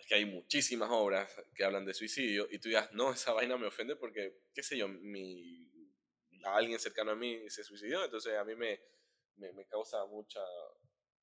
que 0.08 0.15
hay 0.15 0.25
muchísimas 0.25 0.89
obras 0.91 1.34
que 1.55 1.63
hablan 1.63 1.86
de 1.86 1.93
suicidio 1.93 2.47
y 2.51 2.60
tú 2.60 2.67
digas, 2.67 2.91
no, 2.91 3.12
esa 3.12 3.32
vaina 3.32 3.58
me 3.58 3.67
ofende 3.67 3.95
porque, 3.95 4.41
qué 4.53 4.62
sé 4.62 4.77
yo, 4.77 4.88
mi, 4.88 5.69
a 6.43 6.56
alguien 6.56 6.80
cercano 6.80 7.12
a 7.12 7.15
mí 7.15 7.49
se 7.49 7.63
suicidó, 7.63 8.04
entonces 8.04 8.36
a 8.36 8.43
mí 8.43 8.56
me, 8.56 8.80
me, 9.38 9.65
causa 9.65 10.06
mucha, 10.06 10.41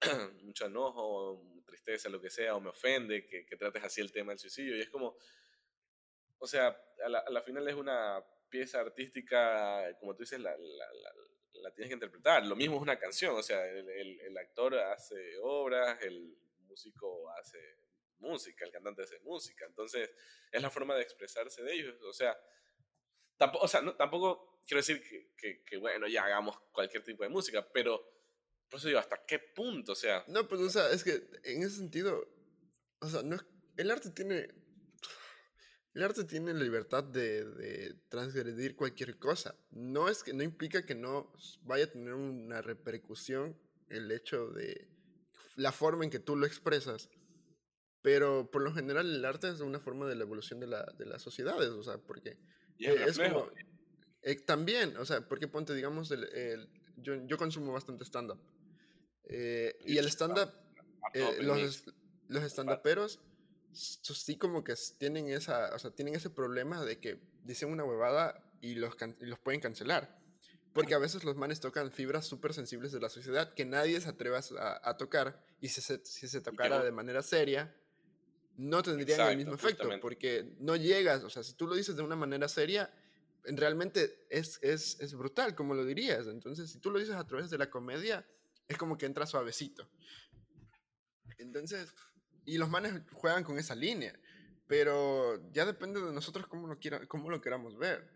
mucho 0.43 0.67
enojo, 0.67 1.63
tristeza, 1.65 2.09
lo 2.09 2.21
que 2.21 2.31
sea, 2.31 2.55
o 2.55 2.61
me 2.61 2.71
ofende 2.71 3.27
que, 3.27 3.45
que, 3.45 3.57
trates 3.57 3.85
así 3.85 4.01
el 4.01 4.13
tema 4.13 4.33
del 4.33 4.39
suicidio. 4.39 4.77
Y 4.77 4.81
es 4.81 4.91
como, 4.91 5.17
o 6.39 6.47
sea, 6.47 6.69
a 7.05 7.09
la, 7.09 7.19
a 7.21 7.31
la 7.31 7.43
final 7.43 7.67
es 7.69 7.75
una 7.75 8.25
pieza 8.49 8.81
artística, 8.81 9.97
como 9.99 10.15
tú 10.15 10.23
dices, 10.23 10.41
la, 10.41 10.57
la, 10.57 10.87
la, 11.55 11.75
tienes 11.75 11.89
que 11.89 11.95
interpretar. 11.95 12.45
Lo 12.47 12.57
mismo 12.57 12.77
es 12.77 12.83
una 12.83 12.99
canción, 12.99 13.35
o 13.35 13.43
sea, 13.43 13.67
el, 13.67 13.89
el, 13.89 14.21
el, 14.21 14.39
actor 14.39 14.79
hace 14.79 15.37
obras, 15.43 16.01
el 16.03 16.37
músico 16.61 17.31
hace 17.33 17.59
música, 18.19 18.65
el 18.65 18.73
cantante 18.73 19.03
hace 19.03 19.19
música. 19.21 19.67
Entonces, 19.67 20.11
es 20.51 20.63
la 20.63 20.71
forma 20.71 20.95
de 20.95 21.03
expresarse 21.03 21.63
de 21.63 21.73
ellos. 21.75 22.03
O 22.03 22.13
sea, 22.13 22.39
tampoco, 23.37 23.65
o 23.65 23.69
sea, 23.69 23.83
no, 23.83 23.97
tampoco 23.97 24.56
quiero 24.67 24.81
decir 24.81 25.03
que, 25.37 25.63
que, 25.65 25.77
bueno, 25.77 26.07
ya 26.09 26.25
hagamos 26.25 26.59
cualquier 26.73 27.05
tipo 27.05 27.23
de 27.23 27.29
música, 27.29 27.67
pero 27.73 28.03
por 28.69 28.79
eso 28.79 28.89
digo, 28.89 29.01
¿hasta 29.01 29.25
qué 29.25 29.39
punto? 29.39 29.93
O 29.93 29.97
sea... 29.97 30.25
No, 30.29 30.49
pues, 30.49 30.61
o 30.61 30.71
sea, 30.71 30.91
es 30.91 31.05
que 31.05 31.29
en 31.45 31.63
ese 31.63 31.77
sentido, 31.77 32.29
o 33.01 33.09
sea, 33.09 33.23
no, 33.23 33.37
el 33.77 33.91
arte 33.91 34.11
tiene... 34.11 34.49
El 35.95 36.03
arte 36.03 36.25
tiene 36.25 36.53
la 36.53 36.63
libertad 36.63 37.05
de, 37.05 37.43
de 37.47 37.95
transgredir 38.11 38.77
cualquier 38.77 39.19
cosa. 39.19 39.59
No 39.71 40.11
es 40.11 40.23
que 40.23 40.35
no 40.35 40.43
implica 40.43 40.85
que 40.85 40.95
no 40.95 41.33
vaya 41.63 41.85
a 41.85 41.91
tener 41.91 42.13
una 42.13 42.61
repercusión 42.61 43.59
el 43.89 44.13
hecho 44.13 44.51
de 44.51 44.91
la 45.55 45.73
forma 45.73 46.05
en 46.05 46.11
que 46.11 46.19
tú 46.19 46.37
lo 46.37 46.45
expresas. 46.45 47.09
Pero 48.03 48.51
por 48.51 48.63
lo 48.63 48.73
general 48.75 49.13
el 49.13 49.25
arte 49.25 49.49
es 49.49 49.61
una 49.61 49.81
forma 49.81 50.07
de 50.07 50.17
la 50.17 50.25
evolución 50.25 50.61
de, 50.61 50.67
la, 50.67 50.85
de 50.99 51.07
las 51.07 51.23
sociedades, 51.23 51.71
o 51.71 51.83
sea, 51.83 51.99
porque 51.99 52.39
es, 52.79 53.19
como, 53.19 53.51
eh, 54.27 54.35
también, 54.35 54.97
o 54.97 55.05
sea, 55.05 55.21
porque 55.21 55.47
ponte, 55.47 55.73
digamos, 55.73 56.11
el, 56.11 56.69
yo, 56.97 57.15
yo, 57.27 57.39
consumo 57.39 57.73
bastante 57.73 58.05
stand-up. 58.05 58.41
Eh, 59.29 59.79
y 59.87 59.99
el 59.99 60.07
stand-up, 60.09 60.51
eh, 61.15 61.39
los, 61.43 61.85
los 62.27 62.43
stand-uperos, 62.43 63.21
sí 63.71 64.37
como 64.37 64.65
que 64.65 64.75
tienen, 64.99 65.29
esa, 65.29 65.73
o 65.73 65.79
sea, 65.79 65.93
tienen 65.93 66.17
ese 66.17 66.29
problema 66.29 66.85
de 66.85 66.99
que 66.99 67.21
dicen 67.45 67.71
una 67.71 67.85
huevada 67.85 68.45
y 68.61 68.75
los, 68.75 68.97
los 69.21 69.39
pueden 69.39 69.61
cancelar. 69.61 70.19
Porque 70.73 70.95
a 70.95 70.99
veces 70.99 71.23
los 71.23 71.37
manes 71.37 71.61
tocan 71.61 71.93
fibras 71.93 72.27
súper 72.27 72.53
sensibles 72.53 72.91
de 72.91 72.99
la 72.99 73.09
sociedad 73.09 73.55
que 73.55 73.65
nadie 73.65 74.01
se 74.01 74.09
atreva 74.09 74.41
a, 74.59 74.91
a 74.91 74.97
tocar. 74.97 75.41
Y 75.61 75.69
si 75.69 75.81
se, 75.81 76.05
si 76.05 76.27
se 76.27 76.41
tocara 76.41 76.83
de 76.83 76.91
manera 76.91 77.23
seria, 77.23 77.73
no 78.57 78.83
tendrían 78.83 79.21
el 79.31 79.37
mismo 79.37 79.55
efecto. 79.55 79.89
Porque 80.01 80.57
no 80.59 80.75
llegas, 80.75 81.23
o 81.23 81.31
sea, 81.31 81.45
si 81.45 81.53
tú 81.53 81.69
lo 81.69 81.77
dices 81.77 81.95
de 81.95 82.03
una 82.03 82.17
manera 82.17 82.49
seria, 82.49 82.93
realmente 83.49 84.27
es, 84.31 84.59
es, 84.63 84.99
es, 85.01 85.15
brutal, 85.15 85.55
como 85.55 85.75
lo 85.75 85.85
dirías. 85.85 86.27
Entonces, 86.27 86.71
si 86.71 86.79
tú 86.79 86.91
lo 86.91 86.99
dices 86.99 87.15
a 87.15 87.27
través 87.27 87.51
de 87.51 87.59
la 87.59 87.71
comedia, 87.71 88.27
es 88.69 88.77
como 88.77 88.97
que 88.97 89.07
entra 89.07 89.27
suavecito. 89.27 89.89
Entonces, 91.39 91.95
y 92.45 92.59
los 92.59 92.69
manes 92.69 93.03
juegan 93.13 93.45
con 93.45 93.59
esa 93.59 93.75
línea, 93.75 94.19
pero 94.67 95.51
ya 95.53 95.65
depende 95.65 96.01
de 96.01 96.13
nosotros 96.13 96.47
cómo 96.47 96.67
lo, 96.67 96.79
quiera, 96.79 97.07
cómo 97.07 97.31
lo 97.31 97.41
queramos 97.41 97.77
ver. 97.79 98.09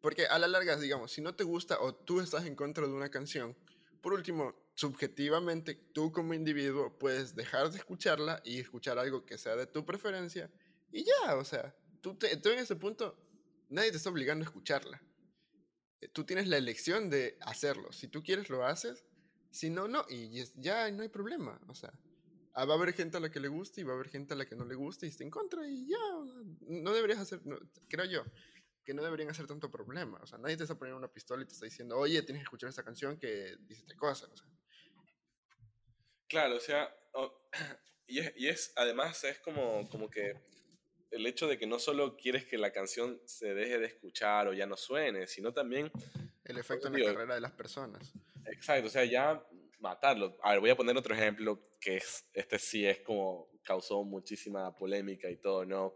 Porque 0.00 0.26
a 0.26 0.38
la 0.38 0.46
larga, 0.46 0.76
digamos, 0.76 1.12
si 1.12 1.20
no 1.20 1.34
te 1.34 1.44
gusta 1.44 1.80
o 1.80 1.94
tú 1.94 2.20
estás 2.20 2.46
en 2.46 2.54
contra 2.54 2.86
de 2.86 2.92
una 2.92 3.10
canción, 3.10 3.56
por 4.00 4.12
último, 4.12 4.54
subjetivamente, 4.74 5.74
tú 5.74 6.12
como 6.12 6.34
individuo 6.34 6.96
puedes 6.98 7.34
dejar 7.34 7.70
de 7.70 7.78
escucharla 7.78 8.40
y 8.44 8.60
escuchar 8.60 8.98
algo 8.98 9.26
que 9.26 9.36
sea 9.38 9.56
de 9.56 9.66
tu 9.66 9.84
preferencia 9.84 10.50
y 10.90 11.04
ya, 11.04 11.36
o 11.36 11.44
sea, 11.44 11.74
tú, 12.00 12.14
te, 12.14 12.36
tú 12.36 12.48
en 12.50 12.60
ese 12.60 12.76
punto 12.76 13.16
nadie 13.68 13.90
te 13.90 13.96
está 13.96 14.10
obligando 14.10 14.44
a 14.44 14.48
escucharla. 14.48 15.02
Eh, 16.00 16.08
tú 16.08 16.24
tienes 16.24 16.48
la 16.48 16.56
elección 16.56 17.10
de 17.10 17.36
hacerlo. 17.40 17.92
Si 17.92 18.08
tú 18.08 18.22
quieres, 18.22 18.48
lo 18.48 18.64
haces. 18.64 19.04
Si 19.50 19.70
no, 19.70 19.88
no. 19.88 20.04
Y 20.08 20.44
ya 20.56 20.90
no 20.90 21.02
hay 21.02 21.08
problema. 21.08 21.60
O 21.68 21.74
sea, 21.74 21.92
ah, 22.54 22.64
va 22.64 22.74
a 22.74 22.76
haber 22.76 22.92
gente 22.92 23.16
a 23.16 23.20
la 23.20 23.30
que 23.30 23.40
le 23.40 23.48
guste 23.48 23.80
y 23.80 23.84
va 23.84 23.92
a 23.92 23.96
haber 23.96 24.08
gente 24.08 24.34
a 24.34 24.36
la 24.36 24.46
que 24.46 24.56
no 24.56 24.64
le 24.64 24.74
guste 24.74 25.06
y 25.06 25.10
está 25.10 25.24
en 25.24 25.30
contra 25.30 25.66
y 25.66 25.88
ya. 25.88 25.96
No 26.60 26.92
deberías 26.92 27.20
hacer, 27.20 27.40
creo 27.88 28.04
yo, 28.04 28.24
que 28.84 28.94
no 28.94 29.02
deberían 29.02 29.30
hacer 29.30 29.46
tanto 29.46 29.70
problema. 29.70 30.18
O 30.22 30.26
sea, 30.26 30.38
nadie 30.38 30.56
te 30.56 30.64
está 30.64 30.78
poniendo 30.78 30.98
una 30.98 31.12
pistola 31.12 31.42
y 31.42 31.46
te 31.46 31.52
está 31.52 31.64
diciendo, 31.64 31.96
oye, 31.98 32.22
tienes 32.22 32.42
que 32.42 32.44
escuchar 32.44 32.70
esta 32.70 32.84
canción 32.84 33.18
que 33.18 33.56
dice 33.60 33.84
tal 33.86 33.96
cosa. 33.96 34.28
Claro, 36.28 36.56
o 36.56 36.60
sea, 36.60 36.94
y, 38.06 38.20
es, 38.20 38.32
y, 38.36 38.48
es, 38.48 38.72
además 38.76 39.24
es 39.24 39.38
como, 39.40 39.88
como 39.88 40.10
que 40.10 40.34
el 41.10 41.26
hecho 41.26 41.46
de 41.46 41.58
que 41.58 41.66
no 41.66 41.78
solo 41.78 42.16
quieres 42.16 42.44
que 42.44 42.58
la 42.58 42.72
canción 42.72 43.20
se 43.24 43.54
deje 43.54 43.78
de 43.78 43.86
escuchar 43.86 44.48
o 44.48 44.52
ya 44.52 44.66
no 44.66 44.76
suene, 44.76 45.26
sino 45.26 45.52
también... 45.52 45.90
El 46.44 46.58
efecto 46.58 46.88
en 46.88 46.94
la 47.00 47.12
carrera 47.12 47.34
de 47.34 47.40
las 47.40 47.52
personas. 47.52 48.12
Exacto, 48.46 48.86
o 48.86 48.90
sea, 48.90 49.04
ya 49.04 49.42
matarlo. 49.80 50.36
A 50.42 50.52
ver, 50.52 50.60
voy 50.60 50.70
a 50.70 50.76
poner 50.76 50.96
otro 50.96 51.14
ejemplo 51.14 51.76
que 51.80 51.98
es, 51.98 52.26
este 52.32 52.58
sí 52.58 52.86
es 52.86 53.00
como 53.00 53.50
causó 53.62 54.02
muchísima 54.02 54.74
polémica 54.74 55.30
y 55.30 55.36
todo, 55.36 55.64
¿no? 55.64 55.94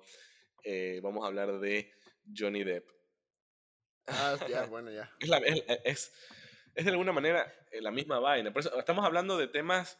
Eh, 0.62 1.00
vamos 1.02 1.24
a 1.24 1.28
hablar 1.28 1.58
de 1.58 1.90
Johnny 2.36 2.64
Depp. 2.64 2.88
Ah, 4.06 4.38
ya, 4.48 4.66
bueno, 4.66 4.90
ya. 4.90 5.10
es, 5.84 6.12
es, 6.74 6.84
de 6.84 6.90
alguna 6.90 7.12
manera 7.12 7.52
eh, 7.70 7.80
la 7.80 7.90
misma 7.90 8.18
vaina. 8.18 8.52
Por 8.52 8.60
eso 8.60 8.78
estamos 8.78 9.04
hablando 9.04 9.36
de 9.38 9.48
temas 9.48 9.98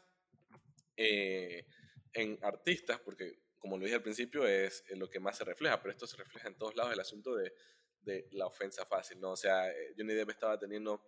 eh, 0.96 1.66
en 2.12 2.38
artistas, 2.42 3.00
porque 3.00 3.41
como 3.62 3.78
lo 3.78 3.84
dije 3.84 3.94
al 3.94 4.02
principio, 4.02 4.44
es 4.44 4.84
lo 4.96 5.08
que 5.08 5.20
más 5.20 5.38
se 5.38 5.44
refleja, 5.44 5.80
pero 5.80 5.92
esto 5.92 6.04
se 6.04 6.16
refleja 6.16 6.48
en 6.48 6.58
todos 6.58 6.74
lados, 6.74 6.92
el 6.92 6.98
asunto 6.98 7.36
de, 7.36 7.54
de 8.00 8.26
la 8.32 8.46
ofensa 8.46 8.84
fácil, 8.84 9.20
¿no? 9.20 9.30
O 9.30 9.36
sea, 9.36 9.72
Johnny 9.96 10.14
Depp 10.14 10.30
estaba 10.30 10.58
teniendo 10.58 11.00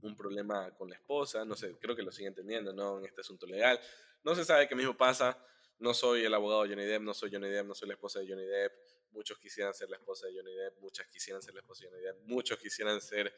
un 0.00 0.16
problema 0.16 0.74
con 0.74 0.88
la 0.88 0.96
esposa, 0.96 1.44
no 1.44 1.54
sé, 1.54 1.76
creo 1.78 1.94
que 1.94 2.02
lo 2.02 2.10
siguen 2.10 2.34
teniendo, 2.34 2.72
¿no? 2.72 2.98
En 2.98 3.04
este 3.04 3.20
asunto 3.20 3.46
legal. 3.46 3.78
No 4.24 4.34
se 4.34 4.42
sabe 4.42 4.68
qué 4.68 4.74
mismo 4.74 4.96
pasa. 4.96 5.36
No 5.78 5.92
soy 5.92 6.24
el 6.24 6.32
abogado 6.32 6.62
de 6.62 6.70
Johnny 6.70 6.86
Depp, 6.86 7.02
no 7.02 7.12
soy 7.12 7.30
Johnny 7.30 7.50
Depp, 7.50 7.66
no 7.66 7.74
soy 7.74 7.88
la 7.88 7.94
esposa 7.94 8.20
de 8.20 8.26
Johnny 8.26 8.46
Depp. 8.46 8.72
Muchos 9.10 9.38
quisieran 9.38 9.74
ser 9.74 9.90
la 9.90 9.96
esposa 9.96 10.28
de 10.28 10.36
Johnny 10.36 10.54
Depp, 10.54 10.78
muchas 10.78 11.06
quisieran 11.08 11.42
ser 11.42 11.52
la 11.52 11.60
esposa 11.60 11.84
de 11.84 11.90
Johnny 11.90 12.02
Depp, 12.02 12.18
muchos 12.22 12.58
quisieran 12.58 13.02
ser 13.02 13.34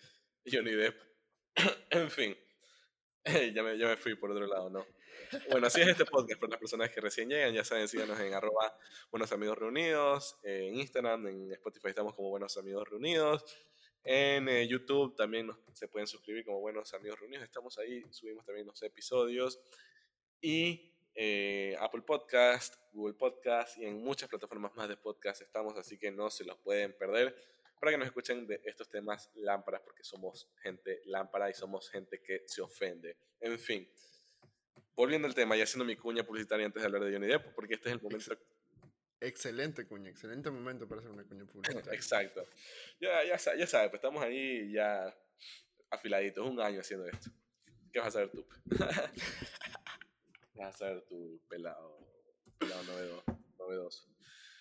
Johnny 0.46 0.76
Depp. 0.76 0.96
en 1.90 2.08
fin, 2.08 2.36
ya, 3.52 3.62
me, 3.64 3.76
ya 3.76 3.88
me 3.88 3.96
fui 3.96 4.14
por 4.14 4.30
otro 4.30 4.46
lado, 4.46 4.70
¿no? 4.70 4.86
Bueno, 5.50 5.66
así 5.66 5.80
es 5.80 5.88
este 5.88 6.04
podcast 6.04 6.38
para 6.38 6.50
las 6.50 6.58
personas 6.58 6.90
que 6.90 7.00
recién 7.00 7.28
llegan. 7.28 7.54
Ya 7.54 7.64
saben, 7.64 7.88
síganos 7.88 8.20
en 8.20 8.34
arroba 8.34 8.76
Buenos 9.10 9.32
Amigos 9.32 9.56
Reunidos, 9.56 10.36
en 10.42 10.76
Instagram, 10.76 11.26
en 11.26 11.52
Spotify 11.52 11.88
estamos 11.88 12.14
como 12.14 12.28
Buenos 12.28 12.56
Amigos 12.58 12.86
Reunidos. 12.88 13.44
En 14.04 14.48
eh, 14.48 14.66
YouTube 14.68 15.16
también 15.16 15.50
se 15.72 15.88
pueden 15.88 16.06
suscribir 16.06 16.44
como 16.44 16.60
Buenos 16.60 16.92
Amigos 16.92 17.18
Reunidos. 17.18 17.44
Estamos 17.44 17.78
ahí, 17.78 18.04
subimos 18.10 18.44
también 18.44 18.66
los 18.66 18.82
episodios. 18.82 19.58
Y 20.40 20.92
eh, 21.14 21.76
Apple 21.80 22.02
Podcast, 22.02 22.76
Google 22.92 23.14
Podcast 23.14 23.78
y 23.78 23.86
en 23.86 24.02
muchas 24.02 24.28
plataformas 24.28 24.74
más 24.74 24.88
de 24.88 24.96
podcast 24.96 25.40
estamos, 25.40 25.78
así 25.78 25.98
que 25.98 26.10
no 26.10 26.28
se 26.30 26.44
los 26.44 26.58
pueden 26.58 26.92
perder 26.92 27.34
para 27.80 27.90
que 27.90 27.98
nos 27.98 28.06
escuchen 28.06 28.46
de 28.46 28.60
estos 28.64 28.88
temas 28.88 29.30
lámparas, 29.34 29.80
porque 29.80 30.04
somos 30.04 30.48
gente 30.62 31.00
lámpara 31.06 31.50
y 31.50 31.54
somos 31.54 31.90
gente 31.90 32.20
que 32.20 32.44
se 32.46 32.62
ofende. 32.62 33.16
En 33.40 33.58
fin, 33.58 33.88
volviendo 34.94 35.28
al 35.28 35.34
tema 35.34 35.56
y 35.56 35.62
haciendo 35.62 35.84
mi 35.84 35.96
cuña 35.96 36.24
publicitaria 36.24 36.66
antes 36.66 36.82
de 36.82 36.86
hablar 36.86 37.04
de 37.04 37.12
Johnny 37.12 37.26
Depp, 37.26 37.54
porque 37.54 37.74
este 37.74 37.88
es 37.88 37.94
el 37.96 38.02
momento 38.02 38.36
Excelente 39.22 39.86
cuña, 39.86 40.10
excelente 40.10 40.50
momento 40.50 40.88
para 40.88 41.00
hacer 41.00 41.12
una 41.12 41.22
cuña 41.22 41.44
pública. 41.44 41.80
Exacto. 41.94 42.44
Ya, 43.00 43.22
ya, 43.24 43.36
ya 43.36 43.66
sabes, 43.68 43.90
pues 43.90 43.94
estamos 43.94 44.20
ahí 44.22 44.72
ya 44.72 45.16
afiladitos, 45.90 46.44
un 46.48 46.60
año 46.60 46.80
haciendo 46.80 47.06
esto. 47.06 47.30
¿Qué 47.92 48.00
vas 48.00 48.08
a 48.08 48.10
saber 48.10 48.30
tú? 48.30 48.44
vas 50.54 50.74
a 50.74 50.78
saber 50.78 51.02
tu 51.02 51.40
pelado, 51.48 51.98
pelado 52.58 52.82
novedoso. 53.58 54.08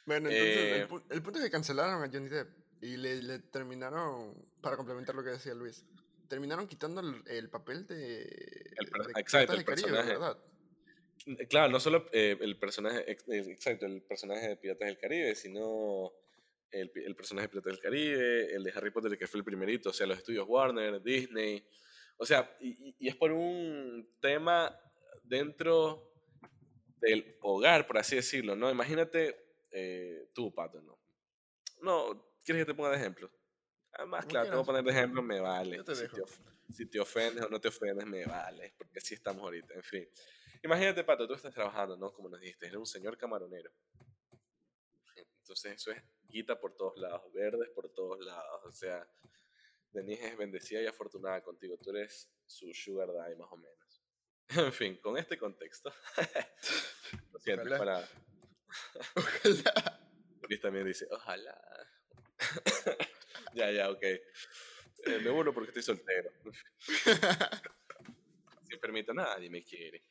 Bueno, 0.06 0.30
entonces 0.30 0.58
el, 0.58 0.82
eh, 0.82 0.88
el, 1.10 1.24
punto 1.24 1.40
es 1.40 1.46
que 1.46 1.52
cancelaron 1.52 2.04
a 2.04 2.12
Johnny 2.12 2.30
Depp 2.30 2.50
y 2.82 2.98
le, 2.98 3.22
le, 3.24 3.40
terminaron, 3.40 4.36
para 4.62 4.78
complementar 4.78 5.16
lo 5.16 5.24
que 5.24 5.32
decía 5.32 5.56
Luis, 5.56 5.86
terminaron 6.32 6.66
quitando 6.66 7.02
el, 7.02 7.50
papel 7.50 7.86
de, 7.86 8.22
el, 8.22 8.86
de 8.90 9.20
exacto, 9.20 9.52
el 9.52 9.66
personaje. 9.66 10.12
¿verdad? 10.12 10.38
Eh, 11.26 11.46
claro, 11.50 11.70
no 11.70 11.78
solo 11.82 12.08
eh, 12.14 12.38
el 12.40 12.58
personaje, 12.58 13.04
exacto, 13.12 13.86
el 13.86 14.02
personaje 14.02 14.48
de 14.48 14.56
Piratas 14.56 14.88
del 14.88 14.98
Caribe, 14.98 15.36
sino 15.36 16.14
el, 16.72 16.90
el, 16.96 17.16
personaje 17.18 17.48
de 17.48 17.50
Piratas 17.50 17.74
del 17.74 17.82
Caribe, 17.82 18.56
el 18.56 18.64
de 18.64 18.72
Harry 18.74 18.92
Potter 18.92 19.18
que 19.18 19.28
fue 19.28 19.40
el 19.40 19.44
primerito, 19.44 19.90
o 19.90 19.94
sea, 19.94 20.08
los 20.08 20.20
estudios 20.20 20.48
Warner, 20.48 21.04
Disney, 21.04 21.68
o 22.16 22.26
sea, 22.26 22.56
y, 22.62 22.96
y 22.98 23.10
es 23.10 23.16
por 23.18 23.34
un 23.34 24.16
tema 24.22 24.74
dentro 25.24 26.14
del 27.02 27.36
hogar, 27.42 27.86
por 27.88 27.98
así 27.98 28.16
decirlo, 28.16 28.56
¿no? 28.56 28.72
Imagínate 28.72 29.36
eh, 29.72 30.30
tú, 30.34 30.56
Pato, 30.56 30.82
¿no? 30.82 30.98
No, 31.82 32.38
¿quieres 32.46 32.62
que 32.62 32.72
te 32.72 32.74
ponga 32.74 32.92
de 32.92 32.96
ejemplo? 32.96 33.30
Además, 33.94 34.26
claro, 34.26 34.50
te 34.50 34.56
voy 34.56 34.64
a 34.64 34.66
poner 34.66 34.84
de 34.84 34.92
ejemplo, 34.92 35.22
me 35.22 35.39
vale. 35.39 35.84
te 35.84 35.96
si, 35.96 36.08
te 36.08 36.22
si, 36.74 36.86
te 36.86 37.00
ofendes 37.00 37.44
o 37.44 37.50
no 37.50 37.60
te 37.60 37.68
ofendes, 37.68 38.06
me 38.06 38.26
vale, 38.26 38.74
porque 38.78 39.00
así 39.00 39.14
estamos 39.14 39.44
ahorita, 39.44 39.74
en 39.74 39.84
fin. 39.84 40.08
Imagínate, 40.64 41.04
Pato, 41.04 41.28
tú 41.28 41.34
estás 41.34 41.54
trabajando, 41.54 41.98
¿no? 41.98 42.14
Como 42.14 42.30
nos 42.30 42.39
dijiste, 42.39 42.68
eres 42.68 42.78
un 42.78 42.86
señor 42.86 43.18
camaronero. 43.18 43.72
Entonces 45.16 45.74
eso 45.74 45.92
es 45.92 46.02
guita 46.28 46.60
por 46.60 46.76
todos 46.76 46.98
lados, 46.98 47.32
verdes 47.34 47.70
por 47.70 47.89
todos 47.89 48.24
lados. 48.24 48.62
O 48.64 48.72
sea, 48.72 49.06
Denise 49.92 50.28
es 50.28 50.38
bendecida 50.38 50.82
y 50.82 50.88
afortunada 50.88 51.42
contigo. 51.42 51.76
Tú 51.78 51.89
eres 51.89 52.32
su 52.46 52.74
sugar 52.74 53.12
daddy, 53.12 53.36
más 53.36 53.52
o 53.52 53.58
menos. 53.58 53.78
En 54.68 54.74
fin, 54.74 54.98
con 54.98 55.18
este 55.18 55.38
contexto. 55.38 55.94
Lo 57.32 57.39
siento, 57.39 57.70
para... 57.78 58.08
Ojalá. 59.16 60.10
Luis 60.42 60.62
también 60.62 60.86
dice, 60.86 61.08
ojalá. 61.10 61.58
Ya, 63.54 63.72
ya, 63.72 63.90
ok. 63.90 64.04
Eh, 64.04 64.22
me 65.24 65.30
burlo 65.30 65.54
porque 65.54 65.70
estoy 65.70 65.84
soltero. 65.84 66.32
Sin 68.70 68.80
permiso, 68.80 69.14
nadie 69.14 69.50
me 69.50 69.64
quiere. 69.64 70.04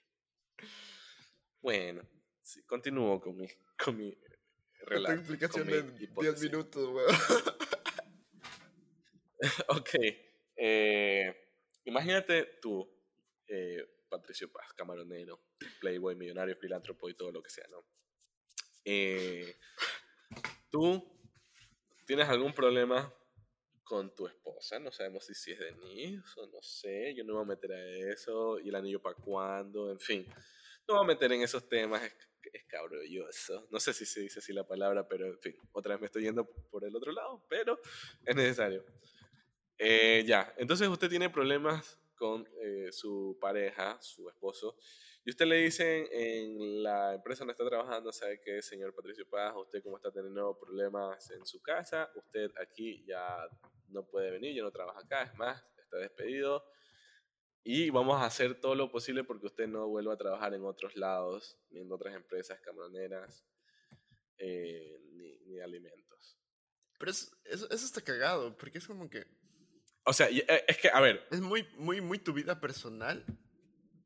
Bueno, 1.61 2.03
sí, 2.43 2.63
continúo 2.65 3.21
con 3.21 3.37
mi, 3.37 3.47
con 3.83 3.97
mi 3.97 4.17
relato. 4.83 5.13
Esta 5.13 5.21
explicación 5.21 5.67
de 5.67 5.83
10 6.21 6.43
minutos, 6.43 6.89
weón. 6.89 7.15
ok. 9.69 9.91
Eh, 10.57 11.35
imagínate 11.85 12.59
tú, 12.61 12.89
eh, 13.47 14.05
Patricio 14.09 14.51
Paz, 14.51 14.73
camaronero, 14.75 15.41
playboy, 15.81 16.17
millonario, 16.17 16.57
filántropo 16.57 17.09
y 17.09 17.15
todo 17.15 17.33
lo 17.33 17.43
que 17.43 17.51
sea, 17.51 17.67
¿no? 17.69 17.85
Eh, 18.85 19.57
tú 20.71 21.20
tienes 22.11 22.29
algún 22.29 22.53
problema 22.53 23.15
con 23.85 24.13
tu 24.17 24.27
esposa, 24.27 24.81
no 24.81 24.91
sabemos 24.91 25.25
si, 25.25 25.35
si 25.35 25.53
es 25.53 25.61
Denise 25.61 26.41
o 26.41 26.47
no 26.49 26.61
sé, 26.61 27.15
yo 27.15 27.23
no 27.23 27.35
me 27.35 27.39
voy 27.39 27.45
a 27.45 27.55
meter 27.55 27.73
a 27.73 28.13
eso, 28.13 28.59
y 28.59 28.69
el 28.69 28.75
anillo 28.75 29.01
para 29.01 29.15
cuándo, 29.15 29.93
en 29.93 30.01
fin 30.01 30.27
no 30.91 30.97
voy 30.97 31.05
a 31.05 31.07
meter 31.07 31.33
en 31.33 31.43
esos 31.43 31.69
temas, 31.69 32.03
es, 32.03 32.13
es 32.53 32.65
cabrolloso. 32.65 33.69
No 33.71 33.79
sé 33.79 33.93
si 33.93 34.05
se 34.05 34.21
dice 34.23 34.41
así 34.41 34.53
la 34.53 34.67
palabra, 34.67 35.07
pero 35.07 35.27
en 35.27 35.39
fin, 35.39 35.57
otra 35.73 35.95
vez 35.95 36.01
me 36.01 36.07
estoy 36.07 36.25
yendo 36.25 36.45
por 36.45 36.85
el 36.85 36.95
otro 36.97 37.13
lado, 37.13 37.45
pero 37.49 37.79
es 38.25 38.35
necesario. 38.35 38.85
Eh, 39.79 40.25
ya, 40.27 40.53
entonces 40.59 40.89
usted 40.89 41.09
tiene 41.09 41.31
problemas 41.31 42.01
con 42.17 42.47
eh, 42.61 42.89
su 42.91 43.39
pareja, 43.41 44.03
su 44.03 44.29
esposo, 44.29 44.77
y 45.25 45.31
usted 45.31 45.47
le 45.47 45.57
dice 45.57 46.09
en 46.13 46.83
la 46.83 47.15
empresa 47.15 47.41
donde 47.41 47.53
está 47.53 47.67
trabajando, 47.67 48.13
sabe 48.13 48.41
que 48.41 48.63
señor 48.63 48.95
Patricio 48.95 49.29
Paz, 49.29 49.55
usted 49.57 49.83
como 49.83 49.97
está 49.97 50.11
teniendo 50.11 50.59
problemas 50.59 51.31
en 51.31 51.45
su 51.45 51.61
casa, 51.61 52.11
usted 52.15 52.51
aquí 52.61 53.05
ya 53.07 53.47
no 53.89 54.07
puede 54.07 54.31
venir, 54.31 54.55
ya 54.55 54.63
no 54.63 54.71
trabaja 54.71 55.01
acá, 55.01 55.23
es 55.25 55.35
más, 55.35 55.63
está 55.77 55.99
despedido, 55.99 56.65
y 57.63 57.91
vamos 57.91 58.21
a 58.21 58.25
hacer 58.25 58.59
todo 58.59 58.75
lo 58.75 58.91
posible 58.91 59.23
porque 59.23 59.47
usted 59.47 59.69
no 59.69 59.87
vuelva 59.89 60.15
a 60.15 60.17
trabajar 60.17 60.55
en 60.55 60.65
otros 60.65 60.97
lados, 60.97 61.59
ni 61.69 61.81
en 61.81 61.93
otras 61.93 62.15
empresas 62.15 62.59
camaroneras, 62.61 63.45
eh, 64.39 64.99
ni, 65.13 65.39
ni, 65.41 65.61
alimentos. 65.61 66.39
Pero 66.99 67.11
eso, 67.11 67.31
eso, 67.45 67.67
está 67.69 68.01
cagado, 68.01 68.57
porque 68.57 68.79
es 68.79 68.87
como 68.87 69.11
que... 69.11 69.27
O 70.07 70.15
sea, 70.15 70.31
eh, 70.31 70.65
es 70.67 70.79
que, 70.79 70.89
a 70.89 71.01
ver... 71.01 71.27
Es 71.31 71.43
muy, 71.43 71.69
muy, 71.77 72.01
muy 72.01 72.19
tu 72.19 72.33
vida 72.33 72.59
personal 72.59 73.27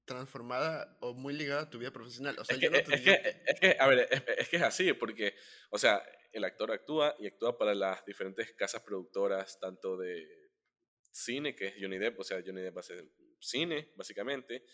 transformada 0.04 0.96
o 1.00 1.14
muy 1.14 1.34
ligada 1.34 1.62
a 1.62 1.70
tu 1.70 1.78
vida 1.78 1.90
profesional. 1.90 2.36
O 2.38 2.44
sea, 2.44 2.56
es, 2.56 2.60
que, 2.60 2.76
es, 2.76 3.00
que, 3.00 3.42
es, 3.46 3.60
que, 3.60 3.76
a 3.78 3.86
ver, 3.86 4.08
es, 4.10 4.48
que 4.48 4.56
es 4.56 4.62
así, 4.62 4.92
porque, 4.92 5.34
o 5.70 5.78
sea, 5.78 6.04
el 6.32 6.44
actor 6.44 6.72
actúa 6.72 7.14
y 7.18 7.26
actúa 7.26 7.56
para 7.56 7.74
las 7.74 8.04
diferentes 8.04 8.52
casas 8.52 8.82
productoras, 8.82 9.58
tanto 9.60 9.96
de 9.96 10.26
cine, 11.10 11.54
que 11.54 11.68
es 11.68 11.74
Johnny 11.80 11.98
Depp, 11.98 12.20
o 12.20 12.24
sea, 12.24 12.42
Johnny 12.44 12.60
Depp 12.60 12.78
hace 12.78 13.10
cine, 13.40 13.92
básicamente, 13.96 14.64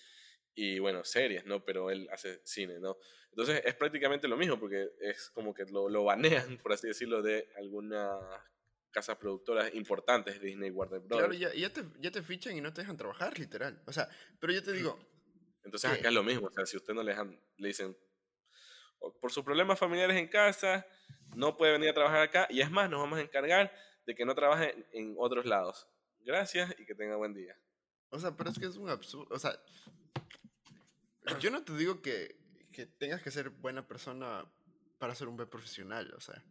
y 0.55 0.78
bueno, 0.78 1.05
series, 1.05 1.45
¿no? 1.45 1.64
Pero 1.64 1.91
él 1.91 2.09
hace 2.11 2.41
cine, 2.45 2.81
¿no? 2.81 2.99
Entonces 3.31 3.62
es 3.64 3.74
prácticamente 3.74 4.26
lo 4.26 4.37
mismo, 4.37 4.59
porque 4.59 4.91
es 5.01 5.31
como 5.31 5.55
que 5.55 5.64
lo, 5.66 5.89
lo 5.89 6.05
banean, 6.05 6.59
por 6.59 6.72
así 6.72 6.89
decirlo, 6.89 7.22
de 7.22 7.49
algunas 7.57 8.20
casas 8.91 9.16
productoras 9.18 9.72
importantes, 9.74 10.41
Disney, 10.41 10.70
Warner 10.70 11.01
Bros. 11.01 11.20
Claro, 11.20 11.35
ya, 11.35 11.53
ya, 11.55 11.72
te, 11.72 11.83
ya 12.01 12.11
te 12.11 12.22
fichan 12.22 12.57
y 12.57 12.61
no 12.61 12.72
te 12.72 12.81
dejan 12.81 12.97
trabajar, 12.97 13.39
literal. 13.39 13.81
O 13.87 13.93
sea, 13.93 14.09
pero 14.41 14.53
yo 14.53 14.62
te 14.62 14.72
digo... 14.72 14.99
Entonces 15.64 15.90
acá 15.90 16.08
es 16.08 16.14
lo 16.14 16.22
mismo, 16.22 16.46
o 16.46 16.50
sea, 16.50 16.64
si 16.66 16.76
usted 16.76 16.94
no 16.94 17.02
le, 17.02 17.14
le 17.56 17.68
dicen, 17.68 17.96
por 19.20 19.30
sus 19.30 19.44
problemas 19.44 19.78
familiares 19.78 20.16
en 20.16 20.28
casa, 20.28 20.86
no 21.34 21.56
puede 21.56 21.72
venir 21.72 21.90
a 21.90 21.94
trabajar 21.94 22.22
acá, 22.22 22.46
y 22.50 22.61
es 22.61 22.70
más, 22.70 22.90
nos 22.90 23.00
vamos 23.00 23.18
a 23.18 23.22
encargar 23.22 23.72
de 24.06 24.14
que 24.14 24.24
no 24.24 24.34
trabaje 24.34 24.86
en 24.92 25.14
otros 25.18 25.46
lados. 25.46 25.88
Gracias 26.20 26.74
y 26.78 26.84
que 26.84 26.94
tenga 26.94 27.16
buen 27.16 27.34
día. 27.34 27.56
O 28.11 28.18
sea, 28.18 28.36
pero 28.36 28.50
es 28.50 28.58
que 28.58 28.66
es 28.66 28.76
un 28.76 28.88
absurdo. 28.88 29.34
O 29.34 29.38
sea, 29.38 29.58
yo 31.38 31.50
no 31.50 31.62
te 31.64 31.76
digo 31.76 32.02
que, 32.02 32.36
que 32.72 32.86
tengas 32.86 33.22
que 33.22 33.30
ser 33.30 33.50
buena 33.50 33.86
persona 33.86 34.44
para 34.98 35.14
ser 35.14 35.28
un 35.28 35.36
buen 35.36 35.48
profesional. 35.48 36.12
O 36.16 36.20
sea, 36.20 36.42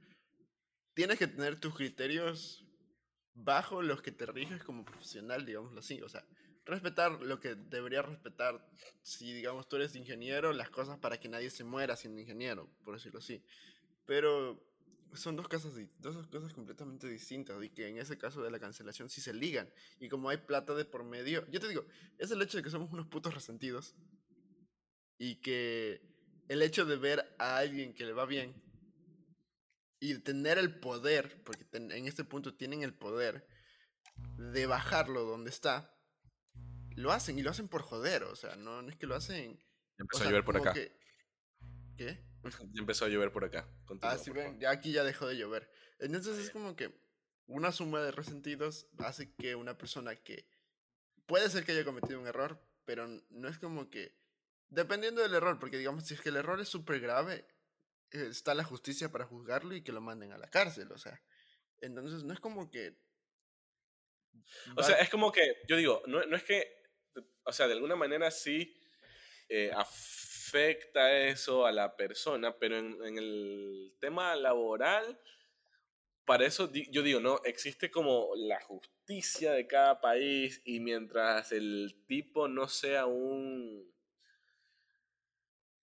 tienes 0.93 1.19
que 1.19 1.27
tener 1.27 1.59
tus 1.59 1.75
criterios 1.75 2.65
bajo 3.33 3.81
los 3.81 4.01
que 4.01 4.11
te 4.11 4.25
riges 4.25 4.63
como 4.63 4.85
profesional, 4.85 5.45
digámoslo 5.45 5.79
así. 5.79 6.01
O 6.01 6.09
sea, 6.09 6.25
respetar 6.69 7.11
lo 7.21 7.39
que 7.39 7.55
debería 7.55 8.01
respetar 8.01 8.65
si, 9.01 9.33
digamos, 9.33 9.67
tú 9.67 9.75
eres 9.75 9.95
ingeniero, 9.95 10.53
las 10.53 10.69
cosas 10.69 10.97
para 10.97 11.19
que 11.19 11.29
nadie 11.29 11.49
se 11.49 11.63
muera 11.63 11.95
siendo 11.95 12.21
ingeniero, 12.21 12.69
por 12.83 12.95
decirlo 12.95 13.19
así. 13.19 13.43
Pero 14.05 14.63
son 15.13 15.35
dos 15.35 15.47
cosas, 15.47 15.73
dos 15.99 16.27
cosas 16.27 16.53
completamente 16.53 17.07
distintas 17.07 17.61
y 17.63 17.69
que 17.69 17.87
en 17.87 17.97
ese 17.97 18.17
caso 18.17 18.41
de 18.41 18.51
la 18.51 18.59
cancelación 18.59 19.09
sí 19.09 19.21
se 19.21 19.33
ligan. 19.33 19.69
Y 19.99 20.09
como 20.09 20.29
hay 20.29 20.37
plata 20.37 20.73
de 20.75 20.85
por 20.85 21.03
medio, 21.03 21.45
yo 21.49 21.59
te 21.59 21.67
digo, 21.67 21.85
es 22.17 22.31
el 22.31 22.41
hecho 22.41 22.57
de 22.57 22.63
que 22.63 22.69
somos 22.69 22.91
unos 22.91 23.07
putos 23.07 23.33
resentidos 23.33 23.95
y 25.17 25.35
que 25.41 26.01
el 26.47 26.61
hecho 26.61 26.85
de 26.85 26.97
ver 26.97 27.35
a 27.39 27.57
alguien 27.57 27.93
que 27.93 28.05
le 28.05 28.13
va 28.13 28.25
bien 28.25 28.53
y 29.99 30.17
tener 30.19 30.57
el 30.57 30.79
poder, 30.79 31.43
porque 31.43 31.65
en 31.73 32.07
este 32.07 32.23
punto 32.23 32.55
tienen 32.55 32.83
el 32.83 32.93
poder 32.93 33.45
de 34.37 34.65
bajarlo 34.65 35.23
donde 35.23 35.49
está, 35.49 35.93
lo 36.99 37.13
hacen 37.13 37.39
y 37.39 37.41
lo 37.41 37.49
hacen 37.49 37.69
por 37.69 37.81
joder, 37.81 38.23
o 38.23 38.35
sea, 38.35 38.55
no, 38.57 38.81
es 38.87 38.95
que 38.97 39.07
lo 39.07 39.15
hacen... 39.15 39.57
Empezó 39.97 40.23
a 40.23 40.27
llover 40.27 40.43
por 40.43 40.57
acá. 40.57 40.73
¿Qué? 41.97 42.27
Ya 42.73 42.79
empezó 42.79 43.03
a 43.03 43.09
llover 43.09 43.33
por 43.33 43.43
acá. 43.43 43.69
ah, 44.01 44.17
sí, 44.17 44.31
ven, 44.31 44.59
ya 44.61 44.71
aquí 44.71 44.93
ya 44.93 45.03
dejó 45.03 45.27
de 45.27 45.35
llover. 45.35 45.69
Entonces 45.99 46.37
es 46.37 46.51
como 46.51 46.73
que 46.77 46.97
una 47.47 47.73
suma 47.73 48.01
de 48.01 48.11
resentidos 48.11 48.87
hace 48.99 49.33
que 49.33 49.55
una 49.55 49.77
persona 49.77 50.15
que 50.15 50.47
puede 51.25 51.49
ser 51.49 51.65
que 51.65 51.73
haya 51.73 51.83
cometido 51.83 52.17
un 52.17 52.27
error, 52.27 52.65
pero 52.85 53.07
no 53.29 53.47
es 53.49 53.59
como 53.59 53.89
que... 53.89 54.17
Dependiendo 54.69 55.21
del 55.21 55.33
error, 55.33 55.59
porque 55.59 55.77
digamos, 55.77 56.05
si 56.05 56.13
es 56.13 56.21
que 56.21 56.29
el 56.29 56.37
error 56.37 56.61
es 56.61 56.69
súper 56.69 57.01
grave, 57.01 57.45
está 58.11 58.53
la 58.53 58.63
justicia 58.63 59.11
para 59.11 59.25
juzgarlo 59.25 59.75
y 59.75 59.83
que 59.83 59.91
lo 59.91 59.99
manden 59.99 60.31
a 60.31 60.37
la 60.37 60.49
cárcel, 60.49 60.91
o 60.91 60.97
sea. 60.97 61.21
Entonces 61.81 62.23
no 62.23 62.33
es 62.33 62.39
como 62.39 62.71
que... 62.71 62.97
O 64.77 64.83
sea, 64.83 64.95
es 64.97 65.09
como 65.09 65.31
que, 65.31 65.41
yo 65.67 65.75
digo, 65.75 66.03
no, 66.07 66.25
no 66.25 66.35
es 66.37 66.43
que, 66.43 66.78
o 67.43 67.51
sea, 67.51 67.67
de 67.67 67.73
alguna 67.73 67.95
manera 67.95 68.31
sí 68.31 68.75
eh, 69.47 69.71
afecta 69.75 71.17
eso 71.27 71.65
a 71.65 71.71
la 71.71 71.95
persona, 71.95 72.57
pero 72.57 72.77
en, 72.77 73.17
el 73.17 73.95
tema 73.99 74.35
laboral, 74.35 75.19
para 76.25 76.45
eso 76.45 76.71
yo 76.91 77.01
digo, 77.01 77.19
¿no? 77.19 77.41
Existe 77.43 77.89
como 77.89 78.31
la 78.35 78.61
justicia 78.61 79.53
de 79.53 79.65
cada 79.65 79.99
país 80.01 80.61
y 80.65 80.79
mientras 80.79 81.51
el 81.51 82.03
tipo 82.07 82.47
no 82.47 82.67
sea 82.67 83.07
un 83.07 83.91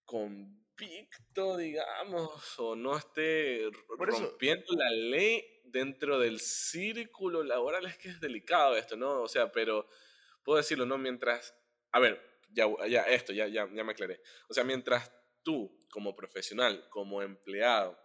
convicto, 0.05 1.57
digamos, 1.57 2.59
o 2.59 2.77
no 2.77 2.97
esté 2.97 3.68
rompiendo 3.99 4.74
la 4.77 4.91
ley 4.91 5.45
dentro 5.64 6.20
del 6.20 6.39
círculo 6.39 7.43
laboral, 7.43 7.87
es 7.87 7.99
que 7.99 8.11
es 8.11 8.20
delicado 8.20 8.77
esto, 8.77 8.97
¿no? 8.97 9.22
O 9.22 9.29
sea, 9.29 9.51
pero 9.51 9.89
puedo 10.47 10.59
decirlo, 10.59 10.87
¿no? 10.87 10.97
Mientras, 10.97 11.55
a 11.91 11.99
ver, 11.99 12.23
ya, 12.53 12.67
ya 12.89 13.03
esto, 13.03 13.33
ya, 13.33 13.49
ya, 13.49 13.69
ya 13.71 13.85
me 13.85 13.93
aclaré. 13.93 14.23
O 14.49 14.55
sea, 14.55 14.63
mientras 14.63 15.13
tú, 15.43 15.77
como 15.91 16.15
profesional, 16.15 16.89
como 16.89 17.21
empleado, 17.21 17.99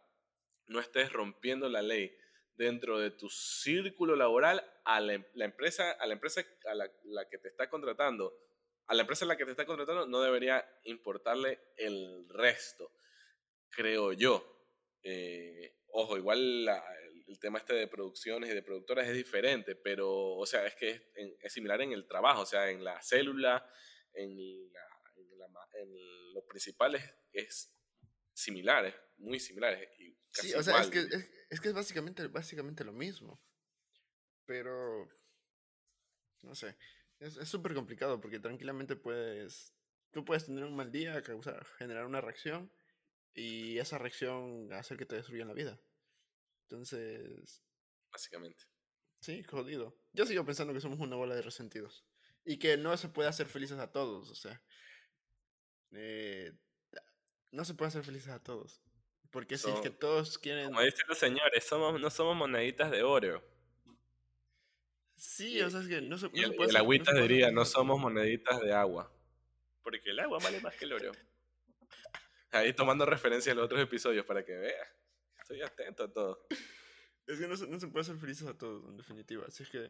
no 0.66 0.80
estés 0.80 1.14
rompiendo 1.14 1.70
la 1.70 1.84
ley 1.84 2.18
dentro 2.56 2.98
de 2.98 3.12
tu 3.12 3.30
círculo 3.30 4.16
laboral, 4.16 4.68
a 4.86 5.00
la, 5.00 5.14
em, 5.14 5.26
empresa, 5.36 5.92
a 5.92 6.08
la 6.08 6.14
empresa 6.14 6.44
a 6.66 6.74
la, 6.74 7.30
que 7.30 7.38
te 7.38 7.48
está 7.48 7.70
contratando, 7.70 8.36
a 8.88 8.96
la 8.96 9.02
empresa 9.02 9.26
a 9.26 9.28
la 9.28 9.38
que 9.38 9.46
te 9.46 9.52
está 9.52 9.66
contratando 9.66 10.08
no 10.08 10.22
debería 10.22 10.68
importarle 10.86 11.60
el 11.78 12.28
resto, 12.28 12.92
creo 13.70 14.14
yo. 14.14 14.44
Eh, 15.04 15.76
ojo, 15.90 16.18
igual 16.18 16.68
el 17.32 17.40
tema 17.40 17.60
este 17.60 17.74
de 17.74 17.88
producciones 17.88 18.50
y 18.50 18.54
de 18.54 18.62
productoras 18.62 19.08
es 19.08 19.16
diferente, 19.16 19.76
pero, 19.76 20.36
o 20.36 20.46
sea, 20.46 20.66
es 20.68 20.76
que 20.76 20.90
es, 20.90 21.02
es, 21.40 21.54
similar 21.54 21.82
en 21.82 21.94
el 21.94 22.06
trabajo, 22.06 22.42
o 22.42 22.46
sea, 22.46 22.70
en 22.70 22.84
la 22.84 23.02
célula, 23.02 23.66
en, 24.14 24.70
los 26.34 26.44
principales 26.46 27.04
es 27.32 27.74
similares, 28.34 28.94
muy 29.18 29.40
similares. 29.40 29.90
Y 30.00 30.18
sí, 30.32 30.54
o 30.54 30.62
sea, 30.62 30.82
es 30.82 30.90
que 30.90 31.00
es, 31.50 31.62
que 31.62 31.70
es 31.70 31.74
básicamente, 31.74 32.28
básicamente 32.28 32.84
lo 32.84 32.94
mismo. 32.94 33.42
Pero, 34.46 35.10
no 36.42 36.54
sé, 36.54 36.76
es 37.20 37.48
súper 37.48 37.74
complicado 37.74 38.20
porque 38.20 38.40
tranquilamente 38.40 38.96
puedes, 38.98 39.74
tú 40.12 40.26
puedes 40.26 40.46
tener 40.46 40.66
un 40.66 40.76
mal 40.76 40.92
día, 40.92 41.22
causar, 41.24 41.66
generar 41.78 42.06
una 42.06 42.20
reacción 42.20 42.72
y 43.34 43.78
esa 43.78 43.98
reacción 43.98 44.72
hacer 44.74 44.98
que 44.98 45.06
te 45.06 45.16
destruyan 45.16 45.48
la 45.48 45.54
vida. 45.54 45.80
Entonces... 46.72 47.62
Básicamente. 48.12 48.64
Sí, 49.20 49.44
jodido. 49.44 49.96
Yo 50.14 50.26
sigo 50.26 50.46
pensando 50.46 50.74
que 50.74 50.80
somos 50.80 51.00
una 51.00 51.18
bola 51.18 51.36
de 51.36 51.42
resentidos 51.42 52.06
y 52.46 52.58
que 52.58 52.78
no 52.78 52.96
se 52.96 53.10
puede 53.10 53.30
hacer 53.30 53.48
felices 53.48 53.78
a 53.78 53.92
todos, 53.92 54.30
o 54.32 54.36
sea, 54.36 54.62
eh, 55.92 56.54
no 57.52 57.66
se 57.66 57.74
puede 57.74 57.90
hacer 57.90 58.04
felices 58.04 58.30
a 58.30 58.42
todos. 58.42 58.82
Porque 59.30 59.58
si 59.58 59.70
es 59.70 59.80
que 59.80 59.90
todos 59.90 60.38
quieren... 60.38 60.66
Como 60.66 60.82
dicen 60.82 61.06
los 61.08 61.18
señores, 61.18 61.64
somos, 61.64 62.00
no 62.00 62.10
somos 62.10 62.36
moneditas 62.36 62.90
de 62.90 63.04
oro. 63.04 63.44
Sí, 65.16 65.62
o 65.62 65.70
sea, 65.70 65.82
es 65.82 65.88
que 65.88 66.02
no 66.02 66.18
se, 66.18 66.30
no 66.30 66.34
el, 66.34 66.56
puede 66.56 66.78
agüita 66.78 67.14
diría, 67.14 67.52
no 67.52 67.64
somos 67.64 68.00
moneditas 68.00 68.60
de 68.62 68.74
agua. 68.74 69.14
Porque 69.84 70.10
el 70.10 70.20
agua 70.20 70.40
vale 70.42 70.60
más 70.62 70.76
que 70.76 70.86
el 70.86 70.94
oro. 70.94 71.12
Ahí 72.52 72.74
tomando 72.74 73.06
referencia 73.06 73.52
a 73.52 73.56
los 73.56 73.66
otros 73.66 73.82
episodios 73.82 74.26
para 74.26 74.44
que 74.44 74.54
veas. 74.54 75.01
Estoy 75.52 75.62
atento 75.62 76.04
a 76.04 76.14
todo. 76.14 76.48
Es 77.28 77.40
que 77.40 77.48
no 77.48 77.56
se, 77.56 77.68
no 77.68 77.80
se 77.80 77.88
puede 77.88 78.02
hacer 78.02 78.18
felices 78.18 78.48
a 78.48 78.58
todos, 78.58 78.88
en 78.90 78.98
definitiva. 78.98 79.46
Así 79.48 79.64
es 79.64 79.70
que 79.70 79.90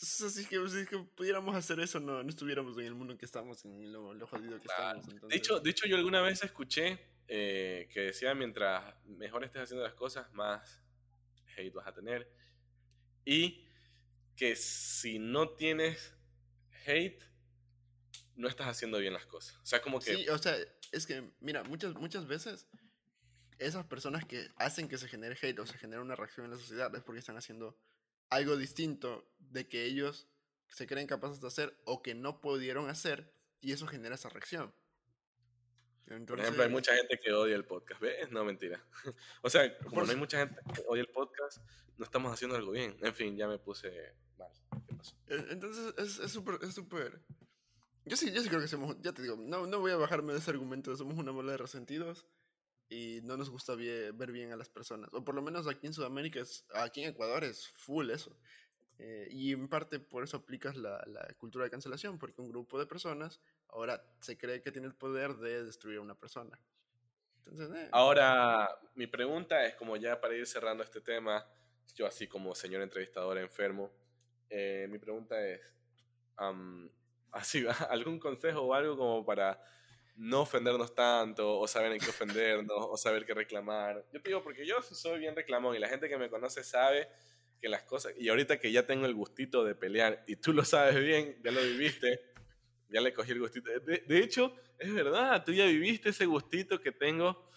Así 0.00 0.46
que 0.46 0.68
si 0.68 0.86
que 0.86 0.98
pudiéramos 1.16 1.56
hacer 1.56 1.80
eso, 1.80 1.98
no, 1.98 2.22
no 2.22 2.28
estuviéramos 2.28 2.78
en 2.78 2.84
el 2.84 2.94
mundo 2.94 3.12
en 3.12 3.18
que 3.18 3.24
estamos, 3.24 3.64
en 3.64 3.90
lo, 3.90 4.26
jodido 4.26 4.60
que 4.60 4.68
estamos. 4.68 5.06
De, 5.28 5.36
hecho, 5.36 5.58
de 5.58 5.70
hecho, 5.70 5.86
yo 5.86 5.96
alguna 5.96 6.20
vez 6.20 6.44
escuché 6.44 7.00
eh, 7.26 7.88
que 7.92 8.00
decía, 8.02 8.32
mientras 8.34 8.94
mejor 9.06 9.42
estés 9.44 9.62
haciendo 9.62 9.82
las 9.82 9.94
cosas, 9.94 10.32
más 10.34 10.84
hate 11.56 11.74
vas 11.74 11.88
a 11.88 11.94
tener. 11.94 12.30
Y 13.24 13.66
que 14.36 14.54
si 14.54 15.18
no 15.18 15.50
tienes 15.50 16.14
hate, 16.86 17.24
no 18.36 18.46
estás 18.46 18.68
haciendo 18.68 18.98
bien 18.98 19.14
las 19.14 19.26
cosas. 19.26 19.58
O 19.62 19.66
sea, 19.66 19.82
como 19.82 19.98
que... 19.98 20.14
Sí, 20.14 20.28
o 20.28 20.38
sea, 20.38 20.56
es 20.92 21.06
que, 21.06 21.32
mira, 21.40 21.64
muchas, 21.64 21.94
muchas 21.94 22.26
veces 22.26 22.68
esas 23.58 23.84
personas 23.86 24.24
que 24.24 24.48
hacen 24.56 24.88
que 24.88 24.98
se 24.98 25.08
genere 25.08 25.36
hate 25.40 25.58
o 25.58 25.66
se 25.66 25.78
genere 25.78 26.00
una 26.00 26.16
reacción 26.16 26.44
en 26.46 26.52
la 26.52 26.58
sociedad 26.58 26.94
es 26.94 27.02
porque 27.02 27.20
están 27.20 27.36
haciendo 27.36 27.76
algo 28.30 28.56
distinto 28.56 29.28
de 29.38 29.68
que 29.68 29.84
ellos 29.84 30.28
se 30.68 30.86
creen 30.86 31.06
capaces 31.06 31.40
de 31.40 31.48
hacer 31.48 31.76
o 31.84 32.02
que 32.02 32.14
no 32.14 32.40
pudieron 32.40 32.88
hacer 32.88 33.32
y 33.60 33.72
eso 33.72 33.86
genera 33.86 34.14
esa 34.14 34.28
reacción. 34.28 34.72
Por 36.26 36.40
ejemplo, 36.40 36.62
hay 36.62 36.70
mucha 36.70 36.94
gente 36.94 37.18
que 37.22 37.32
odia 37.32 37.54
el 37.54 37.66
podcast. 37.66 38.00
¿Ves? 38.00 38.30
No, 38.30 38.42
mentira. 38.42 38.82
o 39.42 39.50
sea, 39.50 39.76
como 39.78 40.04
no 40.04 40.10
hay 40.10 40.16
mucha 40.16 40.38
gente 40.38 40.60
que 40.74 40.82
odia 40.86 41.02
el 41.02 41.08
podcast, 41.08 41.58
no 41.98 42.04
estamos 42.04 42.32
haciendo 42.32 42.56
algo 42.56 42.72
bien. 42.72 42.96
En 43.02 43.14
fin, 43.14 43.36
ya 43.36 43.46
me 43.46 43.58
puse 43.58 44.14
mal. 44.38 44.50
E, 45.26 45.34
entonces, 45.50 45.94
es 45.98 46.32
súper, 46.32 46.58
es 46.62 46.74
súper... 46.74 47.20
Yo 48.06 48.16
sí, 48.16 48.32
yo 48.32 48.40
sí 48.40 48.48
creo 48.48 48.62
que 48.62 48.68
somos, 48.68 48.96
ya 49.02 49.12
te 49.12 49.20
digo, 49.20 49.36
no, 49.36 49.66
no 49.66 49.80
voy 49.80 49.92
a 49.92 49.96
bajarme 49.96 50.32
de 50.32 50.38
ese 50.38 50.50
argumento, 50.50 50.96
somos 50.96 51.18
una 51.18 51.30
bola 51.30 51.52
de 51.52 51.58
resentidos 51.58 52.26
y 52.88 53.20
no 53.22 53.36
nos 53.36 53.50
gusta 53.50 53.74
ver 53.74 54.32
bien 54.32 54.52
a 54.52 54.56
las 54.56 54.68
personas. 54.68 55.12
O 55.12 55.24
por 55.24 55.34
lo 55.34 55.42
menos 55.42 55.66
aquí 55.66 55.86
en 55.86 55.92
Sudamérica, 55.92 56.40
es, 56.40 56.64
aquí 56.74 57.02
en 57.02 57.10
Ecuador 57.10 57.44
es 57.44 57.68
full 57.68 58.10
eso. 58.10 58.36
Eh, 58.98 59.28
y 59.30 59.52
en 59.52 59.68
parte 59.68 60.00
por 60.00 60.24
eso 60.24 60.38
aplicas 60.38 60.76
la, 60.76 61.04
la, 61.06 61.26
cultura 61.34 61.64
de 61.64 61.70
cancelación, 61.70 62.18
porque 62.18 62.40
un 62.40 62.48
grupo 62.48 62.78
de 62.78 62.86
personas 62.86 63.40
ahora 63.68 64.02
se 64.20 64.36
cree 64.36 64.60
que 64.60 64.72
tiene 64.72 64.88
el 64.88 64.94
poder 64.94 65.36
de 65.36 65.64
destruir 65.64 65.98
a 65.98 66.02
una 66.02 66.16
persona. 66.16 66.58
Entonces, 67.38 67.70
eh. 67.76 67.88
Ahora, 67.92 68.68
mi 68.94 69.06
pregunta 69.06 69.64
es, 69.64 69.74
como 69.76 69.96
ya 69.96 70.20
para 70.20 70.34
ir 70.34 70.46
cerrando 70.46 70.82
este 70.82 71.00
tema, 71.00 71.46
yo 71.94 72.06
así 72.06 72.26
como 72.26 72.54
señor 72.54 72.82
entrevistador 72.82 73.38
enfermo, 73.38 73.92
eh, 74.50 74.86
mi 74.90 74.98
pregunta 74.98 75.40
es, 75.46 75.60
así, 77.30 77.64
¿algún 77.90 78.18
consejo 78.18 78.62
o 78.62 78.74
algo 78.74 78.96
como 78.96 79.24
para 79.24 79.62
no 80.18 80.42
ofendernos 80.42 80.94
tanto, 80.94 81.58
o 81.58 81.68
saber 81.68 81.92
en 81.92 82.00
qué 82.00 82.10
ofendernos, 82.10 82.76
o 82.76 82.96
saber 82.96 83.24
qué 83.24 83.34
reclamar. 83.34 84.04
Yo 84.12 84.20
te 84.20 84.30
digo, 84.30 84.42
porque 84.42 84.66
yo 84.66 84.82
soy 84.82 85.20
bien 85.20 85.36
reclamón 85.36 85.76
y 85.76 85.78
la 85.78 85.88
gente 85.88 86.08
que 86.08 86.18
me 86.18 86.28
conoce 86.28 86.64
sabe 86.64 87.08
que 87.60 87.68
las 87.68 87.84
cosas, 87.84 88.12
y 88.18 88.28
ahorita 88.28 88.58
que 88.58 88.72
ya 88.72 88.84
tengo 88.84 89.06
el 89.06 89.14
gustito 89.14 89.64
de 89.64 89.74
pelear, 89.74 90.24
y 90.26 90.36
tú 90.36 90.52
lo 90.52 90.64
sabes 90.64 90.96
bien, 91.00 91.40
ya 91.42 91.52
lo 91.52 91.62
viviste, 91.62 92.20
ya 92.88 93.00
le 93.00 93.12
cogí 93.12 93.32
el 93.32 93.40
gustito. 93.40 93.70
De, 93.80 93.98
de 93.98 94.18
hecho, 94.18 94.54
es 94.78 94.92
verdad, 94.92 95.44
tú 95.44 95.52
ya 95.52 95.66
viviste 95.66 96.08
ese 96.08 96.26
gustito 96.26 96.80
que 96.80 96.90
tengo. 96.90 97.48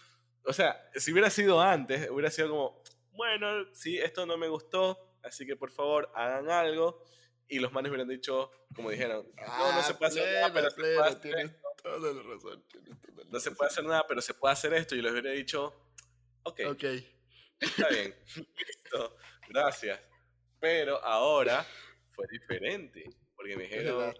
O 0.45 0.53
sea, 0.53 0.89
si 0.95 1.11
hubiera 1.11 1.29
sido 1.29 1.61
antes, 1.61 2.09
hubiera 2.11 2.29
sido 2.29 2.49
como, 2.49 2.83
bueno, 3.13 3.65
sí, 3.73 3.97
esto 3.97 4.25
no 4.25 4.37
me 4.37 4.47
gustó, 4.47 5.17
así 5.23 5.45
que 5.45 5.55
por 5.55 5.71
favor 5.71 6.11
hagan 6.13 6.49
algo. 6.49 7.03
Y 7.47 7.59
los 7.59 7.73
manes 7.73 7.89
hubieran 7.89 8.07
dicho, 8.07 8.49
como 8.75 8.91
dijeron, 8.91 9.27
no, 9.35 9.73
no 9.73 9.81
se 9.83 9.93
puede 9.95 10.11
hacer 10.11 10.41
nada, 10.41 10.53
pero 10.53 10.69
razón. 11.83 12.63
no 13.29 13.39
se 13.39 13.51
puede 13.51 13.69
hacer 13.69 13.83
nada, 13.83 14.05
pero 14.07 14.21
se 14.21 14.33
puede 14.33 14.53
hacer 14.53 14.73
esto. 14.73 14.95
Y 14.95 15.01
les 15.01 15.11
hubiera 15.11 15.31
dicho, 15.31 15.73
ok. 16.43 16.61
Ok. 16.69 16.83
Está 17.59 17.89
bien. 17.89 18.15
Listo. 18.35 19.17
Gracias. 19.49 19.99
Pero 20.59 21.03
ahora 21.03 21.65
fue 22.11 22.25
diferente. 22.31 23.09
Porque 23.35 23.55
me 23.55 23.63
dijeron, 23.63 24.13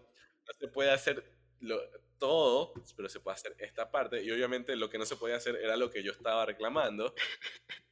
no 0.48 0.54
se 0.60 0.68
puede 0.68 0.92
hacer 0.92 1.24
lo, 1.60 1.80
todo, 2.22 2.74
pero 2.96 3.10
se 3.10 3.20
puede 3.20 3.34
hacer 3.34 3.56
esta 3.58 3.90
parte. 3.90 4.22
Y 4.22 4.32
obviamente 4.32 4.76
lo 4.76 4.92
que 4.92 5.00
no 5.00 5.08
se 5.08 5.16
podía 5.16 5.38
hacer 5.38 5.56
era 5.56 5.76
lo 5.76 5.90
que 5.90 6.04
yo 6.04 6.12
estaba 6.12 6.46
reclamando. 6.46 7.16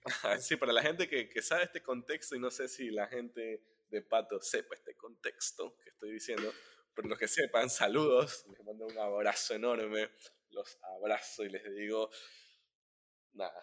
sí, 0.40 0.56
para 0.56 0.72
la 0.72 0.84
gente 0.84 1.10
que, 1.10 1.28
que 1.28 1.42
sabe 1.42 1.64
este 1.64 1.82
contexto, 1.82 2.36
y 2.36 2.40
no 2.40 2.52
sé 2.52 2.68
si 2.68 2.92
la 2.92 3.08
gente 3.08 3.64
de 3.90 4.02
Pato 4.04 4.40
sepa 4.40 4.76
este 4.76 4.96
contexto 4.96 5.76
que 5.84 5.90
estoy 5.90 6.12
diciendo, 6.12 6.54
pero 7.00 7.12
los 7.12 7.18
que 7.18 7.30
sepan, 7.30 7.70
saludos, 7.70 8.46
les 8.50 8.62
mando 8.66 8.86
un 8.86 8.98
abrazo 8.98 9.54
enorme, 9.54 10.10
los 10.50 10.78
abrazo 10.84 11.46
y 11.46 11.50
les 11.50 11.64
digo, 11.74 12.10
nada, 13.32 13.58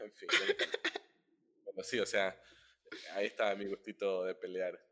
en 0.00 0.12
fin. 0.12 0.28
Pero 1.64 1.84
sí, 1.84 2.00
o 2.00 2.06
sea, 2.06 2.36
ahí 3.12 3.26
está 3.26 3.54
mi 3.54 3.66
gustito 3.66 4.24
de 4.24 4.34
pelear. 4.34 4.84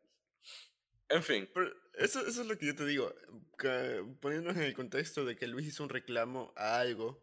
En 1.08 1.24
fin. 1.24 1.50
eso, 1.94 2.24
eso 2.24 2.42
es 2.42 2.46
lo 2.46 2.56
que 2.56 2.66
yo 2.66 2.76
te 2.76 2.86
digo, 2.86 3.12
poniéndonos 4.20 4.56
en 4.58 4.62
el 4.62 4.74
contexto 4.74 5.24
de 5.24 5.34
que 5.34 5.48
Luis 5.48 5.66
hizo 5.66 5.82
un 5.82 5.88
reclamo 5.88 6.52
a 6.54 6.78
algo 6.78 7.20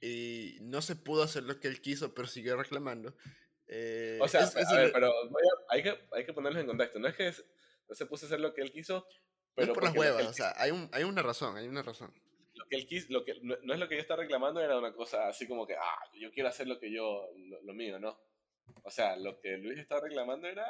y 0.00 0.58
no 0.60 0.80
se 0.80 0.94
pudo 0.94 1.24
hacer 1.24 1.42
lo 1.42 1.58
que 1.58 1.66
él 1.66 1.80
quiso, 1.80 2.14
pero 2.14 2.28
siguió 2.28 2.56
reclamando. 2.56 3.16
Eh, 3.66 4.20
o 4.22 4.28
sea, 4.28 4.44
a 4.44 4.76
ver, 4.76 4.92
pero 4.92 5.12
hay, 5.70 5.82
que, 5.82 5.98
hay 6.12 6.24
que 6.24 6.32
ponerlos 6.32 6.60
en 6.60 6.68
contexto. 6.68 7.00
No 7.00 7.08
es 7.08 7.16
que 7.16 7.34
no 7.88 7.96
se 7.96 8.06
puso 8.06 8.26
a 8.26 8.28
hacer 8.28 8.38
lo 8.38 8.54
que 8.54 8.62
él 8.62 8.70
quiso, 8.70 9.08
pero... 9.54 9.68
No 9.68 9.72
por 9.74 9.84
las 9.84 9.96
huevas, 9.96 10.26
o 10.26 10.32
sea, 10.32 10.52
hay, 10.56 10.70
un, 10.70 10.88
hay 10.92 11.04
una 11.04 11.22
razón, 11.22 11.56
hay 11.56 11.68
una 11.68 11.82
razón. 11.82 12.12
Lo 12.54 12.66
que 12.66 12.76
él 12.76 12.86
quiso, 12.86 13.06
lo 13.10 13.24
que, 13.24 13.34
no, 13.42 13.54
es 13.54 13.80
lo 13.80 13.88
que 13.88 13.96
yo 13.96 14.00
estaba 14.00 14.22
reclamando, 14.22 14.60
era 14.60 14.78
una 14.78 14.92
cosa 14.94 15.28
así 15.28 15.46
como 15.48 15.66
que, 15.66 15.74
ah, 15.74 15.98
yo 16.14 16.30
quiero 16.32 16.48
hacer 16.48 16.66
lo 16.66 16.78
que 16.78 16.92
yo, 16.92 17.28
lo 17.62 17.74
mío, 17.74 17.98
¿no? 17.98 18.18
O 18.82 18.90
sea, 18.90 19.16
lo 19.16 19.40
que 19.40 19.56
Luis 19.56 19.78
estaba 19.78 20.02
reclamando 20.02 20.46
era 20.46 20.66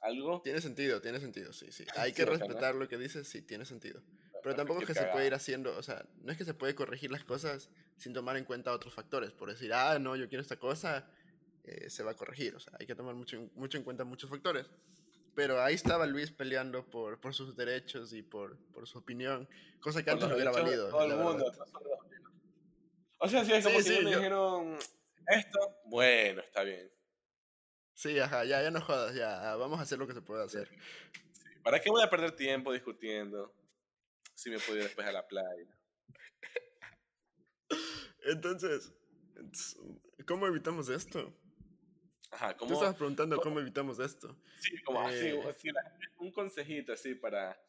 algo... 0.00 0.40
Tiene 0.42 0.60
sentido, 0.60 1.00
tiene 1.00 1.20
sentido, 1.20 1.52
sí, 1.52 1.72
sí. 1.72 1.84
Hay 1.96 2.12
que 2.12 2.24
respetar 2.24 2.74
lo 2.74 2.88
que 2.88 2.98
dices, 2.98 3.28
sí, 3.28 3.42
tiene 3.42 3.64
sentido. 3.64 4.02
Pero 4.42 4.54
tampoco 4.54 4.80
es 4.80 4.86
que 4.86 4.94
se 4.94 5.04
puede 5.06 5.26
ir 5.26 5.34
haciendo, 5.34 5.76
o 5.76 5.82
sea, 5.82 6.06
no 6.22 6.32
es 6.32 6.38
que 6.38 6.44
se 6.44 6.54
puede 6.54 6.74
corregir 6.74 7.10
las 7.10 7.24
cosas 7.24 7.68
sin 7.96 8.12
tomar 8.14 8.36
en 8.36 8.44
cuenta 8.44 8.72
otros 8.72 8.94
factores. 8.94 9.32
Por 9.32 9.50
decir, 9.50 9.72
ah, 9.72 9.98
no, 9.98 10.16
yo 10.16 10.28
quiero 10.28 10.40
esta 10.40 10.58
cosa, 10.58 11.06
eh, 11.64 11.90
se 11.90 12.02
va 12.02 12.12
a 12.12 12.16
corregir. 12.16 12.54
O 12.54 12.60
sea, 12.60 12.72
hay 12.78 12.86
que 12.86 12.94
tomar 12.94 13.14
mucho, 13.14 13.50
mucho 13.54 13.76
en 13.76 13.84
cuenta 13.84 14.04
muchos 14.04 14.30
factores. 14.30 14.66
Pero 15.40 15.62
ahí 15.62 15.74
estaba 15.74 16.04
Luis 16.04 16.30
peleando 16.30 16.84
por, 16.84 17.18
por 17.18 17.32
sus 17.32 17.56
derechos 17.56 18.12
y 18.12 18.20
por, 18.20 18.58
por 18.74 18.86
su 18.86 18.98
opinión, 18.98 19.48
cosa 19.80 20.02
que 20.02 20.10
antes 20.10 20.28
no 20.28 20.34
hubiera 20.34 20.50
valido. 20.50 20.90
Todo 20.90 21.06
el 21.06 21.16
mundo. 21.16 21.50
O 23.16 23.26
sea, 23.26 23.42
si 23.42 23.54
es 23.54 23.64
como 23.64 23.80
sí, 23.80 24.00
me 24.04 24.10
dijeron 24.16 24.76
esto, 25.26 25.78
bueno, 25.86 26.42
está 26.42 26.62
bien. 26.62 26.92
Sí, 27.94 28.18
ajá, 28.18 28.44
ya, 28.44 28.62
ya 28.62 28.70
no 28.70 28.82
jodas, 28.82 29.14
ya, 29.14 29.56
vamos 29.56 29.80
a 29.80 29.84
hacer 29.84 29.98
lo 29.98 30.06
que 30.06 30.12
se 30.12 30.20
puede 30.20 30.44
hacer. 30.44 30.68
¿Para 31.62 31.80
qué 31.80 31.88
voy 31.88 32.02
a 32.02 32.10
perder 32.10 32.32
tiempo 32.32 32.74
discutiendo 32.74 33.54
si 34.34 34.50
me 34.50 34.58
puedo 34.58 34.76
ir 34.76 34.82
después 34.82 35.06
a 35.06 35.12
la 35.12 35.26
playa? 35.26 35.74
Entonces, 38.26 38.92
¿cómo 40.26 40.46
evitamos 40.46 40.90
esto? 40.90 41.34
Ajá, 42.30 42.56
¿cómo, 42.56 42.68
Tú 42.68 42.74
estabas 42.74 42.96
preguntando 42.96 43.40
cómo, 43.40 43.60
evitamos 43.60 43.98
esto. 43.98 44.36
Sí, 44.60 44.80
como 44.82 45.00
así, 45.00 45.28
eh, 45.28 45.42
un 46.18 46.30
consejito 46.30 46.92
así 46.92 47.14
para, 47.16 47.60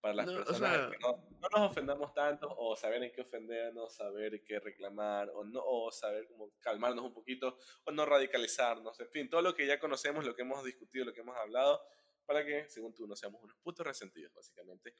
para 0.00 0.14
las 0.14 0.26
personas 0.30 0.90
que 0.90 0.98
no, 0.98 1.16
no, 1.40 1.48
nos 1.48 1.70
ofendamos 1.70 2.12
tanto, 2.12 2.54
o 2.58 2.76
saber 2.76 3.02
en 3.02 3.12
qué 3.12 3.22
ofendernos, 3.22 3.94
saber 3.94 4.42
qué 4.44 4.60
reclamar, 4.60 5.30
o 5.34 5.44
no, 5.44 5.62
o 5.64 5.90
saber 5.90 6.26
cómo 6.28 6.52
calmarnos 6.60 7.04
un 7.04 7.14
poquito, 7.14 7.56
o 7.84 7.92
no 7.92 8.04
radicalizarnos, 8.04 9.00
en 9.00 9.08
fin, 9.08 9.30
todo 9.30 9.40
lo 9.40 9.54
que 9.54 9.66
ya 9.66 9.80
conocemos, 9.80 10.24
lo 10.24 10.34
que 10.34 10.42
hemos 10.42 10.62
discutido, 10.64 11.06
lo 11.06 11.14
que 11.14 11.20
hemos 11.20 11.36
hablado, 11.36 11.80
para 12.26 12.44
que, 12.44 12.68
según 12.68 12.94
tú, 12.94 13.06
no 13.06 13.16
seamos 13.16 13.42
unos 13.42 13.56
putos 13.56 13.86
resentidos, 13.86 14.32
básicamente. 14.34 14.94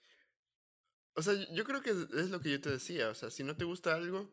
O 1.15 1.23
sea, 1.23 1.35
yo 1.53 1.65
creo 1.65 1.83
que 1.83 1.91
es 1.91 2.31
lo 2.31 2.41
que 2.41 2.53
yo 2.53 2.61
te 2.61 2.71
decía, 2.71 3.11
o 3.11 3.15
sea, 3.15 3.31
si 3.31 3.45
no 3.45 3.57
te 3.57 3.65
gusta 3.65 3.95
algo, 3.95 4.31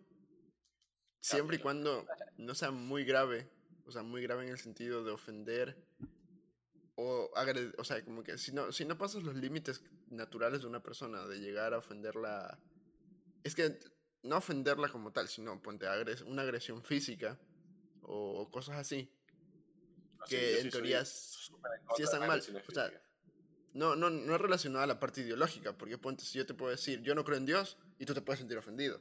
siempre 1.19 1.57
y 1.57 1.59
cuando 1.59 2.05
no 2.37 2.55
sea 2.55 2.71
muy 2.71 3.03
grave, 3.03 3.49
o 3.87 3.91
sea, 3.91 4.03
muy 4.03 4.21
grave 4.21 4.43
en 4.43 4.51
el 4.51 4.59
sentido 4.59 5.03
de 5.03 5.11
ofender 5.11 5.77
o 6.95 7.31
o 7.77 7.83
sea, 7.83 8.03
como 8.03 8.23
que 8.23 8.37
si 8.37 8.51
no, 8.51 8.71
si 8.71 8.83
no 8.83 8.97
pasas 8.97 9.23
los 9.23 9.35
límites 9.35 9.83
naturales 10.09 10.61
de 10.61 10.67
una 10.67 10.81
persona, 10.81 11.25
de 11.25 11.39
llegar 11.39 11.73
a 11.73 11.77
ofenderla, 11.77 12.59
es 13.43 13.53
que 13.53 13.79
no 14.23 14.37
ofenderla 14.37 14.89
como 14.89 15.11
tal, 15.11 15.27
sino 15.27 15.61
ponte 15.61 15.87
agres 15.87 16.21
una 16.21 16.41
agresión 16.41 16.83
física 16.83 17.39
o, 18.01 18.49
cosas 18.49 18.77
así, 18.77 19.13
que 20.27 20.59
en 20.59 20.69
teoría 20.71 21.05
sí 21.05 21.51
están 21.99 22.27
mal. 22.27 22.41
O 22.67 22.71
sea, 22.71 22.91
no, 23.73 23.95
no, 23.95 24.09
no 24.09 24.35
es 24.35 24.41
relacionado 24.41 24.83
a 24.83 24.87
la 24.87 24.99
parte 24.99 25.21
ideológica, 25.21 25.77
porque 25.77 25.99
ponte, 25.99 26.25
si 26.25 26.39
yo 26.39 26.47
te 26.47 26.55
puedo 26.55 26.71
decir, 26.71 27.03
yo 27.03 27.13
no 27.13 27.23
creo 27.23 27.37
en 27.37 27.45
Dios, 27.45 27.77
y 27.99 28.05
tú 28.05 28.15
te 28.15 28.21
puedes 28.21 28.39
sentir 28.39 28.57
ofendido. 28.57 28.99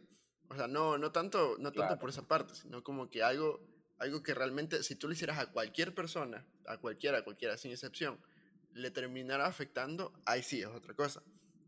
O 0.48 0.54
sea, 0.54 0.68
no, 0.68 0.98
no 0.98 1.12
tanto, 1.12 1.56
no 1.58 1.72
tanto 1.72 1.98
por 1.98 2.10
esa 2.10 2.28
parte, 2.28 2.54
sino 2.54 2.84
como 2.84 3.08
que 3.08 3.22
algo 3.22 3.66
algo 3.98 4.22
que 4.22 4.34
realmente, 4.34 4.82
si 4.82 4.94
tú 4.96 5.08
lo 5.08 5.14
hicieras 5.14 5.38
a 5.38 5.46
cualquier 5.46 5.94
persona, 5.94 6.44
a 6.66 6.78
cualquiera, 6.78 7.18
a 7.18 7.24
cualquiera, 7.24 7.56
sin 7.56 7.70
excepción, 7.70 8.18
le 8.74 8.90
terminara 8.90 9.46
afectando, 9.46 10.12
ahí 10.26 10.42
sí 10.42 10.60
es 10.60 10.66
otra 10.66 10.94
cosa. 10.94 11.22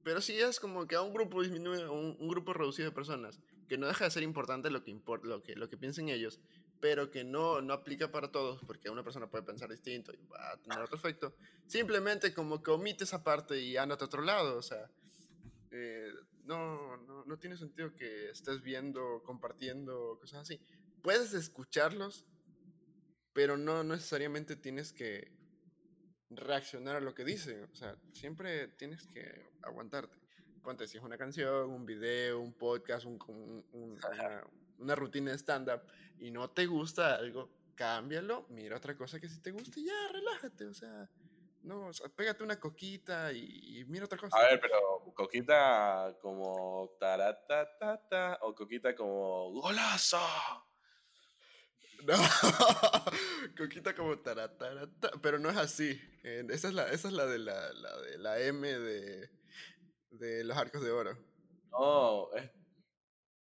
Pero 0.04 0.20
si 0.20 0.38
es 0.38 0.60
como 0.60 0.86
que 0.86 0.94
a 0.94 1.02
un 1.02 1.12
grupo 1.12 1.42
disminuye, 1.42 1.86
un, 1.88 2.28
grupo 2.28 2.52
reducido 2.52 2.88
de 2.88 2.94
personas, 2.94 3.40
que 3.68 3.78
no 3.78 3.86
deja 3.86 4.04
de 4.04 4.10
ser 4.10 4.22
importante 4.22 4.70
lo 4.70 4.82
que, 4.82 4.98
lo 5.22 5.42
que, 5.42 5.56
lo 5.56 5.68
que 5.68 5.76
piensen 5.76 6.08
ellos, 6.08 6.40
pero 6.80 7.10
que 7.10 7.24
no, 7.24 7.60
no 7.60 7.74
aplica 7.74 8.10
para 8.10 8.30
todos, 8.30 8.60
porque 8.66 8.88
una 8.90 9.02
persona 9.02 9.28
puede 9.28 9.44
pensar 9.44 9.68
distinto 9.70 10.12
y 10.12 10.18
va 10.26 10.52
a 10.52 10.56
tener 10.58 10.78
otro 10.78 10.96
efecto, 10.96 11.34
simplemente 11.66 12.32
como 12.32 12.62
que 12.62 12.70
omite 12.70 13.04
esa 13.04 13.22
parte 13.22 13.60
y 13.60 13.76
anda 13.76 13.96
a 13.98 14.04
otro 14.04 14.22
lado, 14.22 14.56
o 14.56 14.62
sea, 14.62 14.88
eh, 15.70 16.12
no, 16.44 16.96
no, 16.98 17.24
no 17.24 17.38
tiene 17.38 17.56
sentido 17.56 17.94
que 17.94 18.30
estés 18.30 18.62
viendo, 18.62 19.22
compartiendo, 19.24 20.16
cosas 20.20 20.42
así 20.42 20.60
puedes 21.02 21.34
escucharlos, 21.34 22.26
pero 23.32 23.56
no 23.56 23.84
necesariamente 23.84 24.56
tienes 24.56 24.92
que 24.92 25.32
reaccionar 26.30 26.96
a 26.96 27.00
lo 27.00 27.14
que 27.14 27.24
dicen. 27.24 27.64
O 27.72 27.74
sea, 27.74 27.96
siempre 28.12 28.68
tienes 28.68 29.06
que 29.06 29.46
aguantarte. 29.62 30.18
Ponte 30.62 30.86
si 30.86 30.98
es 30.98 31.04
una 31.04 31.16
canción, 31.16 31.70
un 31.70 31.86
video, 31.86 32.40
un 32.40 32.52
podcast, 32.52 33.06
un, 33.06 33.18
una, 34.78 34.94
rutina 34.94 35.30
de 35.30 35.38
stand-up 35.38 35.82
y 36.18 36.30
no 36.30 36.50
te 36.50 36.66
gusta 36.66 37.14
algo, 37.14 37.50
cámbialo, 37.74 38.46
mira 38.50 38.76
otra 38.76 38.96
cosa 38.96 39.20
que 39.20 39.28
sí 39.28 39.40
te 39.40 39.50
guste 39.50 39.80
y 39.80 39.86
ya, 39.86 40.08
relájate. 40.12 40.66
O 40.66 40.74
sea, 40.74 41.08
no, 41.62 41.90
pégate 42.16 42.42
una 42.42 42.58
coquita 42.58 43.32
y, 43.32 43.84
mira 43.88 44.04
otra 44.04 44.18
cosa. 44.18 44.36
A 44.36 44.42
ver, 44.42 44.60
pero 44.60 45.12
coquita 45.14 46.16
como 46.20 46.96
taratata 46.98 48.38
o 48.42 48.54
coquita 48.54 48.94
como 48.94 49.52
golazo. 49.52 50.18
No, 52.04 52.14
Coquita 53.56 53.94
como 53.94 54.18
taratarata, 54.18 55.10
pero 55.20 55.38
no 55.38 55.50
es 55.50 55.56
así. 55.56 56.00
esa, 56.22 56.68
es 56.68 56.74
la, 56.74 56.88
esa 56.90 57.08
es 57.08 57.14
la 57.14 57.26
de 57.26 57.38
la, 57.38 57.72
la, 57.72 58.00
de 58.00 58.18
la 58.18 58.40
M 58.40 58.66
de, 58.66 59.30
de 60.10 60.44
los 60.44 60.56
arcos 60.56 60.82
de 60.82 60.90
oro. 60.90 61.18
No, 61.72 62.32
es, 62.34 62.50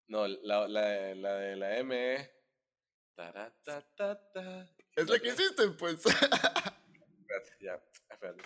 no 0.08 0.28
la, 0.28 0.68
la, 0.68 1.16
la 1.16 1.34
de 1.36 1.56
la 1.56 1.78
M 1.78 2.16
es... 2.16 2.32
Taratatata. 3.16 4.70
Es 4.96 5.10
la 5.10 5.20
que 5.20 5.30
hiciste, 5.30 5.70
pues. 5.70 6.06
espérate, 6.06 7.58
ya, 7.60 7.82
espérate. 8.10 8.44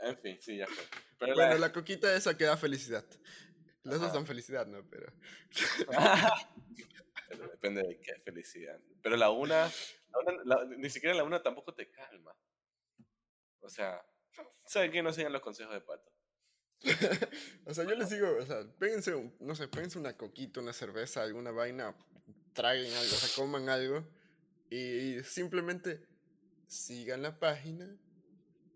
En 0.00 0.18
fin, 0.18 0.38
sí, 0.40 0.56
ya 0.56 0.66
fue. 0.66 0.84
Pero 1.18 1.34
bueno, 1.34 1.58
la... 1.58 1.72
coquita 1.72 2.14
esa 2.14 2.36
queda 2.36 2.56
felicidad. 2.56 3.04
Las 3.82 4.00
dos 4.00 4.12
dan 4.12 4.26
felicidad, 4.26 4.66
¿no? 4.66 4.84
Pero... 4.88 5.12
Depende 7.52 7.82
de 7.82 8.00
qué 8.00 8.14
felicidad. 8.20 8.80
Pero 9.02 9.16
la 9.16 9.30
una, 9.30 9.70
ni 10.76 10.90
siquiera 10.90 11.14
la 11.14 11.24
una 11.24 11.42
tampoco 11.42 11.74
te 11.74 11.90
calma. 11.90 12.34
O 13.60 13.68
sea, 13.68 14.02
¿saben 14.66 14.90
qué 14.90 15.02
no 15.02 15.12
sigan 15.12 15.32
los 15.32 15.42
consejos 15.42 15.74
de 15.74 15.80
pato? 15.80 16.12
o 17.66 17.74
sea, 17.74 17.84
yo 17.84 17.94
les 17.96 18.10
digo, 18.10 18.36
o 18.36 18.46
sea, 18.46 18.64
péguense, 18.78 19.12
no 19.40 19.54
sé, 19.54 19.68
péguense 19.68 19.98
una 19.98 20.16
coquita, 20.16 20.60
una 20.60 20.72
cerveza, 20.72 21.22
alguna 21.22 21.50
vaina, 21.50 21.94
traguen 22.52 22.92
algo, 22.92 23.14
o 23.14 23.18
sea, 23.18 23.28
coman 23.36 23.68
algo 23.68 24.08
y 24.70 25.22
simplemente 25.24 26.06
sigan 26.66 27.22
la 27.22 27.38
página. 27.38 27.96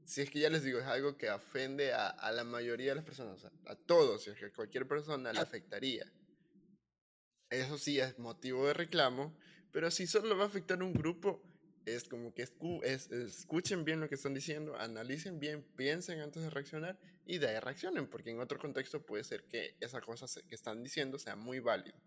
Si 0.05 0.20
es 0.20 0.30
que 0.30 0.40
ya 0.40 0.50
les 0.50 0.64
digo, 0.64 0.80
es 0.80 0.86
algo 0.86 1.16
que 1.16 1.30
ofende 1.30 1.92
a, 1.92 2.09
a 2.09 2.32
la 2.32 2.44
mayoría 2.44 2.90
de 2.90 2.96
las 2.96 3.05
personas, 3.05 3.36
o 3.36 3.40
sea, 3.40 3.53
a 3.66 3.76
todos, 3.76 4.24
si 4.24 4.30
es 4.30 4.36
que 4.36 4.53
cualquier 4.53 4.86
persona 4.86 5.32
le 5.32 5.40
afectaría. 5.40 6.12
Eso 7.53 7.76
sí 7.76 8.00
es 8.00 8.18
motivo 8.18 8.66
de 8.66 8.72
reclamo, 8.72 9.36
pero 9.72 9.90
si 9.90 10.07
solo 10.07 10.36
va 10.38 10.44
a 10.44 10.46
afectar 10.46 10.80
a 10.80 10.84
un 10.84 10.94
grupo, 10.94 11.42
es 11.84 12.05
como 12.05 12.32
que 12.32 12.42
escuchen 12.42 13.84
bien 13.84 14.00
lo 14.00 14.09
que 14.09 14.14
están 14.14 14.32
diciendo, 14.32 14.74
analicen 14.76 15.38
bien, 15.38 15.62
piensen 15.76 16.20
antes 16.20 16.42
de 16.42 16.48
reaccionar 16.48 16.98
y 17.26 17.36
de 17.36 17.48
ahí 17.48 17.61
reaccionen, 17.61 18.09
porque 18.09 18.30
en 18.30 18.40
otro 18.40 18.59
contexto 18.59 19.05
puede 19.05 19.22
ser 19.22 19.44
que 19.44 19.76
esa 19.80 20.00
cosa 20.00 20.26
que 20.48 20.55
están 20.55 20.82
diciendo 20.82 21.18
sea 21.18 21.36
muy 21.36 21.61
válida. 21.61 22.00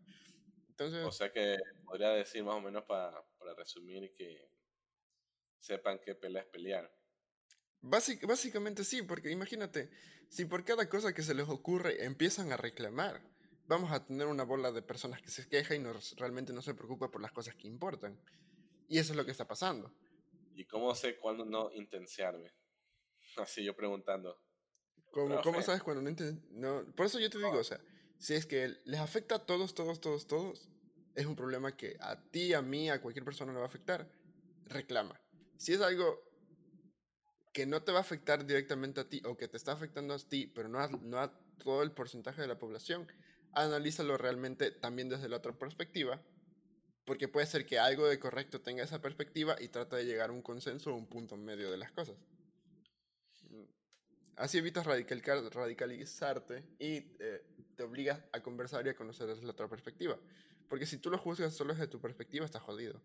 Entonces, 0.70 1.06
o 1.06 1.12
sea 1.12 1.32
que 1.32 1.58
podría 1.86 2.10
decir 2.10 2.44
más 2.44 2.56
o 2.56 2.62
menos 2.62 2.84
para, 2.86 3.24
para 3.38 3.54
resumir 3.54 4.16
que 4.16 4.50
sepan 5.60 6.00
que 6.00 6.16
pelea 6.16 6.42
es 6.42 6.48
pelear. 6.48 6.92
básicamente 7.82 8.84
sí, 8.84 9.04
porque 9.04 9.30
imagínate, 9.30 9.92
si 10.28 10.46
por 10.46 10.66
cada 10.66 10.90
cosa 10.90 11.14
que 11.14 11.22
se 11.22 11.36
les 11.36 11.48
ocurre 11.48 12.04
empiezan 12.04 12.52
a 12.52 12.58
reclamar, 12.58 13.22
vamos 13.68 13.92
a 13.92 14.06
tener 14.06 14.28
una 14.28 14.44
bola 14.44 14.72
de 14.72 14.82
personas 14.82 15.22
que 15.22 15.30
se 15.30 15.48
quejan 15.48 15.78
y 15.78 15.80
no, 15.82 15.94
realmente 16.18 16.54
no 16.54 16.62
se 16.62 16.74
preocupa 16.74 17.10
por 17.10 17.22
las 17.22 17.32
cosas 17.32 17.56
que 17.56 17.68
importan. 17.68 18.20
Y 18.88 19.00
eso 19.00 19.14
es 19.14 19.18
lo 19.18 19.26
que 19.26 19.32
está 19.32 19.48
pasando. 19.48 19.92
¿Y 20.54 20.66
cómo 20.66 20.94
sé 20.96 21.18
cuándo 21.18 21.46
no 21.46 21.72
intenciarme? 21.72 22.54
Así 23.38 23.64
yo 23.64 23.76
preguntando. 23.76 24.40
¿Cómo, 25.12 25.42
¿cómo 25.42 25.62
sabes 25.62 25.82
cuando 25.82 26.02
no, 26.02 26.16
no 26.52 26.94
Por 26.94 27.06
eso 27.06 27.20
yo 27.20 27.30
te 27.30 27.38
digo, 27.38 27.52
o 27.52 27.64
sea, 27.64 27.80
si 28.18 28.34
es 28.34 28.46
que 28.46 28.76
les 28.84 29.00
afecta 29.00 29.36
a 29.36 29.46
todos, 29.46 29.74
todos, 29.74 30.02
todos, 30.02 30.28
todos, 30.28 30.70
es 31.16 31.26
un 31.26 31.36
problema 31.36 31.76
que 31.76 31.96
a 32.02 32.22
ti, 32.22 32.54
a 32.54 32.62
mí, 32.62 32.90
a 32.90 33.02
cualquier 33.02 33.24
persona 33.24 33.54
le 33.54 33.60
va 33.60 33.66
a 33.66 33.68
afectar, 33.68 34.10
reclama. 34.66 35.20
Si 35.58 35.74
es 35.74 35.82
algo 35.82 36.22
que 37.54 37.66
no 37.66 37.82
te 37.84 37.94
va 37.94 38.00
a 38.00 38.02
afectar 38.02 38.46
directamente 38.46 39.00
a 39.00 39.08
ti 39.08 39.22
o 39.26 39.38
que 39.38 39.48
te 39.48 39.56
está 39.56 39.72
afectando 39.72 40.14
a 40.14 40.20
ti, 40.20 40.48
pero 40.48 40.68
no 40.68 40.80
a, 40.80 40.90
no 40.90 41.20
a 41.20 41.34
todo 41.58 41.84
el 41.84 41.94
porcentaje 41.94 42.42
de 42.42 42.50
la 42.50 42.60
población, 42.60 43.08
analízalo 43.56 44.18
realmente 44.18 44.72
también 44.72 45.10
desde 45.10 45.30
la 45.30 45.38
otra 45.38 45.54
perspectiva, 45.54 46.22
porque 47.06 47.28
puede 47.28 47.46
ser 47.46 47.66
que 47.66 47.80
algo 47.80 48.08
de 48.08 48.20
correcto 48.20 48.62
tenga 48.62 48.84
esa 48.84 49.02
perspectiva 49.02 49.56
y 49.60 49.70
trata 49.70 49.96
de 49.96 50.06
llegar 50.06 50.30
a 50.30 50.34
un 50.34 50.42
consenso 50.42 50.92
o 50.92 50.96
un 50.96 51.08
punto 51.08 51.38
medio 51.38 51.72
de 51.72 51.78
las 51.78 51.92
cosas. 51.92 52.18
Así 54.38 54.58
evitas 54.58 54.86
radicalizarte 54.86 56.66
y 56.78 56.98
eh, 57.20 57.42
te 57.76 57.84
obligas 57.84 58.22
a 58.34 58.42
conversar 58.42 58.86
y 58.86 58.90
a 58.90 58.96
conocer 58.96 59.28
desde 59.28 59.44
la 59.44 59.52
otra 59.52 59.70
perspectiva. 59.70 60.20
Porque 60.68 60.86
si 60.86 60.98
tú 60.98 61.10
lo 61.10 61.18
juzgas 61.18 61.54
solo 61.54 61.74
desde 61.74 61.88
tu 61.88 62.02
perspectiva, 62.02 62.46
estás 62.46 62.62
jodido. 62.62 63.02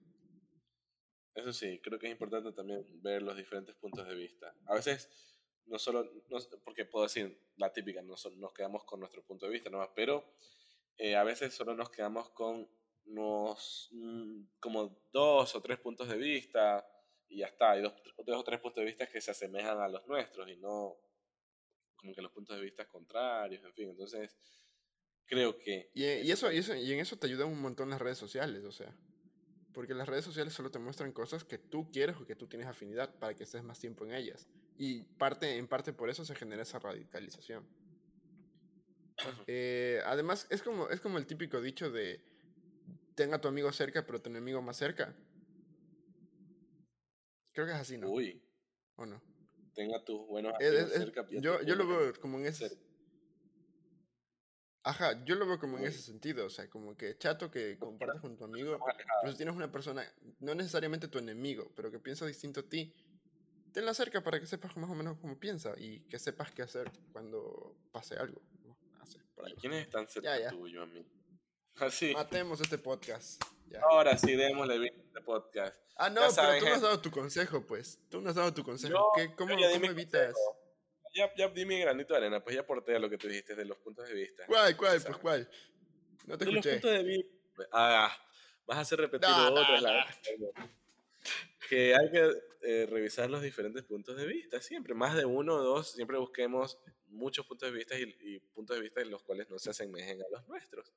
Eso 1.34 1.52
sí, 1.52 1.80
creo 1.82 1.98
que 1.98 2.06
es 2.06 2.12
importante 2.12 2.52
también 2.52 2.84
ver 3.02 3.22
los 3.22 3.36
diferentes 3.36 3.76
puntos 3.76 4.06
de 4.08 4.14
vista. 4.14 4.52
A 4.66 4.74
veces, 4.74 5.08
no 5.70 5.78
solo, 5.78 6.04
no, 6.28 6.38
porque 6.64 6.84
puedo 6.84 7.04
decir 7.04 7.38
la 7.56 7.72
típica, 7.72 8.02
no, 8.02 8.14
nos 8.36 8.52
quedamos 8.52 8.84
con 8.84 9.00
nuestro 9.00 9.22
punto 9.22 9.46
de 9.46 9.52
vista 9.52 9.70
nomás, 9.70 9.90
pero 9.94 10.34
eh, 10.98 11.14
a 11.14 11.22
veces 11.22 11.54
solo 11.54 11.74
nos 11.74 11.90
quedamos 11.90 12.30
con 12.30 12.68
unos, 13.06 13.88
mm, 13.92 14.42
como 14.58 15.04
dos 15.12 15.54
o 15.54 15.62
tres 15.62 15.78
puntos 15.78 16.08
de 16.08 16.16
vista 16.16 16.86
y 17.28 17.38
ya 17.38 17.46
está. 17.46 17.72
Hay 17.72 17.82
dos, 17.82 17.94
dos 18.26 18.36
o 18.36 18.44
tres 18.44 18.60
puntos 18.60 18.82
de 18.82 18.86
vista 18.86 19.06
que 19.06 19.20
se 19.20 19.30
asemejan 19.30 19.80
a 19.80 19.88
los 19.88 20.06
nuestros 20.06 20.48
y 20.50 20.56
no 20.56 20.96
como 21.96 22.14
que 22.14 22.22
los 22.22 22.32
puntos 22.32 22.56
de 22.56 22.62
vista 22.62 22.88
contrarios, 22.88 23.62
en 23.62 23.72
fin. 23.74 23.90
Entonces, 23.90 24.34
creo 25.24 25.56
que... 25.58 25.90
Y, 25.94 26.04
y 26.04 26.32
eso, 26.32 26.50
y, 26.50 26.58
eso, 26.58 26.74
y 26.74 26.92
en 26.92 27.00
eso 27.00 27.16
te 27.16 27.26
ayudan 27.26 27.48
un 27.48 27.60
montón 27.60 27.90
las 27.90 28.00
redes 28.00 28.18
sociales, 28.18 28.64
o 28.64 28.72
sea. 28.72 28.94
Porque 29.72 29.94
las 29.94 30.08
redes 30.08 30.24
sociales 30.24 30.52
solo 30.52 30.70
te 30.70 30.78
muestran 30.78 31.12
cosas 31.12 31.44
que 31.44 31.58
tú 31.58 31.90
quieres 31.92 32.16
o 32.16 32.26
que 32.26 32.34
tú 32.34 32.46
tienes 32.46 32.66
afinidad 32.66 33.14
para 33.18 33.34
que 33.34 33.44
estés 33.44 33.62
más 33.62 33.78
tiempo 33.78 34.04
en 34.04 34.14
ellas. 34.14 34.48
Y 34.76 35.02
parte, 35.02 35.56
en 35.56 35.68
parte 35.68 35.92
por 35.92 36.10
eso 36.10 36.24
se 36.24 36.34
genera 36.34 36.62
esa 36.62 36.78
radicalización. 36.78 37.66
Eh, 39.46 40.00
además, 40.06 40.46
es 40.50 40.62
como, 40.62 40.88
es 40.88 41.00
como 41.00 41.18
el 41.18 41.26
típico 41.26 41.60
dicho 41.60 41.90
de 41.90 42.24
tenga 43.14 43.36
a 43.36 43.40
tu 43.40 43.48
amigo 43.48 43.70
cerca, 43.70 44.06
pero 44.06 44.20
tu 44.20 44.30
enemigo 44.30 44.62
más 44.62 44.76
cerca. 44.76 45.14
Creo 47.52 47.66
que 47.66 47.72
es 47.72 47.78
así, 47.78 47.98
¿no? 47.98 48.10
Uy. 48.10 48.42
¿O 48.96 49.06
no? 49.06 49.22
Tenga 49.74 50.02
tus 50.04 50.26
buenos 50.26 50.54
amigos 50.54 50.92
cerca. 50.92 51.26
Yo, 51.30 51.62
yo 51.62 51.74
lo 51.74 51.86
veo 51.86 52.12
como 52.20 52.38
en 52.38 52.46
ese... 52.46 52.70
Ajá, 54.82 55.22
yo 55.24 55.34
lo 55.34 55.46
veo 55.46 55.58
como 55.58 55.76
en 55.78 55.84
ese 55.84 56.00
sentido, 56.00 56.46
o 56.46 56.50
sea, 56.50 56.70
como 56.70 56.96
que 56.96 57.18
chato 57.18 57.50
que 57.50 57.78
compartas 57.78 58.20
con 58.20 58.36
tu 58.36 58.44
amigo, 58.44 58.78
pero 59.20 59.30
si 59.30 59.36
tienes 59.36 59.54
una 59.54 59.70
persona, 59.70 60.02
no 60.38 60.54
necesariamente 60.54 61.08
tu 61.08 61.18
enemigo, 61.18 61.70
pero 61.76 61.90
que 61.90 61.98
piensa 61.98 62.24
distinto 62.24 62.60
a 62.60 62.62
ti, 62.62 62.94
tenla 63.72 63.92
cerca 63.92 64.22
para 64.22 64.40
que 64.40 64.46
sepas 64.46 64.76
más 64.78 64.88
o 64.88 64.94
menos 64.94 65.18
cómo 65.18 65.38
piensa 65.38 65.74
y 65.76 66.00
que 66.08 66.18
sepas 66.18 66.52
qué 66.52 66.62
hacer 66.62 66.90
cuando 67.12 67.76
pase 67.92 68.16
algo. 68.16 68.40
¿Quiénes 69.60 69.82
están 69.82 70.08
cerca 70.08 70.36
ya, 70.38 70.44
ya. 70.44 70.50
tuyo 70.50 70.82
a 70.82 70.86
mí? 70.86 71.04
Así. 71.76 72.12
Matemos 72.14 72.60
este 72.60 72.78
podcast. 72.78 73.42
Ahora 73.90 74.16
sí, 74.16 74.34
démosle 74.34 74.78
bien 74.78 74.94
este 75.06 75.20
podcast. 75.20 75.76
Ah, 75.96 76.08
no, 76.08 76.22
pero 76.34 76.58
tú 76.58 76.64
no 76.64 76.74
has 76.74 76.80
dado 76.80 77.00
tu 77.00 77.10
consejo, 77.10 77.66
pues. 77.66 78.00
Tú 78.08 78.20
no 78.20 78.30
has 78.30 78.36
dado 78.36 78.52
tu 78.52 78.64
consejo. 78.64 79.12
¿Qué, 79.14 79.34
¿Cómo, 79.34 79.54
cómo 79.54 79.86
evitas? 79.86 80.34
Ya, 81.12 81.32
ya 81.36 81.48
di 81.48 81.64
mi 81.64 81.78
granito 81.80 82.14
de 82.14 82.18
arena, 82.18 82.42
pues 82.42 82.54
ya 82.54 82.62
aporté 82.62 82.96
a 82.96 82.98
lo 82.98 83.08
que 83.10 83.18
tú 83.18 83.28
dijiste 83.28 83.54
de 83.54 83.64
los 83.64 83.78
puntos 83.78 84.08
de 84.08 84.14
vista. 84.14 84.44
¿Cuál, 84.46 84.76
cuál, 84.76 85.02
pues 85.02 85.16
cuál? 85.18 85.50
No 86.26 86.38
te 86.38 86.44
de 86.44 86.50
escuché. 86.50 86.72
Los 86.72 86.80
puntos 86.80 86.98
de 86.98 87.04
vista. 87.04 87.68
Ah, 87.72 88.16
vas 88.66 88.78
a 88.78 88.80
hacer 88.80 89.00
repetir 89.00 89.28
no, 89.28 89.52
otras. 89.52 89.82
Que 91.68 91.94
hay 91.94 92.10
que 92.10 92.32
eh, 92.62 92.86
revisar 92.90 93.30
los 93.30 93.42
diferentes 93.42 93.84
puntos 93.84 94.16
de 94.16 94.26
vista, 94.26 94.60
siempre. 94.60 94.94
Más 94.94 95.16
de 95.16 95.24
uno 95.24 95.54
o 95.56 95.62
dos, 95.62 95.92
siempre 95.92 96.18
busquemos 96.18 96.78
muchos 97.06 97.46
puntos 97.46 97.70
de 97.70 97.76
vista 97.76 97.98
y, 97.98 98.38
puntos 98.54 98.76
de 98.76 98.82
vista 98.82 99.00
en 99.00 99.10
los 99.10 99.22
cuales 99.22 99.48
no 99.50 99.58
se 99.58 99.70
asemejen 99.70 100.22
a 100.22 100.26
los 100.30 100.46
nuestros. 100.48 100.92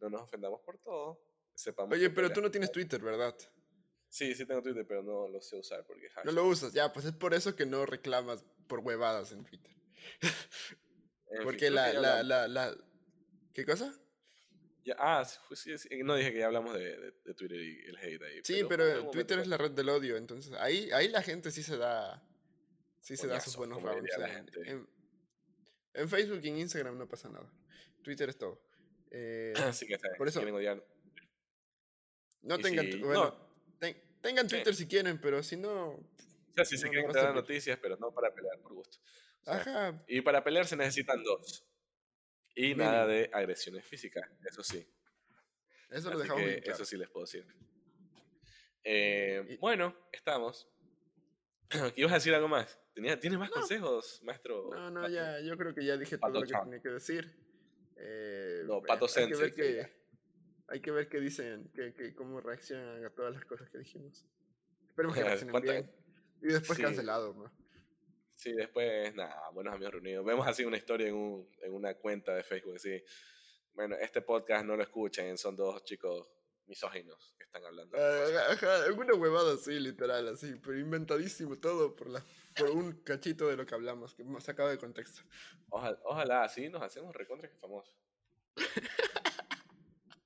No 0.00 0.10
nos 0.10 0.22
ofendamos 0.22 0.60
por 0.60 0.78
todo. 0.78 1.20
Sepamos 1.54 1.92
Oye, 1.92 2.10
pero 2.10 2.32
tú 2.32 2.40
no 2.40 2.50
tienes 2.50 2.72
Twitter, 2.72 3.00
¿verdad? 3.00 3.36
Sí, 4.10 4.34
sí 4.34 4.44
tengo 4.44 4.60
Twitter, 4.60 4.84
pero 4.86 5.04
no 5.04 5.28
lo 5.28 5.40
sé 5.40 5.56
usar 5.56 5.86
porque 5.86 6.08
No 6.24 6.32
lo 6.32 6.44
usas, 6.46 6.72
ya, 6.72 6.92
pues 6.92 7.06
es 7.06 7.12
por 7.12 7.32
eso 7.32 7.54
que 7.54 7.64
no 7.64 7.86
reclamas 7.86 8.44
por 8.66 8.80
huevadas 8.80 9.30
en 9.30 9.44
Twitter. 9.44 9.70
porque 11.44 11.70
la, 11.70 11.92
la, 11.92 12.22
la, 12.24 12.48
la, 12.48 12.76
¿Qué 13.54 13.64
cosa? 13.64 13.94
Ya, 14.84 14.96
ah, 14.98 15.24
sí, 15.24 15.78
sí, 15.78 15.88
no 16.02 16.16
dije 16.16 16.32
que 16.32 16.40
ya 16.40 16.46
hablamos 16.46 16.74
de, 16.74 17.12
de, 17.24 17.34
Twitter 17.34 17.60
y 17.60 17.84
el 17.86 17.96
hate 17.98 18.22
ahí. 18.22 18.40
Sí, 18.42 18.62
pero, 18.68 19.10
Twitter 19.10 19.38
es 19.38 19.46
la 19.46 19.56
red 19.56 19.70
del 19.70 19.88
odio, 19.88 20.16
entonces 20.16 20.52
ahí, 20.54 20.90
ahí 20.90 21.06
la 21.08 21.22
gente 21.22 21.52
sí 21.52 21.62
se 21.62 21.76
da, 21.76 22.20
sí 23.00 23.16
se 23.16 23.28
da 23.28 23.38
sus 23.40 23.56
buenos 23.56 23.80
rounds. 23.80 24.10
En, 24.64 24.88
en, 25.94 26.08
Facebook 26.08 26.40
y 26.42 26.48
en 26.48 26.58
Instagram 26.58 26.98
no 26.98 27.06
pasa 27.06 27.28
nada. 27.28 27.48
Twitter 28.02 28.28
es 28.28 28.38
todo. 28.38 28.60
Eh, 29.12 29.52
sí 29.72 29.86
que 29.86 29.94
está, 29.94 30.08
por 30.18 30.26
eso. 30.26 30.42
No 32.42 32.58
tengan, 32.58 33.00
bueno, 33.02 33.49
tengan 34.20 34.48
Twitter 34.48 34.74
si 34.74 34.86
quieren, 34.86 35.20
pero 35.20 35.42
si 35.42 35.56
no. 35.56 35.90
O 35.90 36.52
sea, 36.54 36.64
si 36.64 36.76
se 36.76 36.88
quieren 36.88 37.10
dar 37.12 37.34
noticias, 37.34 37.78
pero 37.80 37.96
no 37.96 38.12
para 38.12 38.32
pelear, 38.32 38.58
por 38.60 38.74
gusto. 38.74 38.98
Ajá. 39.46 40.02
Y 40.06 40.20
para 40.20 40.42
pelear 40.42 40.66
se 40.66 40.76
necesitan 40.76 41.22
dos. 41.22 41.64
Y 42.54 42.74
nada 42.74 43.06
de 43.06 43.30
agresiones 43.32 43.84
físicas, 43.84 44.28
eso 44.44 44.62
sí. 44.62 44.86
Eso 45.88 46.10
lo 46.10 46.18
dejamos 46.18 46.44
bien 46.44 46.62
Eso 46.64 46.84
sí 46.84 46.96
les 46.96 47.08
puedo 47.08 47.24
decir. 47.24 47.46
Eh, 48.84 49.58
bueno, 49.60 49.96
estamos. 50.12 50.68
¿Ibas 51.96 52.12
a 52.12 52.14
decir 52.16 52.34
algo 52.34 52.48
más? 52.48 52.78
¿Tienes 52.94 53.38
más 53.38 53.50
consejos, 53.50 54.20
maestro? 54.24 54.70
No, 54.70 54.90
no, 54.90 55.08
ya, 55.08 55.40
yo 55.40 55.56
creo 55.56 55.74
que 55.74 55.84
ya 55.84 55.96
dije 55.96 56.18
todo 56.18 56.30
lo 56.30 56.42
que 56.42 56.52
tenía 56.52 56.80
que 56.80 56.88
decir. 56.90 57.34
Eh, 57.96 58.62
no, 58.66 58.82
Pato 58.82 59.08
Sensei. 59.08 59.54
que, 59.54 59.99
hay 60.70 60.80
que 60.80 60.90
ver 60.92 61.08
qué 61.08 61.20
dicen, 61.20 61.70
que, 61.74 62.14
cómo 62.14 62.40
reaccionan 62.40 63.04
a 63.04 63.10
todas 63.10 63.34
las 63.34 63.44
cosas 63.44 63.68
que 63.70 63.78
dijimos. 63.78 64.24
Esperemos 64.88 65.16
que 65.16 65.24
reaccionen 65.24 65.62
bien. 65.62 65.90
Y 66.42 66.46
después 66.46 66.78
cancelado, 66.78 67.34
¿no? 67.34 67.52
Sí, 68.36 68.52
después, 68.52 69.14
nada, 69.14 69.50
buenos 69.50 69.74
amigos 69.74 69.94
reunidos. 69.94 70.24
Vemos 70.24 70.46
así 70.46 70.64
una 70.64 70.78
historia 70.78 71.08
en, 71.08 71.14
un, 71.14 71.48
en 71.60 71.74
una 71.74 71.94
cuenta 71.94 72.34
de 72.34 72.42
Facebook, 72.42 72.76
así. 72.76 73.02
Bueno, 73.74 73.96
este 73.96 74.22
podcast 74.22 74.64
no 74.64 74.76
lo 74.76 74.82
escuchan, 74.82 75.36
son 75.36 75.56
dos 75.56 75.84
chicos 75.84 76.26
misóginos 76.66 77.34
que 77.36 77.44
están 77.44 77.64
hablando. 77.66 77.98
Ah, 77.98 78.52
ajá, 78.52 78.92
una 78.96 79.14
huevada 79.14 79.54
así, 79.54 79.78
literal, 79.78 80.28
así, 80.28 80.54
pero 80.64 80.78
inventadísimo 80.78 81.58
todo 81.58 81.94
por, 81.94 82.08
la, 82.08 82.24
por 82.56 82.70
un 82.70 82.92
cachito 83.02 83.48
de 83.48 83.56
lo 83.56 83.66
que 83.66 83.74
hablamos, 83.74 84.14
que 84.14 84.24
se 84.38 84.50
acaba 84.50 84.70
de 84.70 84.78
contexto. 84.78 85.22
Ojalá, 85.68 86.00
ojalá 86.04 86.44
así 86.44 86.68
nos 86.68 86.82
hacemos 86.82 87.14
recontra 87.14 87.50
que 87.50 87.56
famosos. 87.56 87.94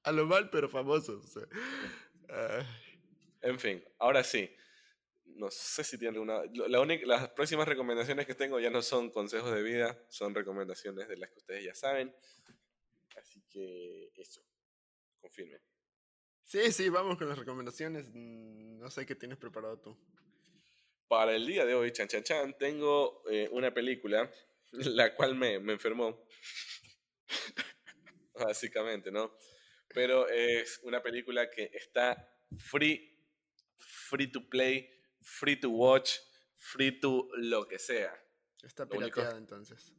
a 0.05 0.13
lo 0.13 0.27
mal, 0.27 0.51
pero 0.51 0.69
famosos. 0.69 1.39
En 3.43 3.59
fin, 3.59 3.85
ahora 3.99 4.25
sí. 4.25 4.51
No 5.25 5.51
sé 5.51 5.83
si 5.85 5.99
tiene 5.99 6.19
una. 6.19 6.43
La 6.69 6.81
única, 6.81 7.07
las 7.07 7.29
próximas 7.31 7.67
recomendaciones 7.67 8.27
que 8.27 8.35
tengo 8.35 8.61
ya 8.61 8.71
no 8.71 8.83
son 8.83 9.11
consejos 9.11 9.53
de 9.53 9.63
vida, 9.63 9.99
son 10.09 10.35
recomendaciones 10.35 11.09
de 11.09 11.17
las 11.17 11.31
que 11.31 11.39
ustedes 11.39 11.65
ya 11.65 11.75
saben. 11.75 12.15
Así 13.21 13.43
que 13.51 14.13
eso. 14.17 14.43
Confirme. 15.21 15.59
Sí, 16.45 16.71
sí, 16.73 16.89
vamos 16.89 17.19
con 17.19 17.29
las 17.29 17.39
recomendaciones. 17.39 18.07
Mm, 18.13 18.79
no 18.79 18.91
sé 18.91 19.05
qué 19.07 19.15
tienes 19.15 19.39
preparado 19.39 19.81
tú. 19.81 19.99
Para 21.09 21.35
el 21.35 21.47
día 21.47 21.65
de 21.65 21.75
hoy, 21.75 21.93
chan 21.93 22.09
chan 22.09 22.23
chan, 22.23 22.57
tengo 22.59 23.23
eh, 23.29 23.49
una 23.51 23.75
película 23.75 24.31
la 24.73 25.15
cual 25.15 25.35
me, 25.35 25.59
me 25.59 25.73
enfermó. 25.73 26.27
Básicamente, 28.35 29.11
¿no? 29.11 29.37
Pero 29.89 30.29
es 30.29 30.81
una 30.83 31.03
película 31.03 31.51
que 31.51 31.71
está 31.73 32.29
free, 32.59 33.19
free 33.79 34.31
to 34.31 34.49
play, 34.49 34.91
free 35.21 35.57
to 35.57 35.71
watch, 35.71 36.19
free 36.57 36.99
to 37.01 37.29
lo 37.37 37.67
que 37.67 37.79
sea. 37.79 38.15
Está 38.63 38.89
pirateada 38.89 39.37
entonces. 39.37 39.93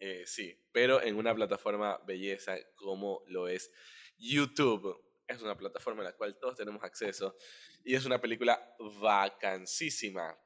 Eh, 0.00 0.24
sí, 0.26 0.56
pero 0.72 1.02
en 1.02 1.16
una 1.16 1.34
plataforma 1.34 1.98
belleza 2.06 2.56
como 2.76 3.22
lo 3.26 3.48
es 3.48 3.70
YouTube. 4.16 5.04
Es 5.26 5.42
una 5.42 5.56
plataforma 5.56 6.00
en 6.00 6.06
la 6.06 6.16
cual 6.16 6.38
todos 6.38 6.56
tenemos 6.56 6.82
acceso 6.82 7.36
y 7.84 7.94
es 7.94 8.04
una 8.06 8.20
película 8.20 8.74
vacancísima. 9.00 10.38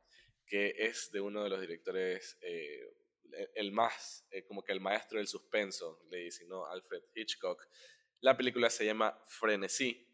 que 0.45 0.75
es 0.77 1.11
de 1.11 1.21
uno 1.21 1.43
de 1.43 1.49
los 1.49 1.63
directores, 1.63 2.37
eh, 2.43 2.83
el 3.55 3.73
más, 3.73 4.27
eh, 4.31 4.45
como 4.45 4.63
que 4.63 4.73
el 4.73 4.81
maestro 4.81 5.17
del 5.17 5.27
suspenso, 5.27 6.03
le 6.11 6.19
dicen, 6.19 6.47
¿no? 6.47 6.67
Alfred 6.67 7.03
Hitchcock. 7.15 7.67
La 8.23 8.37
película 8.37 8.71
se 8.71 8.87
llama 8.87 9.21
Frenesí, 9.27 10.07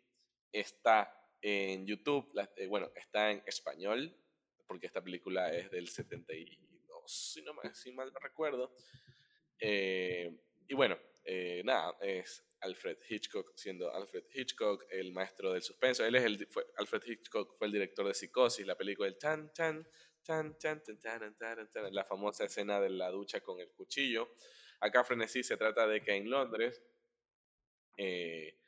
está 0.51 1.15
en 1.43 1.87
YouTube, 1.87 2.33
bueno, 2.67 2.91
está 2.97 3.31
en 3.31 3.43
español, 3.45 4.17
porque 4.67 4.87
esta 4.87 5.05
película 5.05 5.53
es 5.53 5.71
del 5.71 5.89
72, 5.89 7.03
si, 7.07 7.43
no, 7.43 7.53
si 7.75 7.93
mal 7.93 8.11
no 8.11 8.19
recuerdo. 8.19 8.75
y 9.61 10.75
bueno, 10.75 10.99
nada, 11.65 11.99
es 12.01 12.43
Alfred 12.61 12.97
Hitchcock, 13.07 13.53
siendo 13.55 13.93
Alfred 13.95 14.25
Hitchcock 14.33 14.87
el 14.89 15.13
maestro 15.13 15.53
del 15.53 15.61
suspenso. 15.63 16.03
Él 16.03 16.15
es 16.15 16.25
el, 16.25 16.47
fue, 16.47 16.65
Alfred 16.79 17.03
Hitchcock 17.05 17.59
fue 17.59 17.67
el 17.67 17.75
director 17.75 18.07
de 18.07 18.15
Psicosis, 18.15 18.67
la 18.67 18.75
película 18.75 19.07
del 19.07 19.19
tan, 19.19 19.53
tan, 19.53 19.87
tan, 20.25 20.59
tan, 20.59 20.83
tan, 20.83 20.99
tan, 20.99 21.37
tan, 21.37 21.71
tan, 21.71 21.95
la 21.95 22.07
famosa 22.07 22.45
escena 22.45 22.81
de 22.81 22.89
la 22.89 23.11
ducha 23.11 23.43
con 23.43 23.61
el 23.61 23.69
cuchillo. 23.73 24.31
Acá 24.81 25.05
Frenesí 25.05 25.43
se 25.43 25.59
trata 25.59 25.87
de 25.87 26.01
que 26.03 26.15
en 26.15 26.31
Londres, 26.31 26.83
eh, 27.99 28.59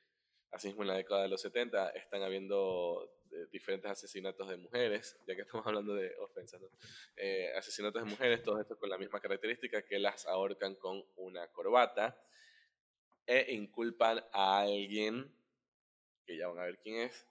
así 0.50 0.68
mismo 0.68 0.82
en 0.82 0.88
la 0.88 0.96
década 0.96 1.22
de 1.22 1.28
los 1.28 1.40
70, 1.40 1.90
están 1.90 2.22
habiendo 2.22 3.10
eh, 3.30 3.46
diferentes 3.52 3.90
asesinatos 3.90 4.48
de 4.48 4.56
mujeres, 4.56 5.16
ya 5.26 5.36
que 5.36 5.42
estamos 5.42 5.66
hablando 5.66 5.94
de 5.94 6.14
ofensas, 6.18 6.60
eh, 7.16 7.52
asesinatos 7.56 8.02
de 8.02 8.10
mujeres, 8.10 8.42
todos 8.42 8.60
estos 8.60 8.76
con 8.76 8.90
la 8.90 8.98
misma 8.98 9.20
característica, 9.20 9.82
que 9.82 9.98
las 9.98 10.26
ahorcan 10.26 10.74
con 10.74 11.04
una 11.16 11.46
corbata 11.48 12.20
e 13.26 13.52
inculpan 13.54 14.24
a 14.32 14.60
alguien, 14.60 15.32
que 16.26 16.36
ya 16.36 16.48
van 16.48 16.58
a 16.58 16.64
ver 16.64 16.78
quién 16.82 16.96
es, 16.96 17.26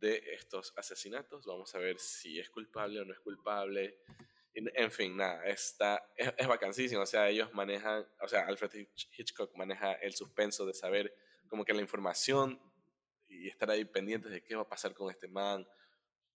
de 0.00 0.22
estos 0.32 0.74
asesinatos. 0.76 1.46
Vamos 1.46 1.74
a 1.74 1.78
ver 1.78 1.98
si 2.00 2.40
es 2.40 2.50
culpable 2.50 3.00
o 3.00 3.04
no 3.04 3.12
es 3.12 3.20
culpable. 3.20 4.00
En 4.52 4.90
fin, 4.90 5.16
nada, 5.16 5.46
está, 5.46 6.12
es, 6.16 6.32
es 6.36 6.46
vacancísimo. 6.48 7.02
O 7.02 7.06
sea, 7.06 7.28
ellos 7.28 7.52
manejan, 7.52 8.06
o 8.20 8.26
sea, 8.26 8.46
Alfred 8.46 8.88
Hitchcock 9.16 9.54
maneja 9.54 9.92
el 9.92 10.14
suspenso 10.14 10.66
de 10.66 10.74
saber 10.74 11.14
como 11.48 11.64
que 11.64 11.74
la 11.74 11.82
información 11.82 12.60
y 13.28 13.48
estar 13.48 13.70
ahí 13.70 13.84
pendientes 13.84 14.30
de 14.30 14.42
qué 14.42 14.54
va 14.54 14.62
a 14.62 14.68
pasar 14.68 14.94
con 14.94 15.10
este 15.10 15.28
man, 15.28 15.66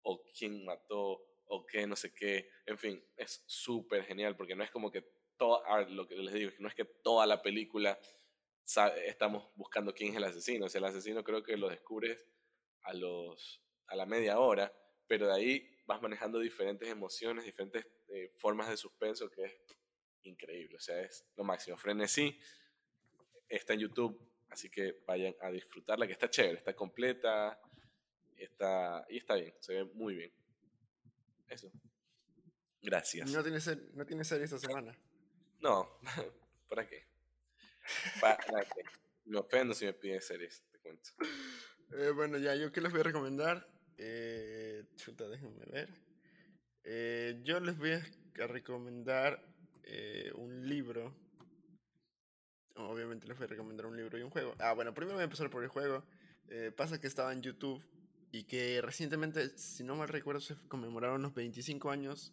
o 0.02 0.22
quién 0.36 0.64
mató, 0.64 1.22
o 1.46 1.66
qué, 1.66 1.86
no 1.86 1.96
sé 1.96 2.12
qué. 2.12 2.48
En 2.66 2.78
fin, 2.78 3.02
es 3.16 3.42
súper 3.46 4.04
genial 4.04 4.36
porque 4.36 4.54
no 4.54 4.64
es 4.64 4.70
como 4.70 4.90
que 4.90 5.02
todo, 5.36 5.62
lo 5.88 6.06
que 6.06 6.16
les 6.16 6.34
digo, 6.34 6.50
no 6.58 6.68
es 6.68 6.74
que 6.74 6.84
toda 6.84 7.26
la 7.26 7.42
película 7.42 7.98
estamos 9.04 9.48
buscando 9.56 9.92
quién 9.92 10.10
es 10.10 10.16
el 10.16 10.24
asesino. 10.24 10.66
O 10.66 10.68
sea, 10.68 10.78
el 10.78 10.84
asesino 10.84 11.24
creo 11.24 11.42
que 11.42 11.56
lo 11.56 11.68
descubres 11.68 12.24
a, 12.82 12.92
los, 12.94 13.60
a 13.86 13.96
la 13.96 14.06
media 14.06 14.38
hora, 14.38 14.72
pero 15.06 15.26
de 15.26 15.34
ahí 15.34 15.70
vas 15.86 16.00
manejando 16.00 16.38
diferentes 16.38 16.88
emociones, 16.88 17.44
diferentes 17.44 17.86
eh, 18.08 18.32
formas 18.36 18.68
de 18.68 18.76
suspenso 18.76 19.28
que 19.30 19.44
es 19.44 19.60
increíble. 20.22 20.76
O 20.76 20.80
sea, 20.80 21.00
es 21.00 21.26
lo 21.36 21.42
máximo. 21.42 21.76
Frenesí 21.76 22.38
está 23.48 23.74
en 23.74 23.80
YouTube, 23.80 24.29
así 24.50 24.68
que 24.68 25.02
vayan 25.06 25.34
a 25.40 25.50
disfrutarla, 25.50 26.06
que 26.06 26.12
está 26.12 26.28
chévere, 26.28 26.58
está 26.58 26.74
completa 26.74 27.58
está, 28.44 29.06
y 29.08 29.18
está 29.18 29.34
bien, 29.34 29.54
se 29.60 29.74
ve 29.74 29.84
muy 29.94 30.14
bien. 30.14 30.32
Eso. 31.48 31.70
Gracias. 32.82 33.30
¿No 33.30 33.42
tiene, 33.42 33.58
no 33.94 34.06
tiene 34.06 34.24
serie 34.24 34.44
esta 34.44 34.58
semana? 34.58 34.96
No, 35.60 36.00
¿para 36.68 36.86
qué? 36.86 37.06
me 39.24 39.38
ofendo 39.38 39.74
si 39.74 39.84
me 39.84 39.92
piden 39.92 40.20
series, 40.20 40.64
te 40.70 40.78
cuento. 40.78 41.10
Eh, 41.92 42.10
bueno, 42.10 42.38
ya, 42.38 42.54
¿yo 42.54 42.72
qué 42.72 42.80
les 42.80 42.90
voy 42.90 43.00
a 43.00 43.04
recomendar? 43.04 43.68
Eh, 43.96 44.84
chuta, 44.96 45.28
déjenme 45.28 45.64
ver. 45.66 45.88
Eh, 46.84 47.40
yo 47.42 47.60
les 47.60 47.76
voy 47.76 47.92
a 47.92 48.46
recomendar 48.46 49.44
eh, 49.82 50.30
un 50.36 50.68
libro. 50.68 51.14
Obviamente 52.88 53.26
les 53.26 53.36
voy 53.36 53.44
a 53.44 53.48
recomendar 53.48 53.86
un 53.86 53.96
libro 53.96 54.18
y 54.18 54.22
un 54.22 54.30
juego. 54.30 54.54
Ah, 54.58 54.72
bueno, 54.72 54.94
primero 54.94 55.16
voy 55.16 55.22
a 55.22 55.24
empezar 55.24 55.50
por 55.50 55.62
el 55.62 55.68
juego. 55.68 56.04
pasa 56.76 57.00
que 57.00 57.06
estaba 57.06 57.32
en 57.32 57.42
YouTube 57.42 57.82
y 58.32 58.44
que 58.44 58.80
recientemente, 58.80 59.56
si 59.58 59.84
no 59.84 59.96
mal 59.96 60.08
recuerdo, 60.08 60.40
se 60.40 60.56
conmemoraron 60.68 61.22
los 61.22 61.34
25 61.34 61.90
años 61.90 62.32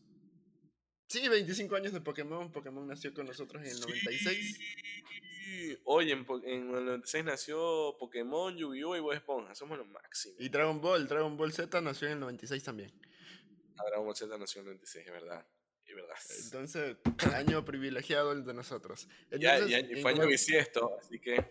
Sí, 1.07 1.27
25 1.27 1.75
años 1.75 1.93
de 1.93 2.01
Pokémon. 2.01 2.51
Pokémon 2.51 2.85
nació 2.85 3.13
con 3.13 3.27
nosotros 3.27 3.63
en 3.63 3.69
el 3.69 3.79
96. 3.79 4.59
Oye, 5.85 6.11
en, 6.11 6.25
en, 6.43 6.75
el 6.75 6.85
96 6.85 7.23
nació 7.23 7.95
Pokémon, 7.97 8.55
Yu-Gi-Oh! 8.57 8.97
y 8.97 8.99
Bob 8.99 9.13
Esponja. 9.13 9.55
Somos 9.55 9.77
los 9.77 9.87
máximos. 9.87 10.37
Y 10.41 10.49
Dragon 10.49 10.81
Ball. 10.81 11.07
Dragon 11.07 11.37
Ball 11.37 11.53
Z 11.53 11.79
nació 11.79 12.07
en 12.07 12.15
el 12.15 12.19
96 12.19 12.61
también. 12.61 12.91
Ah, 13.77 13.83
Dragon 13.87 14.05
Ball 14.05 14.15
Z 14.17 14.37
nació 14.37 14.61
en 14.61 14.67
el 14.67 14.73
96, 14.73 15.07
es 15.07 15.13
verdad. 15.13 15.45
Entonces, 16.45 16.97
año 17.33 17.63
privilegiado 17.63 18.31
el 18.31 18.43
de 18.43 18.53
nosotros. 18.53 19.07
ya, 19.31 19.59
ya, 19.65 19.79
fue 20.01 20.11
año 20.11 20.27
bisiesto, 20.27 20.97
así 20.99 21.19
que... 21.19 21.43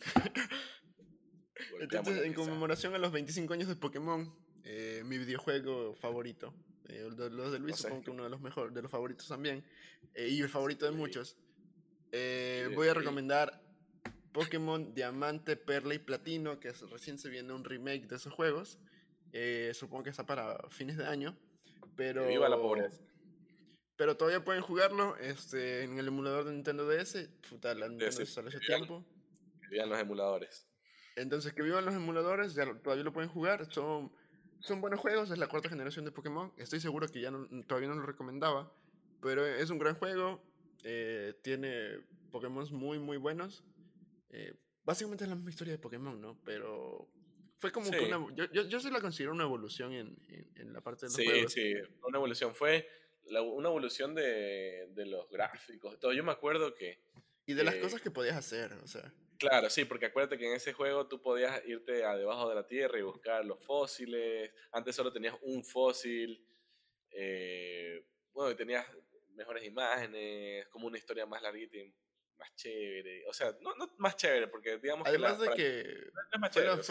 Entonces, 1.80 2.24
en 2.24 2.34
conmemoración 2.34 2.94
a 2.94 2.98
los 2.98 3.12
25 3.12 3.54
años 3.54 3.68
de 3.68 3.76
Pokémon, 3.76 4.32
eh, 4.64 5.02
mi 5.04 5.18
videojuego 5.18 5.94
favorito, 5.94 6.54
eh, 6.88 7.08
los 7.16 7.52
de 7.52 7.58
Luis, 7.58 7.76
supongo 7.76 8.02
que 8.02 8.10
uno 8.10 8.24
de 8.24 8.30
los 8.30 8.40
mejores, 8.40 8.74
de 8.74 8.82
los 8.82 8.90
favoritos 8.90 9.26
también, 9.26 9.64
eh, 10.14 10.28
y 10.28 10.40
el 10.40 10.48
favorito 10.48 10.84
de 10.86 10.92
muchos. 10.92 11.36
Voy 12.74 12.88
a 12.88 12.94
recomendar 12.94 13.62
Pokémon 14.32 14.94
Diamante, 14.94 15.56
Perla 15.56 15.94
y 15.94 15.98
Platino, 15.98 16.60
que 16.60 16.72
recién 16.72 17.18
se 17.18 17.30
viene 17.30 17.52
un 17.52 17.64
remake 17.64 18.06
de 18.06 18.16
esos 18.16 18.32
juegos. 18.32 18.78
supongo 19.72 20.04
que 20.04 20.10
está 20.10 20.26
para 20.26 20.68
fines 20.68 20.96
de 20.96 21.06
año. 21.06 21.36
Pero, 21.96 22.26
viva 22.26 22.48
la 22.48 22.56
pobreza. 22.56 23.02
Pero 24.02 24.16
todavía 24.16 24.42
pueden 24.42 24.62
jugarlo 24.62 25.16
este, 25.18 25.84
en 25.84 25.96
el 25.96 26.08
emulador 26.08 26.44
de 26.44 26.50
Nintendo 26.50 26.88
DS. 26.88 27.28
Puta, 27.48 27.72
la 27.72 27.86
Nintendo 27.86 28.18
DS 28.18 28.36
hace 28.36 28.58
tiempo. 28.58 29.06
Que 29.60 29.68
vivan 29.68 29.90
los 29.90 30.00
emuladores. 30.00 30.66
Entonces, 31.14 31.52
que 31.52 31.62
vivan 31.62 31.84
los 31.84 31.94
emuladores, 31.94 32.54
ya 32.54 32.64
todavía 32.82 33.04
lo 33.04 33.12
pueden 33.12 33.30
jugar. 33.30 33.72
Son 33.72 34.12
son 34.58 34.80
buenos 34.80 34.98
juegos, 34.98 35.30
es 35.30 35.38
la 35.38 35.46
cuarta 35.46 35.68
generación 35.68 36.04
de 36.04 36.10
Pokémon. 36.10 36.52
Estoy 36.56 36.80
seguro 36.80 37.06
que 37.06 37.20
ya 37.20 37.30
no, 37.30 37.46
todavía 37.68 37.90
no 37.90 37.94
lo 37.94 38.02
recomendaba, 38.02 38.74
pero 39.20 39.46
es 39.46 39.70
un 39.70 39.78
gran 39.78 39.94
juego. 39.94 40.42
Eh, 40.82 41.34
tiene 41.44 42.00
Pokémon 42.32 42.66
muy, 42.72 42.98
muy 42.98 43.18
buenos. 43.18 43.62
Eh, 44.30 44.52
básicamente 44.82 45.22
es 45.22 45.30
la 45.30 45.36
misma 45.36 45.50
historia 45.50 45.74
de 45.74 45.78
Pokémon, 45.78 46.20
¿no? 46.20 46.40
Pero 46.44 47.08
fue 47.60 47.70
como 47.70 47.88
que 47.88 48.00
una. 48.00 48.34
Yo, 48.34 48.50
yo, 48.50 48.66
yo 48.66 48.80
sí 48.80 48.90
la 48.90 49.00
considero 49.00 49.30
una 49.30 49.44
evolución 49.44 49.92
en, 49.92 50.18
en, 50.56 50.72
la 50.72 50.80
parte 50.80 51.06
de 51.06 51.12
los 51.12 51.24
juegos. 51.24 51.52
Sí, 51.52 51.72
sí, 51.72 51.80
una 52.02 52.18
evolución. 52.18 52.52
Fue 52.52 52.88
una 53.30 53.68
evolución 53.68 54.14
de, 54.14 54.88
de, 54.90 55.06
los 55.06 55.28
gráficos. 55.30 55.98
Todo. 55.98 56.12
Yo 56.12 56.24
me 56.24 56.32
acuerdo 56.32 56.74
que. 56.74 57.00
Y 57.46 57.54
de 57.54 57.64
las 57.64 57.76
cosas 57.76 58.00
que 58.00 58.10
podías 58.10 58.36
hacer, 58.36 58.72
o 58.74 58.86
sea. 58.86 59.12
Claro, 59.38 59.68
sí, 59.70 59.84
porque 59.84 60.06
acuérdate 60.06 60.38
que 60.38 60.46
en 60.46 60.54
ese 60.54 60.72
juego 60.72 61.08
tú 61.08 61.20
podías 61.20 61.64
irte 61.66 62.04
a 62.04 62.16
debajo 62.16 62.48
de 62.48 62.54
la 62.54 62.66
tierra 62.66 62.98
y 62.98 63.02
buscar 63.02 63.44
los 63.44 63.64
fósiles. 63.64 64.52
Antes 64.70 64.94
solo 64.94 65.12
tenías 65.12 65.34
un 65.42 65.64
fósil. 65.64 66.46
Eh, 67.10 68.06
bueno, 68.32 68.52
y 68.52 68.54
tenías 68.54 68.86
mejores 69.34 69.64
imágenes, 69.64 70.68
como 70.68 70.86
una 70.86 70.98
historia 70.98 71.26
más 71.26 71.42
larguita 71.42 71.76
y 71.76 71.92
más 72.38 72.54
chévere. 72.54 73.26
O 73.26 73.32
sea, 73.32 73.56
no, 73.60 73.74
no 73.74 73.92
más 73.98 74.16
chévere, 74.16 74.46
porque 74.46 74.78
digamos 74.78 75.08
Además 75.08 75.38
que. 75.38 75.42
Además 75.42 75.56
de 75.56 75.62
que. 75.62 76.10
No 76.12 76.20
es 76.32 76.40
más 76.40 76.50
chévere. 76.50 76.82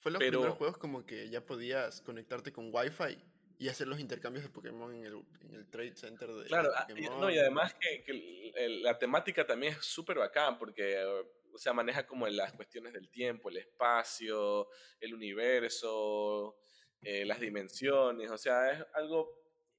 Fue, 0.00 0.10
los 0.10 0.18
primeros 0.18 0.56
juegos 0.56 0.76
como 0.76 1.06
que 1.06 1.30
ya 1.30 1.46
podías 1.46 2.02
conectarte 2.02 2.52
con 2.52 2.74
Wi-Fi 2.74 3.33
y 3.64 3.68
hacer 3.70 3.88
los 3.88 3.98
intercambios 3.98 4.44
de 4.44 4.50
Pokémon 4.50 4.94
en 4.94 5.06
el, 5.06 5.24
en 5.40 5.54
el 5.54 5.70
Trade 5.70 5.96
Center 5.96 6.28
de 6.28 6.44
Claro, 6.44 6.70
ah, 6.76 6.86
y, 6.94 7.00
no, 7.04 7.30
y 7.30 7.38
además 7.38 7.74
que, 7.74 8.52
la 8.82 8.98
temática 8.98 9.46
también 9.46 9.72
es 9.72 9.86
súper 9.86 10.18
bacán 10.18 10.58
porque, 10.58 11.02
o 11.50 11.56
sea, 11.56 11.72
maneja 11.72 12.06
como 12.06 12.26
las 12.26 12.52
cuestiones 12.52 12.92
del 12.92 13.08
tiempo, 13.08 13.48
el 13.48 13.56
espacio, 13.56 14.68
el 15.00 15.14
universo, 15.14 16.58
eh, 17.00 17.24
las 17.24 17.40
dimensiones, 17.40 18.30
o 18.30 18.36
sea, 18.36 18.70
es 18.70 18.86
algo 18.92 19.32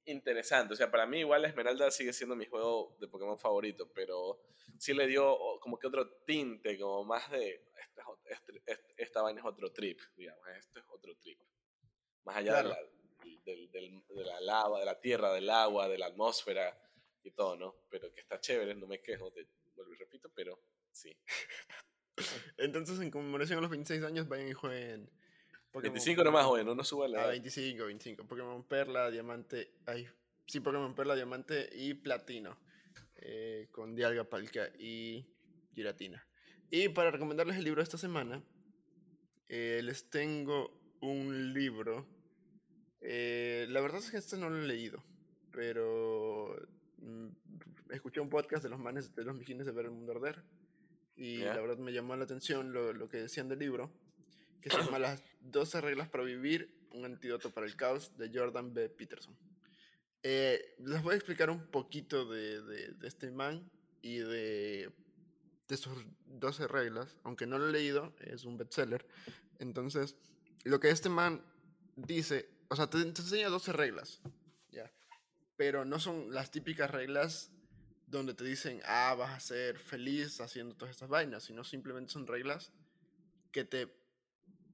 interesante. 0.06 0.74
O 0.74 0.76
sea, 0.76 0.90
para 0.90 1.06
mí 1.06 1.20
igual 1.20 1.44
Esmeralda 1.44 1.88
sigue 1.92 2.12
siendo 2.12 2.34
mi 2.34 2.46
juego 2.46 2.96
de 2.98 3.06
Pokémon 3.06 3.38
favorito, 3.38 3.88
pero 3.94 4.40
sí 4.78 4.94
le 4.94 5.06
dio 5.06 5.38
como 5.60 5.78
que 5.78 5.86
otro 5.86 6.10
tinte, 6.26 6.76
como 6.76 7.04
más 7.04 7.30
de, 7.30 7.68
esta, 7.78 8.02
esta, 8.96 9.22
vaina 9.22 9.42
es 9.42 9.46
otro 9.46 9.70
trip, 9.70 10.00
digamos, 10.16 10.44
esto 10.58 10.80
es 10.80 10.86
otro 10.88 11.16
trip. 11.18 11.38
Más 12.24 12.38
allá 12.38 12.64
de 12.64 12.68
la 12.70 12.78
del, 13.44 13.70
del, 13.70 14.02
de 14.08 14.24
la 14.24 14.40
lava, 14.40 14.80
de 14.80 14.86
la 14.86 15.00
tierra, 15.00 15.32
del 15.32 15.50
agua, 15.50 15.88
de 15.88 15.98
la 15.98 16.06
atmósfera 16.06 16.78
y 17.22 17.30
todo, 17.30 17.56
¿no? 17.56 17.76
Pero 17.88 18.12
que 18.12 18.20
está 18.20 18.40
chévere, 18.40 18.74
no 18.74 18.86
me 18.86 19.00
quejo, 19.00 19.30
te 19.32 19.46
vuelvo 19.74 19.92
y 19.92 19.96
repito, 19.96 20.30
pero 20.34 20.60
sí. 20.90 21.16
Entonces, 22.56 23.00
en 23.00 23.10
conmemoración 23.10 23.58
a 23.58 23.62
los 23.62 23.70
26 23.70 24.02
años, 24.04 24.28
vayan 24.28 24.48
y 24.48 24.52
jueguen. 24.52 25.10
Pokémon 25.70 25.94
25 25.94 26.24
nomás, 26.24 26.46
bueno, 26.46 26.74
no 26.74 26.84
suba 26.84 27.08
la. 27.08 27.24
Ah, 27.24 27.28
25, 27.28 27.84
25. 27.84 28.26
Pokémon 28.26 28.64
Perla, 28.64 29.10
Diamante. 29.10 29.74
Ay, 29.84 30.08
sí, 30.46 30.60
Pokémon 30.60 30.94
Perla, 30.94 31.14
Diamante 31.14 31.68
y 31.72 31.94
Platino. 31.94 32.58
Eh, 33.16 33.68
con 33.72 33.94
Dialga, 33.94 34.24
Palka 34.24 34.70
y 34.78 35.26
Giratina. 35.74 36.26
Y 36.70 36.88
para 36.88 37.10
recomendarles 37.10 37.56
el 37.56 37.64
libro 37.64 37.80
de 37.80 37.84
esta 37.84 37.98
semana, 37.98 38.42
eh, 39.48 39.80
les 39.82 40.10
tengo 40.10 40.80
un 41.00 41.52
libro 41.52 42.06
Eh, 43.00 43.66
la 43.70 43.80
verdad 43.80 44.00
es 44.00 44.10
que 44.10 44.16
este 44.16 44.36
no 44.36 44.50
lo 44.50 44.58
he 44.58 44.66
leído, 44.66 45.02
pero 45.52 46.56
mm, 46.98 47.28
escuché 47.92 48.20
un 48.20 48.28
podcast 48.28 48.62
de 48.62 48.70
los 48.70 48.78
manes 48.78 49.14
de 49.14 49.24
los 49.24 49.34
mijines 49.36 49.66
de 49.66 49.72
ver 49.72 49.86
el 49.86 49.92
mundo 49.92 50.12
arder 50.12 50.42
y 51.16 51.38
la 51.38 51.60
verdad 51.60 51.78
me 51.78 51.92
llamó 51.92 52.14
la 52.16 52.24
atención 52.24 52.72
lo, 52.72 52.92
lo, 52.92 53.08
que 53.08 53.18
decían 53.18 53.48
del 53.48 53.58
libro, 53.58 53.90
que 54.60 54.70
se 54.70 54.76
llama 54.82 54.98
Las 54.98 55.22
12 55.40 55.80
reglas 55.80 56.08
para 56.08 56.24
vivir, 56.24 56.74
un 56.92 57.04
antídoto 57.04 57.50
para 57.50 57.66
el 57.66 57.76
caos 57.76 58.16
de 58.16 58.30
Jordan 58.32 58.72
B. 58.72 58.88
Peterson. 58.88 59.36
Eh, 60.22 60.74
les 60.78 61.02
voy 61.02 61.12
a 61.12 61.16
explicar 61.16 61.50
un 61.50 61.66
poquito 61.66 62.28
de, 62.28 62.62
de, 62.62 62.92
de 62.92 63.08
este 63.08 63.30
man 63.30 63.70
y 64.02 64.18
de, 64.18 64.90
de 65.68 65.76
sus 65.76 66.04
12 66.26 66.68
reglas, 66.68 67.16
aunque 67.22 67.46
no 67.46 67.58
lo 67.58 67.68
he 67.68 67.72
leído, 67.72 68.14
es 68.20 68.44
un 68.44 68.56
bestseller. 68.56 69.06
Entonces, 69.58 70.16
lo 70.64 70.80
que 70.80 70.90
este 70.90 71.08
man 71.08 71.42
dice, 71.96 72.48
o 72.68 72.76
sea, 72.76 72.88
te, 72.88 72.98
te 72.98 73.22
enseña 73.22 73.48
12 73.48 73.72
reglas, 73.72 74.20
¿ya? 74.70 74.90
Pero 75.56 75.84
no 75.84 75.98
son 75.98 76.32
las 76.32 76.50
típicas 76.50 76.90
reglas 76.90 77.50
donde 78.06 78.34
te 78.34 78.44
dicen, 78.44 78.80
ah, 78.84 79.14
vas 79.18 79.32
a 79.32 79.40
ser 79.40 79.78
feliz 79.78 80.40
haciendo 80.40 80.74
todas 80.76 80.92
estas 80.94 81.08
vainas, 81.08 81.44
sino 81.44 81.64
simplemente 81.64 82.12
son 82.12 82.26
reglas 82.26 82.72
que 83.50 83.64
te 83.64 83.92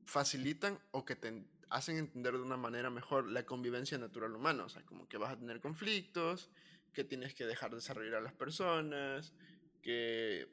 facilitan 0.04 0.78
o 0.90 1.04
que 1.04 1.16
te 1.16 1.46
hacen 1.70 1.96
entender 1.96 2.34
de 2.34 2.42
una 2.42 2.56
manera 2.56 2.90
mejor 2.90 3.28
la 3.28 3.46
convivencia 3.46 3.96
natural 3.96 4.34
humana. 4.34 4.64
O 4.64 4.68
sea, 4.68 4.82
como 4.82 5.08
que 5.08 5.16
vas 5.16 5.32
a 5.32 5.38
tener 5.38 5.60
conflictos, 5.60 6.50
que 6.92 7.04
tienes 7.04 7.34
que 7.34 7.46
dejar 7.46 7.70
de 7.70 7.76
desarrollar 7.76 8.16
a 8.16 8.20
las 8.20 8.34
personas, 8.34 9.32
que, 9.80 10.48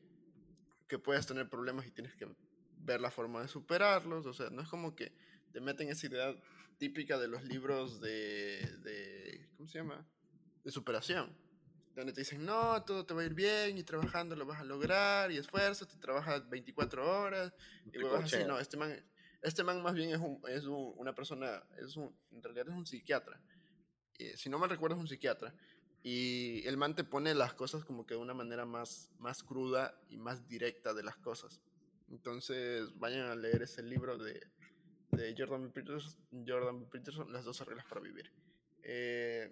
que 0.87 0.99
puedes 0.99 1.27
tener 1.27 1.49
problemas 1.49 1.85
y 1.85 1.91
tienes 1.91 2.15
que 2.15 2.27
ver 2.77 3.01
la 3.01 3.11
forma 3.11 3.41
de 3.41 3.49
superarlos. 3.49 4.25
O 4.25 4.33
sea, 4.33 4.49
no 4.49 4.61
es 4.61 4.69
como 4.69 4.95
que 4.95 5.11
te 5.51 5.59
meten 5.59 5.89
esa 5.89 6.07
idea 6.07 6.33
típica 6.79 7.19
de 7.19 7.27
los 7.27 7.43
libros 7.43 8.01
de, 8.01 8.77
de 8.81 9.49
¿cómo 9.55 9.67
se 9.67 9.77
llama? 9.77 10.07
De 10.63 10.71
superación. 10.71 11.37
Donde 11.95 12.13
te 12.13 12.21
dicen, 12.21 12.45
no, 12.45 12.81
todo 12.83 13.05
te 13.05 13.13
va 13.13 13.21
a 13.21 13.25
ir 13.25 13.33
bien 13.33 13.77
y 13.77 13.83
trabajando 13.83 14.35
lo 14.35 14.45
vas 14.45 14.61
a 14.61 14.63
lograr 14.63 15.31
y 15.31 15.37
esfuerzas, 15.37 15.87
te 15.87 15.97
trabajas 15.97 16.49
24 16.49 17.21
horas 17.21 17.53
y 17.85 18.01
vas 18.01 18.33
así, 18.33 18.45
no, 18.45 18.57
este 18.57 18.77
man, 18.77 18.95
este 19.41 19.63
man 19.63 19.83
más 19.83 19.93
bien 19.93 20.11
es, 20.11 20.19
un, 20.19 20.41
es 20.47 20.63
un, 20.63 20.93
una 20.95 21.13
persona, 21.13 21.61
es 21.77 21.97
un, 21.97 22.15
en 22.31 22.41
realidad 22.41 22.69
es 22.69 22.73
un 22.73 22.85
psiquiatra. 22.85 23.39
Eh, 24.17 24.37
si 24.37 24.49
no 24.49 24.57
me 24.57 24.67
recuerdo 24.67 24.95
es 24.95 25.01
un 25.01 25.07
psiquiatra. 25.07 25.53
Y 26.01 26.65
el 26.65 26.77
man 26.77 26.95
te 26.95 27.03
pone 27.03 27.35
las 27.35 27.53
cosas 27.53 27.83
como 27.83 28.05
que 28.05 28.13
de 28.13 28.21
una 28.21 28.33
manera 28.33 28.65
más, 28.65 29.11
más 29.17 29.43
cruda 29.43 29.99
y 30.07 30.17
más 30.17 30.47
directa 30.47 30.93
de 30.93 31.03
las 31.03 31.17
cosas. 31.17 31.59
Entonces 32.09 32.97
vayan 32.97 33.25
a 33.25 33.35
leer 33.35 33.63
ese 33.63 33.83
libro 33.83 34.17
de, 34.17 34.47
de 35.11 35.35
Jordan 35.37 35.71
Peterson, 35.71 36.13
Jordan 36.47 36.89
Peterson, 36.89 37.31
Las 37.31 37.45
dos 37.45 37.65
reglas 37.65 37.85
para 37.85 38.01
vivir. 38.01 38.31
Eh, 38.83 39.51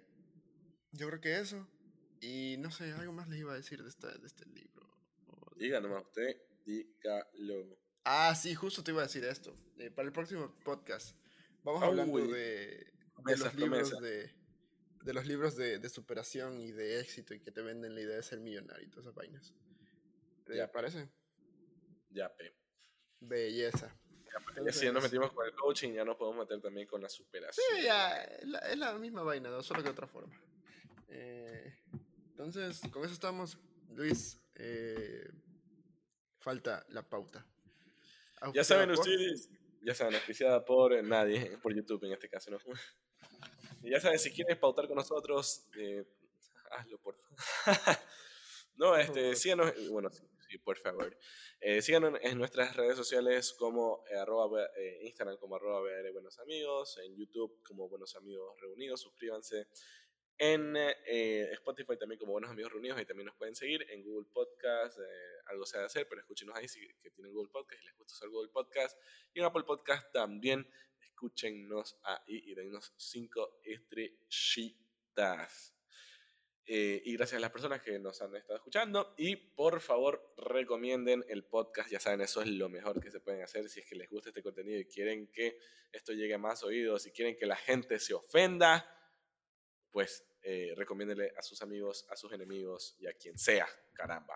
yo 0.92 1.08
creo 1.08 1.20
que 1.20 1.38
eso. 1.38 1.68
Y 2.20 2.56
no 2.58 2.70
sé, 2.70 2.92
algo 2.92 3.12
más 3.12 3.28
les 3.28 3.40
iba 3.40 3.52
a 3.52 3.56
decir 3.56 3.82
de, 3.82 3.88
esta, 3.88 4.16
de 4.16 4.26
este 4.26 4.44
libro. 4.46 4.88
Diga 5.56 5.80
nomás 5.80 6.04
usted, 6.04 6.36
dígalo. 6.64 7.78
Ah, 8.04 8.34
sí, 8.34 8.54
justo 8.54 8.82
te 8.82 8.90
iba 8.90 9.02
a 9.02 9.06
decir 9.06 9.24
esto. 9.24 9.56
Eh, 9.78 9.90
para 9.90 10.06
el 10.06 10.12
próximo 10.12 10.54
podcast 10.64 11.16
vamos 11.62 11.82
hablando 11.82 12.18
de, 12.18 12.92
de 13.24 13.36
los 13.36 13.54
libros 13.54 14.00
de, 14.00 14.32
de 15.04 15.12
los 15.12 15.26
libros 15.26 15.56
de, 15.56 15.78
de, 15.78 15.88
superación 15.88 16.60
y 16.60 16.72
de 16.72 17.00
éxito 17.00 17.34
y 17.34 17.40
que 17.40 17.52
te 17.52 17.62
venden 17.62 17.94
la 17.94 18.00
idea 18.00 18.16
de 18.16 18.22
ser 18.22 18.40
millonario 18.40 18.86
y 18.86 18.90
todas 18.90 19.06
esas 19.06 19.14
vainas. 19.14 19.54
¿Te 20.44 20.56
ya, 20.56 20.70
parece? 20.70 21.08
Ya, 22.10 22.34
pe. 22.34 22.54
Belleza. 23.20 23.94
Si 24.72 24.84
ya 24.84 24.92
nos 24.92 25.02
metimos 25.02 25.32
con 25.32 25.46
el 25.46 25.54
coaching, 25.54 25.92
ya 25.92 26.04
nos 26.04 26.16
podemos 26.16 26.40
meter 26.40 26.60
también 26.60 26.86
con 26.86 27.00
la 27.00 27.08
superación. 27.08 27.64
Sí, 27.76 27.82
ya, 27.84 28.22
es 28.22 28.46
la, 28.46 28.58
es 28.58 28.78
la 28.78 28.92
misma 28.94 29.22
vaina, 29.22 29.50
¿no? 29.50 29.62
solo 29.62 29.80
que 29.80 29.84
de 29.84 29.90
otra 29.90 30.06
forma. 30.06 30.38
Eh, 31.08 31.74
entonces, 32.30 32.80
con 32.92 33.04
eso 33.04 33.14
estamos, 33.14 33.58
Luis. 33.90 34.40
Eh, 34.54 35.28
falta 36.38 36.84
la 36.90 37.02
pauta. 37.02 37.46
Ya 38.54 38.64
saben 38.64 38.90
ustedes, 38.90 39.50
ya 39.82 39.94
saben, 39.94 40.14
auspiciada 40.14 40.64
por 40.64 41.02
nadie, 41.02 41.58
por 41.58 41.74
YouTube 41.74 42.04
en 42.04 42.12
este 42.12 42.28
caso, 42.28 42.50
¿no? 42.50 42.58
Y 43.82 43.90
ya 43.90 44.00
saben, 44.00 44.18
si 44.18 44.32
quieren 44.32 44.58
pautar 44.58 44.88
con 44.88 44.96
nosotros, 44.96 45.68
eh, 45.76 46.04
hazlo 46.72 46.98
por 46.98 47.14
favor. 47.16 47.38
no, 48.76 48.96
este, 48.96 49.36
síganos, 49.36 49.72
bueno, 49.90 50.10
sí, 50.10 50.24
por 50.56 50.78
favor. 50.78 51.14
Eh, 51.60 51.82
síganos 51.82 52.18
en 52.22 52.38
nuestras 52.38 52.74
redes 52.74 52.96
sociales 52.96 53.52
como 53.52 54.02
eh, 54.10 54.16
arroba, 54.16 54.64
eh, 54.78 55.00
Instagram 55.02 55.36
como 55.36 55.56
arroba 55.56 55.82
Buenos 56.12 56.38
Amigos, 56.38 56.98
en 57.04 57.14
YouTube 57.14 57.62
como 57.62 57.88
Buenos 57.88 58.16
Amigos 58.16 58.58
Reunidos, 58.60 59.02
suscríbanse 59.02 59.66
en 60.38 60.74
eh, 60.76 61.50
Spotify 61.54 61.98
también 61.98 62.18
como 62.18 62.32
Buenos 62.32 62.50
Amigos 62.50 62.72
Reunidos, 62.72 62.98
ahí 62.98 63.04
también 63.04 63.26
nos 63.26 63.36
pueden 63.36 63.56
seguir. 63.56 63.84
En 63.90 64.04
Google 64.04 64.28
Podcast, 64.32 64.98
algo 65.46 65.66
se 65.66 65.76
ha 65.76 65.80
de 65.80 65.86
hacer, 65.86 66.08
pero 66.08 66.20
escúchenos 66.20 66.54
ahí 66.56 66.68
si 66.68 66.80
que 67.02 67.10
tienen 67.10 67.32
Google 67.32 67.50
Podcast 67.50 67.82
y 67.82 67.86
les 67.86 67.96
gusta 67.96 68.14
usar 68.14 68.28
Google 68.28 68.50
Podcast. 68.50 68.96
Y 69.34 69.40
en 69.40 69.46
Apple 69.46 69.64
Podcast 69.64 70.12
también, 70.12 70.64
escúchenos 71.00 71.98
ahí 72.04 72.44
y 72.46 72.54
dennos 72.54 72.94
cinco 72.96 73.58
estrellitas. 73.64 75.77
Eh, 76.70 77.00
y 77.06 77.16
gracias 77.16 77.38
a 77.38 77.40
las 77.40 77.50
personas 77.50 77.80
que 77.80 77.98
nos 77.98 78.20
han 78.20 78.36
estado 78.36 78.58
escuchando. 78.58 79.14
Y 79.16 79.36
por 79.36 79.80
favor, 79.80 80.34
recomienden 80.36 81.24
el 81.28 81.44
podcast. 81.44 81.90
Ya 81.90 81.98
saben, 81.98 82.20
eso 82.20 82.42
es 82.42 82.48
lo 82.48 82.68
mejor 82.68 83.00
que 83.00 83.10
se 83.10 83.20
pueden 83.20 83.42
hacer. 83.42 83.70
Si 83.70 83.80
es 83.80 83.86
que 83.86 83.94
les 83.94 84.10
gusta 84.10 84.28
este 84.28 84.42
contenido 84.42 84.78
y 84.78 84.84
quieren 84.84 85.28
que 85.28 85.58
esto 85.90 86.12
llegue 86.12 86.34
a 86.34 86.38
más 86.38 86.62
oídos, 86.62 87.04
si 87.04 87.10
quieren 87.10 87.36
que 87.36 87.46
la 87.46 87.56
gente 87.56 87.98
se 87.98 88.12
ofenda, 88.12 88.86
pues 89.90 90.22
eh, 90.42 90.74
recomiéndele 90.76 91.32
a 91.38 91.42
sus 91.42 91.62
amigos, 91.62 92.06
a 92.10 92.16
sus 92.16 92.32
enemigos 92.32 92.96
y 92.98 93.06
a 93.06 93.14
quien 93.14 93.38
sea, 93.38 93.66
caramba. 93.94 94.34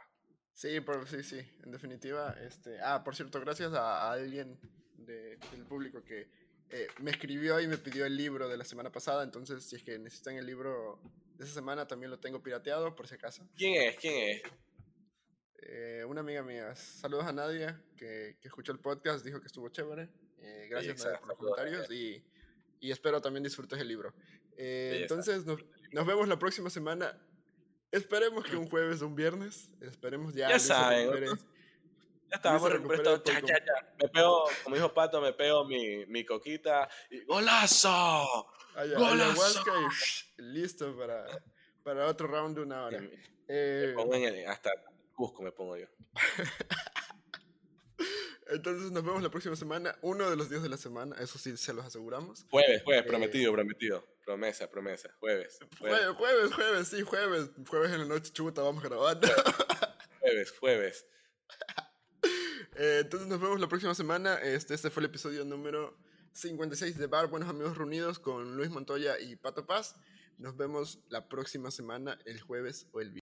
Sí, 0.54 0.80
pero 0.80 1.04
sí, 1.04 1.22
sí, 1.22 1.38
en 1.62 1.70
definitiva. 1.70 2.34
Este, 2.40 2.80
ah, 2.80 3.04
por 3.04 3.14
cierto, 3.14 3.40
gracias 3.40 3.74
a, 3.74 4.10
alguien 4.10 4.58
de, 4.96 5.36
del 5.50 5.66
público 5.66 6.02
que 6.02 6.30
eh, 6.72 6.88
me 7.00 7.10
escribió 7.10 7.60
y 7.60 7.66
me 7.66 7.76
pidió 7.76 8.06
el 8.06 8.16
libro 8.16 8.48
de 8.48 8.56
la 8.56 8.64
semana 8.64 8.90
pasada, 8.90 9.22
entonces 9.22 9.62
si 9.62 9.76
es 9.76 9.82
que 9.82 9.98
necesitan 9.98 10.36
el 10.36 10.46
libro 10.46 10.98
de 11.36 11.44
esa 11.44 11.52
semana, 11.52 11.86
también 11.86 12.10
lo 12.10 12.18
tengo 12.18 12.42
pirateado, 12.42 12.94
por 12.94 13.06
si 13.06 13.14
acaso. 13.14 13.46
¿Quién 13.56 13.82
es? 13.82 13.96
¿Quién 13.96 14.30
es? 14.30 14.42
Eh, 15.58 16.04
una 16.06 16.20
amiga 16.22 16.42
mía. 16.42 16.74
Saludos 16.74 17.26
a 17.26 17.32
Nadia, 17.32 17.80
que, 17.96 18.36
que 18.40 18.48
escuchó 18.48 18.72
el 18.72 18.78
podcast, 18.78 19.24
dijo 19.24 19.40
que 19.40 19.46
estuvo 19.46 19.68
chévere. 19.68 20.08
Eh, 20.38 20.66
gracias 20.70 21.04
Nadia, 21.04 21.20
por 21.20 21.28
los 21.28 21.38
comentarios 21.38 21.90
y, 21.90 22.24
y, 22.80 22.90
espero 22.90 23.20
también 23.20 23.44
disfrutes 23.44 23.78
el 23.78 23.88
libro. 23.88 24.12
Eh, 24.56 25.00
entonces, 25.02 25.44
nos, 25.44 25.60
nos, 25.92 26.06
vemos 26.06 26.26
la 26.26 26.38
próxima 26.38 26.70
semana. 26.70 27.16
Esperemos 27.90 28.44
que 28.44 28.56
un 28.56 28.68
jueves 28.68 29.02
o 29.02 29.06
un 29.06 29.14
viernes. 29.14 29.70
Esperemos 29.80 30.34
ya. 30.34 30.48
Ya 30.48 30.58
saben. 30.58 31.38
Ya 32.32 32.36
estábamos 32.36 32.72
recuperando. 32.72 33.22
Ya, 33.24 33.40
ya, 33.40 33.58
ya. 33.58 33.94
Me 34.00 34.08
pego, 34.08 34.44
como 34.64 34.76
dijo 34.76 34.94
Pato, 34.94 35.20
me 35.20 35.34
pego 35.34 35.66
mi, 35.66 36.06
mi 36.06 36.24
coquita. 36.24 36.88
Y, 37.10 37.24
¡Golazo! 37.24 38.48
Allá, 38.74 38.96
¡Golazo! 38.96 39.62
Y 40.38 40.42
listo 40.42 40.96
para, 40.96 41.26
para 41.82 42.06
otro 42.06 42.26
round 42.28 42.56
de 42.56 42.62
una 42.62 42.84
hora. 42.84 43.00
Me, 43.00 43.10
eh, 43.48 43.84
me 43.88 43.92
pongo 43.92 44.14
en 44.14 44.24
el, 44.24 44.46
hasta 44.46 44.70
Cusco 45.14 45.42
me 45.42 45.52
pongo 45.52 45.76
yo. 45.76 45.86
Entonces 48.48 48.90
nos 48.92 49.04
vemos 49.04 49.22
la 49.22 49.30
próxima 49.30 49.54
semana, 49.56 49.96
uno 50.00 50.30
de 50.30 50.36
los 50.36 50.48
días 50.48 50.62
de 50.62 50.70
la 50.70 50.78
semana, 50.78 51.16
eso 51.20 51.38
sí 51.38 51.54
se 51.58 51.74
los 51.74 51.84
aseguramos. 51.84 52.46
Jueves, 52.50 52.82
jueves, 52.82 53.04
eh, 53.04 53.08
prometido, 53.08 53.52
prometido. 53.52 54.06
Promesa, 54.24 54.70
promesa, 54.70 55.10
jueves. 55.20 55.58
Jueves, 55.78 56.16
jueves, 56.16 56.54
jueves, 56.54 56.88
sí, 56.88 57.02
jueves. 57.02 57.50
Jueves 57.68 57.92
en 57.92 57.98
la 58.00 58.06
noche, 58.06 58.32
chuta, 58.32 58.62
vamos 58.62 58.82
grabando. 58.82 59.28
jueves, 60.20 60.50
jueves. 60.58 61.06
Eh, 62.74 63.00
entonces 63.02 63.28
nos 63.28 63.40
vemos 63.40 63.60
la 63.60 63.68
próxima 63.68 63.94
semana. 63.94 64.36
Este, 64.36 64.74
este 64.74 64.90
fue 64.90 65.02
el 65.02 65.06
episodio 65.06 65.44
número 65.44 65.96
56 66.32 66.96
de 66.96 67.06
Bar 67.06 67.28
Buenos 67.28 67.50
Amigos 67.50 67.76
Reunidos 67.76 68.18
con 68.18 68.56
Luis 68.56 68.70
Montoya 68.70 69.20
y 69.20 69.36
Pato 69.36 69.66
Paz. 69.66 69.94
Nos 70.38 70.56
vemos 70.56 71.00
la 71.10 71.28
próxima 71.28 71.70
semana, 71.70 72.18
el 72.24 72.40
jueves 72.40 72.86
o 72.92 73.00
el 73.00 73.10
viernes. 73.10 73.10